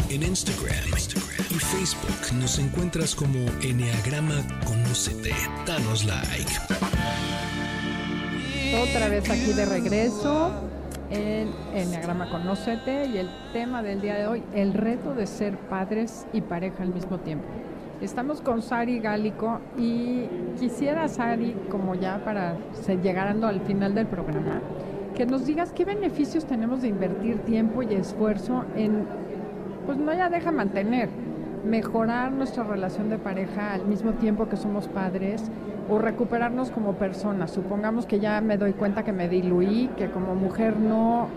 En 0.08 0.22
Instagram, 0.22 0.88
Instagram 0.88 1.25
Facebook 1.58 2.38
nos 2.38 2.58
encuentras 2.58 3.14
como 3.14 3.38
Enneagrama 3.62 4.42
Conócete. 4.64 5.30
Danos 5.66 6.04
like. 6.04 6.50
Otra 8.82 9.08
vez 9.08 9.28
aquí 9.30 9.52
de 9.52 9.64
regreso 9.64 10.50
en 11.10 11.48
Enneagrama 11.74 12.30
Conócete 12.30 13.06
y 13.06 13.18
el 13.18 13.30
tema 13.52 13.82
del 13.82 14.00
día 14.00 14.16
de 14.16 14.26
hoy, 14.26 14.42
el 14.54 14.74
reto 14.74 15.14
de 15.14 15.26
ser 15.26 15.56
padres 15.56 16.26
y 16.32 16.40
pareja 16.40 16.82
al 16.82 16.92
mismo 16.92 17.18
tiempo. 17.18 17.46
Estamos 18.00 18.40
con 18.40 18.60
Sari 18.60 18.98
Gálico 18.98 19.60
y 19.78 20.24
quisiera, 20.58 21.08
Sari, 21.08 21.56
como 21.70 21.94
ya 21.94 22.22
para 22.24 22.56
llegando 23.02 23.46
al 23.46 23.60
final 23.62 23.94
del 23.94 24.06
programa, 24.06 24.60
que 25.14 25.24
nos 25.24 25.46
digas 25.46 25.72
qué 25.72 25.84
beneficios 25.84 26.44
tenemos 26.44 26.82
de 26.82 26.88
invertir 26.88 27.38
tiempo 27.40 27.82
y 27.82 27.94
esfuerzo 27.94 28.64
en, 28.76 29.06
pues 29.86 29.96
no 29.96 30.12
ya 30.12 30.28
deja 30.28 30.52
mantener, 30.52 31.08
mejorar 31.66 32.32
nuestra 32.32 32.64
relación 32.64 33.10
de 33.10 33.18
pareja 33.18 33.74
al 33.74 33.86
mismo 33.86 34.12
tiempo 34.12 34.48
que 34.48 34.56
somos 34.56 34.88
padres 34.88 35.50
o 35.90 35.98
recuperarnos 35.98 36.70
como 36.70 36.94
personas. 36.94 37.50
Supongamos 37.50 38.06
que 38.06 38.20
ya 38.20 38.40
me 38.40 38.56
doy 38.56 38.72
cuenta 38.72 39.04
que 39.04 39.12
me 39.12 39.28
diluí, 39.28 39.90
que 39.96 40.10
como 40.10 40.34
mujer 40.34 40.78
no, 40.78 41.28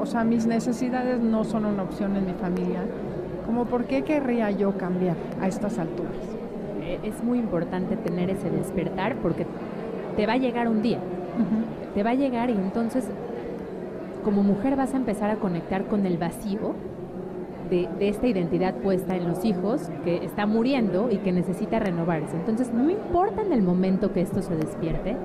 o 0.00 0.06
sea, 0.06 0.24
mis 0.24 0.46
necesidades 0.46 1.20
no 1.20 1.44
son 1.44 1.64
una 1.64 1.82
opción 1.82 2.16
en 2.16 2.26
mi 2.26 2.34
familia. 2.34 2.80
Como 3.46 3.64
por 3.64 3.84
qué 3.84 4.02
querría 4.02 4.50
yo 4.50 4.76
cambiar 4.76 5.16
a 5.40 5.48
estas 5.48 5.78
alturas. 5.78 6.12
Eh, 6.82 7.00
Es 7.02 7.22
muy 7.24 7.38
importante 7.38 7.96
tener 7.96 8.30
ese 8.30 8.50
despertar 8.50 9.16
porque 9.16 9.46
te 10.16 10.26
va 10.26 10.34
a 10.34 10.36
llegar 10.36 10.68
un 10.68 10.82
día. 10.82 10.98
te 11.94 12.02
va 12.02 12.10
a 12.10 12.14
llegar 12.14 12.50
y 12.50 12.54
entonces 12.54 13.08
como 14.24 14.42
mujer 14.42 14.76
vas 14.76 14.92
a 14.92 14.96
empezar 14.96 15.30
a 15.30 15.36
conectar 15.36 15.84
con 15.84 16.04
el 16.04 16.18
vacío 16.18 16.74
de, 17.68 17.88
esta 18.00 18.26
identidad 18.26 18.74
puesta 18.76 19.16
en 19.16 19.28
los 19.28 19.44
hijos 19.44 19.90
que 20.04 20.24
está 20.24 20.46
muriendo 20.46 21.10
y 21.10 21.18
que 21.18 21.32
necesita 21.32 21.78
renovarse. 21.78 22.36
Entonces 22.36 22.72
no 22.72 22.90
importa 22.90 23.42
en 23.42 23.52
el 23.52 23.62
momento 23.62 24.12
que 24.12 24.20
esto 24.20 24.42
se 24.42 24.56
despierte, 24.56 25.16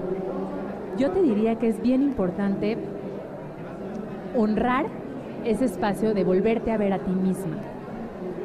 yo 0.97 1.11
te 1.11 1.21
diría 1.21 1.55
que 1.55 1.67
es 1.67 1.81
bien 1.81 2.03
importante 2.03 2.77
honrar 4.35 4.85
ese 5.45 5.65
espacio 5.65 6.13
de 6.13 6.23
volverte 6.23 6.71
a 6.71 6.77
ver 6.77 6.93
a 6.93 6.99
ti 6.99 7.11
misma, 7.11 7.57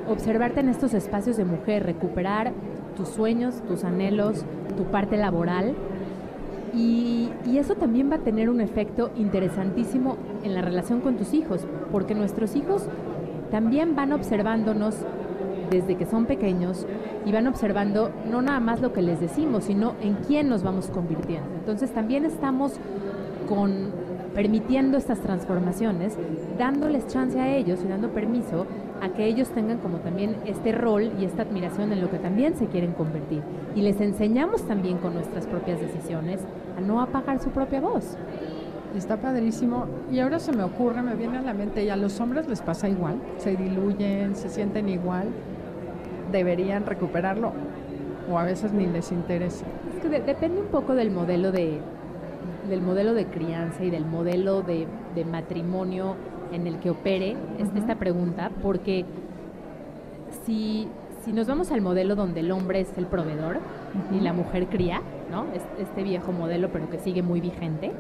observarte 0.09 0.61
en 0.61 0.68
estos 0.68 0.94
espacios 0.94 1.36
de 1.36 1.44
mujer, 1.44 1.84
recuperar 1.84 2.53
tus 2.96 3.09
sueños, 3.09 3.62
tus 3.68 3.84
anhelos, 3.84 4.44
tu 4.76 4.84
parte 4.84 5.16
laboral 5.16 5.74
y 6.74 7.30
eso 7.57 7.74
también 7.74 8.11
va 8.11 8.16
a 8.16 8.20
tener 8.20 8.49
un 8.51 8.61
efecto 8.61 9.11
interesantísimo 9.16 10.16
en 10.44 10.55
la 10.55 10.62
relación 10.62 11.01
con 11.01 11.16
tus 11.16 11.34
hijos, 11.34 11.66
porque 11.90 12.14
nuestros 12.14 12.55
hijos 12.55 12.86
también 13.51 13.96
van 13.96 14.12
observándonos 14.12 14.96
desde 15.70 15.96
que 15.96 16.07
son 16.07 16.26
pequeños 16.26 16.86
y 17.26 17.32
van 17.32 17.46
observando 17.46 18.11
no 18.30 18.42
nada 18.42 18.61
más 18.61 18.80
lo 18.80 18.92
que 18.92 19.03
les 19.03 19.20
decimos, 19.20 19.64
sino 19.64 19.94
en 20.01 20.14
quién 20.26 20.49
nos 20.49 20.62
vamos 20.62 20.88
convirtiendo. 20.88 21.49
Entonces 21.59 21.92
también 21.92 22.24
estamos 22.24 22.74
con 23.49 23.92
permitiendo 24.34 24.99
estas 24.99 25.20
transformaciones, 25.20 26.16
dándoles 26.59 27.07
chance 27.09 27.40
a 27.40 27.57
ellos 27.57 27.80
y 27.84 27.88
dando 27.88 28.11
permiso 28.11 28.66
a 29.01 29.09
que 29.09 29.26
ellos 29.26 29.49
tengan 29.49 29.78
como 29.78 29.99
también 29.99 30.36
este 30.46 30.72
rol 30.72 31.11
y 31.18 31.24
esta 31.24 31.42
admiración 31.42 31.92
en 31.92 32.01
lo 32.01 32.11
que 32.11 32.18
también 32.18 32.57
se 32.57 32.66
quieren 32.66 32.92
convertir. 32.92 33.42
Y 33.74 33.82
les 33.82 34.01
enseñamos 34.01 34.62
también 34.62 34.99
con 34.99 35.14
nuestras 35.14 35.46
propias 35.46 35.80
decisiones 35.80 36.40
a 36.76 36.80
no 36.80 37.01
apagar 37.01 37.40
su 37.40 37.51
propia 37.51 37.80
voz. 37.80 38.16
Está 38.97 39.16
padrísimo. 39.16 39.86
Y 40.11 40.18
ahora 40.20 40.39
se 40.39 40.53
me 40.53 40.62
ocurre, 40.64 41.03
me 41.03 41.14
viene 41.14 41.39
a 41.39 41.43
la 41.43 41.55
mente, 41.55 41.84
y 41.84 41.91
a 41.91 41.97
los 41.97 42.18
hombres 42.20 42.49
les 42.49 42.61
pasa 42.62 42.89
igual, 42.89 43.16
se 43.39 43.55
diluyen, 43.57 44.34
se 44.34 44.49
sienten 44.49 44.89
igual, 44.89 45.28
deberían 46.32 46.86
recuperarlo, 46.86 47.53
o 48.30 48.39
a 48.39 48.45
veces 48.45 48.72
ni 48.72 48.86
les 48.86 49.12
interesa. 49.12 49.64
Es 49.95 50.03
que 50.03 50.09
de- 50.09 50.20
depende 50.20 50.61
un 50.61 50.66
poco 50.68 50.95
del 50.95 51.11
modelo 51.11 51.53
de, 51.53 51.78
del 52.68 52.80
modelo 52.82 53.14
de 53.14 53.26
crianza 53.26 53.84
y 53.84 53.91
del 53.91 54.05
modelo 54.07 54.62
de, 54.62 54.86
de 55.14 55.24
matrimonio 55.24 56.16
en 56.53 56.66
el 56.66 56.78
que 56.78 56.91
opere 56.91 57.36
es- 57.59 57.68
esta 57.76 57.97
pregunta, 57.97 58.51
porque 58.62 59.05
si, 60.45 60.89
si 61.24 61.32
nos 61.32 61.47
vamos 61.47 61.70
al 61.72 61.80
modelo 61.82 62.14
donde 62.16 62.41
el 62.41 62.51
hombre 62.53 62.80
es 62.80 62.97
el 62.97 63.07
proveedor 63.07 63.59
y 64.14 64.20
la 64.20 64.32
mujer 64.32 64.66
cría, 64.66 65.01
¿no? 65.30 65.45
Es- 65.55 65.66
este 65.78 66.03
viejo 66.03 66.32
modelo 66.32 66.70
pero 66.72 66.89
que 66.91 66.99
sigue 66.99 67.22
muy 67.22 67.41
vigente, 67.41 67.93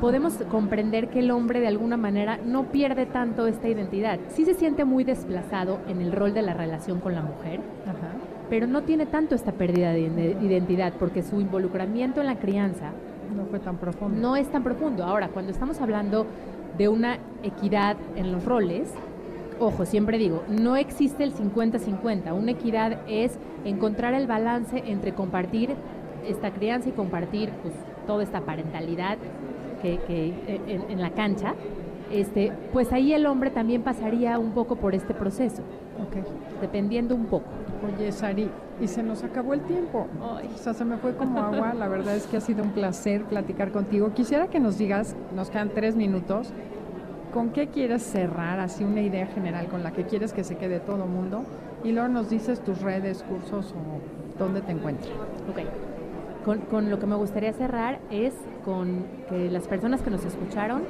podemos 0.00 0.34
comprender 0.50 1.08
que 1.08 1.18
el 1.20 1.30
hombre 1.30 1.60
de 1.60 1.68
alguna 1.68 1.96
manera 1.96 2.38
no 2.44 2.64
pierde 2.64 3.06
tanto 3.06 3.46
esta 3.46 3.68
identidad. 3.68 4.18
Sí 4.28 4.44
se 4.44 4.54
siente 4.54 4.84
muy 4.84 5.04
desplazado 5.04 5.78
en 5.88 6.00
el 6.00 6.12
rol 6.12 6.32
de 6.34 6.42
la 6.42 6.54
relación 6.54 7.00
con 7.00 7.14
la 7.14 7.22
mujer, 7.22 7.60
Ajá. 7.86 8.12
pero 8.48 8.66
no 8.66 8.82
tiene 8.82 9.06
tanto 9.06 9.34
esta 9.34 9.52
pérdida 9.52 9.92
de 9.92 10.00
ide- 10.00 10.36
identidad 10.42 10.94
porque 10.98 11.22
su 11.22 11.40
involucramiento 11.40 12.20
en 12.20 12.26
la 12.28 12.36
crianza 12.36 12.92
No 13.36 13.44
fue 13.46 13.58
tan 13.58 13.76
profundo. 13.76 14.18
no 14.20 14.36
es 14.36 14.50
tan 14.50 14.62
profundo. 14.62 15.04
Ahora, 15.04 15.28
cuando 15.28 15.52
estamos 15.52 15.80
hablando 15.80 16.26
de 16.78 16.88
una 16.88 17.18
equidad 17.42 17.96
en 18.16 18.32
los 18.32 18.44
roles, 18.44 18.90
ojo, 19.58 19.84
siempre 19.84 20.16
digo, 20.16 20.42
no 20.48 20.76
existe 20.76 21.24
el 21.24 21.34
50-50. 21.34 22.32
Una 22.32 22.52
equidad 22.52 23.00
es 23.06 23.38
encontrar 23.66 24.14
el 24.14 24.26
balance 24.26 24.82
entre 24.86 25.12
compartir 25.12 25.74
esta 26.26 26.50
crianza 26.52 26.88
y 26.88 26.92
compartir 26.92 27.50
pues, 27.62 27.74
toda 28.06 28.22
esta 28.22 28.40
parentalidad 28.40 29.18
que, 29.82 29.98
que, 30.06 30.28
eh, 30.46 30.60
en, 30.66 30.90
en 30.90 31.00
la 31.00 31.10
cancha. 31.10 31.54
Este, 32.10 32.52
pues 32.72 32.92
ahí 32.92 33.12
el 33.12 33.24
hombre 33.26 33.50
también 33.50 33.82
pasaría 33.82 34.36
un 34.38 34.50
poco 34.50 34.74
por 34.74 34.96
este 34.96 35.14
proceso, 35.14 35.62
Ok. 36.02 36.26
dependiendo 36.60 37.14
un 37.14 37.26
poco. 37.26 37.46
Oye, 37.86 38.10
Sari, 38.10 38.50
y 38.80 38.88
se 38.88 39.04
nos 39.04 39.22
acabó 39.22 39.54
el 39.54 39.60
tiempo. 39.60 40.08
O 40.20 40.58
sea, 40.58 40.74
se 40.74 40.84
me 40.84 40.96
fue 40.96 41.14
como 41.14 41.40
agua. 41.40 41.72
La 41.72 41.86
verdad 41.86 42.16
es 42.16 42.26
que 42.26 42.36
ha 42.36 42.40
sido 42.40 42.64
un 42.64 42.70
placer 42.70 43.22
platicar 43.26 43.70
contigo. 43.70 44.12
Quisiera 44.12 44.48
que 44.48 44.58
nos 44.58 44.76
digas, 44.76 45.14
nos 45.36 45.50
quedan 45.50 45.68
tres 45.68 45.94
minutos, 45.94 46.52
¿con 47.32 47.50
qué 47.50 47.68
quieres 47.68 48.02
cerrar? 48.02 48.58
Así 48.58 48.82
una 48.82 49.02
idea 49.02 49.26
general 49.28 49.68
con 49.68 49.84
la 49.84 49.92
que 49.92 50.02
quieres 50.02 50.32
que 50.32 50.42
se 50.42 50.56
quede 50.56 50.80
todo 50.80 51.06
mundo. 51.06 51.44
Y 51.84 51.92
luego 51.92 52.08
nos 52.08 52.28
dices 52.28 52.58
tus 52.60 52.82
redes, 52.82 53.22
cursos 53.22 53.72
o 53.72 54.36
dónde 54.36 54.62
te 54.62 54.72
encuentras. 54.72 55.10
Ok. 55.48 55.60
Con, 56.44 56.60
con 56.60 56.90
lo 56.90 56.98
que 56.98 57.06
me 57.06 57.16
gustaría 57.16 57.52
cerrar 57.52 58.00
es 58.10 58.34
con 58.64 59.04
que 59.28 59.50
las 59.50 59.68
personas 59.68 60.02
que 60.02 60.10
nos 60.10 60.24
escucharon 60.24 60.82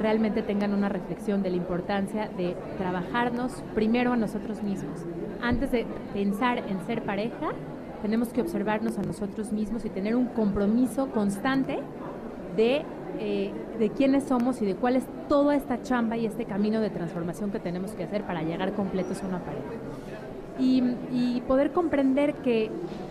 realmente 0.00 0.42
tengan 0.42 0.74
una 0.74 0.88
reflexión 0.88 1.42
de 1.42 1.50
la 1.50 1.56
importancia 1.56 2.28
de 2.36 2.56
trabajarnos 2.76 3.52
primero 3.74 4.12
a 4.12 4.16
nosotros 4.16 4.62
mismos. 4.62 5.00
Antes 5.40 5.70
de 5.70 5.86
pensar 6.12 6.58
en 6.58 6.84
ser 6.86 7.02
pareja, 7.02 7.50
tenemos 8.02 8.28
que 8.28 8.40
observarnos 8.40 8.98
a 8.98 9.02
nosotros 9.02 9.52
mismos 9.52 9.84
y 9.84 9.90
tener 9.90 10.16
un 10.16 10.26
compromiso 10.26 11.10
constante 11.10 11.78
de 12.56 12.84
eh, 13.18 13.50
de 13.78 13.90
quiénes 13.90 14.24
somos 14.24 14.60
y 14.60 14.66
de 14.66 14.74
cuál 14.74 14.96
es 14.96 15.04
toda 15.28 15.54
esta 15.54 15.82
chamba 15.82 16.16
y 16.16 16.26
este 16.26 16.44
camino 16.44 16.80
de 16.80 16.90
transformación 16.90 17.50
que 17.50 17.58
tenemos 17.58 17.92
que 17.92 18.04
hacer 18.04 18.24
para 18.24 18.42
llegar 18.42 18.72
completos 18.72 19.22
a 19.22 19.26
una 19.26 19.38
pareja. 19.38 19.64
Y, 20.58 20.82
y, 21.12 21.42
poder 21.46 21.72
comprender 21.72 22.34
que 22.36 22.70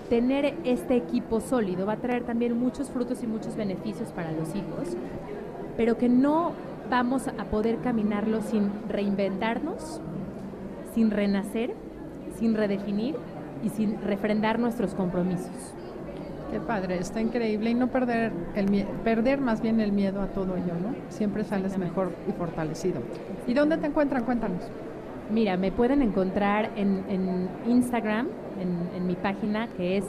tener 0.10 0.56
este 0.64 0.96
equipo 0.96 1.40
sólido 1.42 1.86
va 1.86 1.94
a 1.94 1.98
traer 1.98 2.24
también 2.24 2.58
muchos 2.58 2.90
frutos 2.90 3.22
y 3.22 3.28
muchos 3.28 3.56
beneficios 3.56 4.10
para 4.10 4.32
los 4.32 4.50
hijos, 4.56 4.98
pero 5.78 5.98
que 5.98 6.10
no 6.10 6.54
vamos 6.90 7.28
a 7.28 7.46
poder 7.46 7.78
caminarlo 7.80 8.42
sin 8.42 8.72
reinventarnos, 8.90 10.02
sin 10.94 11.12
renacer, 11.12 11.74
sin 12.38 12.56
redefinir 12.56 13.16
y 13.64 13.70
sin 13.70 14.02
refrendar 14.02 14.60
nuestros 14.60 14.94
compromisos. 14.94 15.74
Qué 16.52 16.60
padre, 16.60 17.00
está 17.00 17.20
increíble 17.22 17.72
y 17.72 17.74
no 17.74 17.88
perder 17.88 18.32
el 18.56 18.86
perder 19.04 19.42
más 19.42 19.62
bien 19.62 19.82
el 19.82 19.92
miedo 19.92 20.22
a 20.22 20.28
todo 20.28 20.56
ello, 20.56 20.74
¿no? 20.82 20.96
Siempre 21.10 21.44
sales 21.44 21.78
mejor 21.78 22.14
y 22.30 22.32
fortalecido. 22.34 23.02
¿Y 23.48 23.54
dónde 23.54 23.78
te 23.78 23.88
encuentran? 23.88 24.24
Cuéntanos. 24.24 24.62
Mira, 25.30 25.58
me 25.58 25.72
pueden 25.72 26.02
encontrar 26.02 26.72
en, 26.76 27.04
en 27.10 27.50
Instagram, 27.68 28.28
en, 28.60 28.96
en, 28.96 29.08
mi 29.08 29.16
página 29.16 29.68
que 29.76 29.98
es 29.98 30.06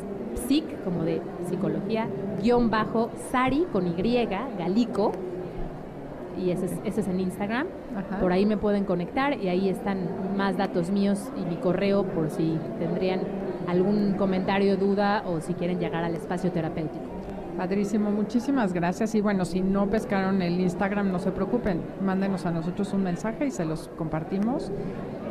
psic, 0.46 0.64
como 0.84 1.04
de 1.04 1.22
psicología, 1.48 2.06
guion 2.42 2.70
bajo, 2.70 3.10
Sari 3.30 3.66
con 3.72 3.86
Y, 3.86 4.26
Galico, 4.58 5.12
y 6.38 6.50
ese 6.50 6.66
es, 6.66 6.72
ese 6.84 7.00
es 7.00 7.08
en 7.08 7.20
Instagram. 7.20 7.66
Por 8.20 8.30
ahí 8.32 8.44
me 8.44 8.58
pueden 8.58 8.84
conectar 8.84 9.40
y 9.40 9.48
ahí 9.48 9.68
están 9.68 10.36
más 10.36 10.56
datos 10.56 10.90
míos 10.90 11.30
y 11.36 11.46
mi 11.46 11.56
correo 11.56 12.04
por 12.04 12.30
si 12.30 12.58
tendrían 12.78 13.20
algún 13.66 14.14
comentario, 14.14 14.76
duda 14.76 15.22
o 15.26 15.40
si 15.40 15.54
quieren 15.54 15.80
llegar 15.80 16.04
al 16.04 16.14
espacio 16.14 16.52
terapéutico. 16.52 17.15
Padrísimo, 17.56 18.10
muchísimas 18.10 18.72
gracias. 18.72 19.14
Y 19.14 19.20
bueno, 19.20 19.44
si 19.44 19.60
no 19.60 19.86
pescaron 19.86 20.42
el 20.42 20.60
Instagram, 20.60 21.10
no 21.10 21.18
se 21.18 21.30
preocupen, 21.30 21.80
mándenos 22.04 22.44
a 22.44 22.50
nosotros 22.50 22.92
un 22.92 23.02
mensaje 23.02 23.46
y 23.46 23.50
se 23.50 23.64
los 23.64 23.88
compartimos. 23.96 24.70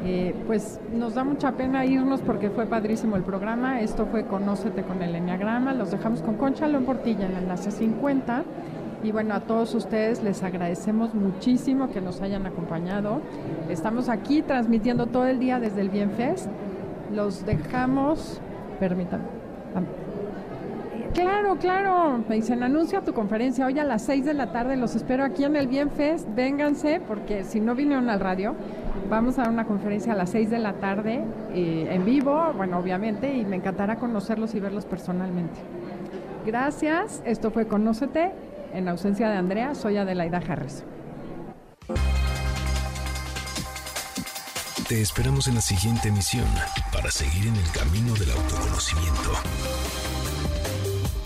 Eh, 0.04 0.36
pues 0.46 0.80
nos 0.94 1.16
da 1.16 1.24
mucha 1.24 1.52
pena 1.54 1.86
irnos 1.86 2.22
porque 2.22 2.50
fue 2.50 2.66
padrísimo 2.66 3.16
el 3.16 3.24
programa. 3.24 3.82
Esto 3.82 4.08
fue 4.08 4.26
Conócete 4.26 4.84
con 4.84 5.02
el 5.02 5.16
Enneagrama. 5.16 5.74
Los 5.74 5.92
dejamos 5.92 6.22
con 6.22 6.36
Concha 6.36 6.68
León 6.68 6.86
Portilla 6.86 7.26
en 7.26 7.34
la 7.34 7.40
enlace 7.40 7.72
50. 7.72 8.44
Y 9.04 9.12
bueno, 9.12 9.36
a 9.36 9.42
todos 9.42 9.76
ustedes 9.76 10.24
les 10.24 10.42
agradecemos 10.42 11.14
muchísimo 11.14 11.92
que 11.92 12.02
nos 12.02 12.22
hayan 12.22 12.48
acompañado. 12.48 13.22
Estamos 13.70 14.10
aquí 14.10 14.42
transmitiendo 14.42 15.06
todo 15.06 15.28
el 15.28 15.40
día 15.40 15.60
desde 15.60 15.82
el 15.82 15.90
Bienfest. 15.90 16.50
Los 17.14 17.46
dejamos, 17.46 18.42
permítanme. 18.80 19.26
Claro, 21.16 21.56
claro, 21.58 22.22
me 22.28 22.36
dicen, 22.36 22.62
anuncia 22.62 23.00
tu 23.00 23.14
conferencia 23.14 23.66
hoy 23.66 23.80
a 23.80 23.86
las 23.86 24.04
6 24.04 24.26
de 24.26 24.34
la 24.34 24.52
tarde, 24.52 24.76
los 24.76 24.96
espero 24.96 25.24
aquí 25.24 25.46
en 25.46 25.56
el 25.56 25.68
Bienfest, 25.68 26.28
vénganse, 26.36 27.00
porque 27.00 27.46
si 27.46 27.62
no 27.62 27.74
vinieron 27.74 28.10
al 28.10 28.20
radio, 28.20 28.54
vamos 29.10 29.40
a 29.40 29.44
dar 29.44 29.52
una 29.52 29.64
conferencia 29.64 30.12
a 30.12 30.18
las 30.18 30.32
6 30.32 30.50
de 30.50 30.60
la 30.60 30.74
tarde 30.74 31.24
eh, 31.54 31.88
en 31.90 32.04
vivo, 32.04 32.52
bueno, 32.58 32.80
obviamente, 32.80 33.34
y 33.34 33.46
me 33.46 33.56
encantará 33.56 33.96
conocerlos 33.96 34.56
y 34.56 34.60
verlos 34.60 34.84
personalmente. 34.84 35.58
Gracias, 36.46 37.24
esto 37.26 37.50
fue 37.50 37.66
Conócete, 37.66 38.34
en 38.74 38.90
ausencia 38.90 39.30
de 39.30 39.38
Andrea, 39.38 39.74
soy 39.74 39.96
Adelaida 39.96 40.42
Harris. 40.46 40.84
Te 44.90 45.02
esperamos 45.02 45.48
en 45.48 45.56
la 45.56 45.62
siguiente 45.62 46.10
emisión 46.10 46.46
para 46.92 47.10
seguir 47.10 47.48
en 47.48 47.56
el 47.56 47.72
camino 47.72 48.14
del 48.16 48.32
autoconocimiento. 48.32 49.32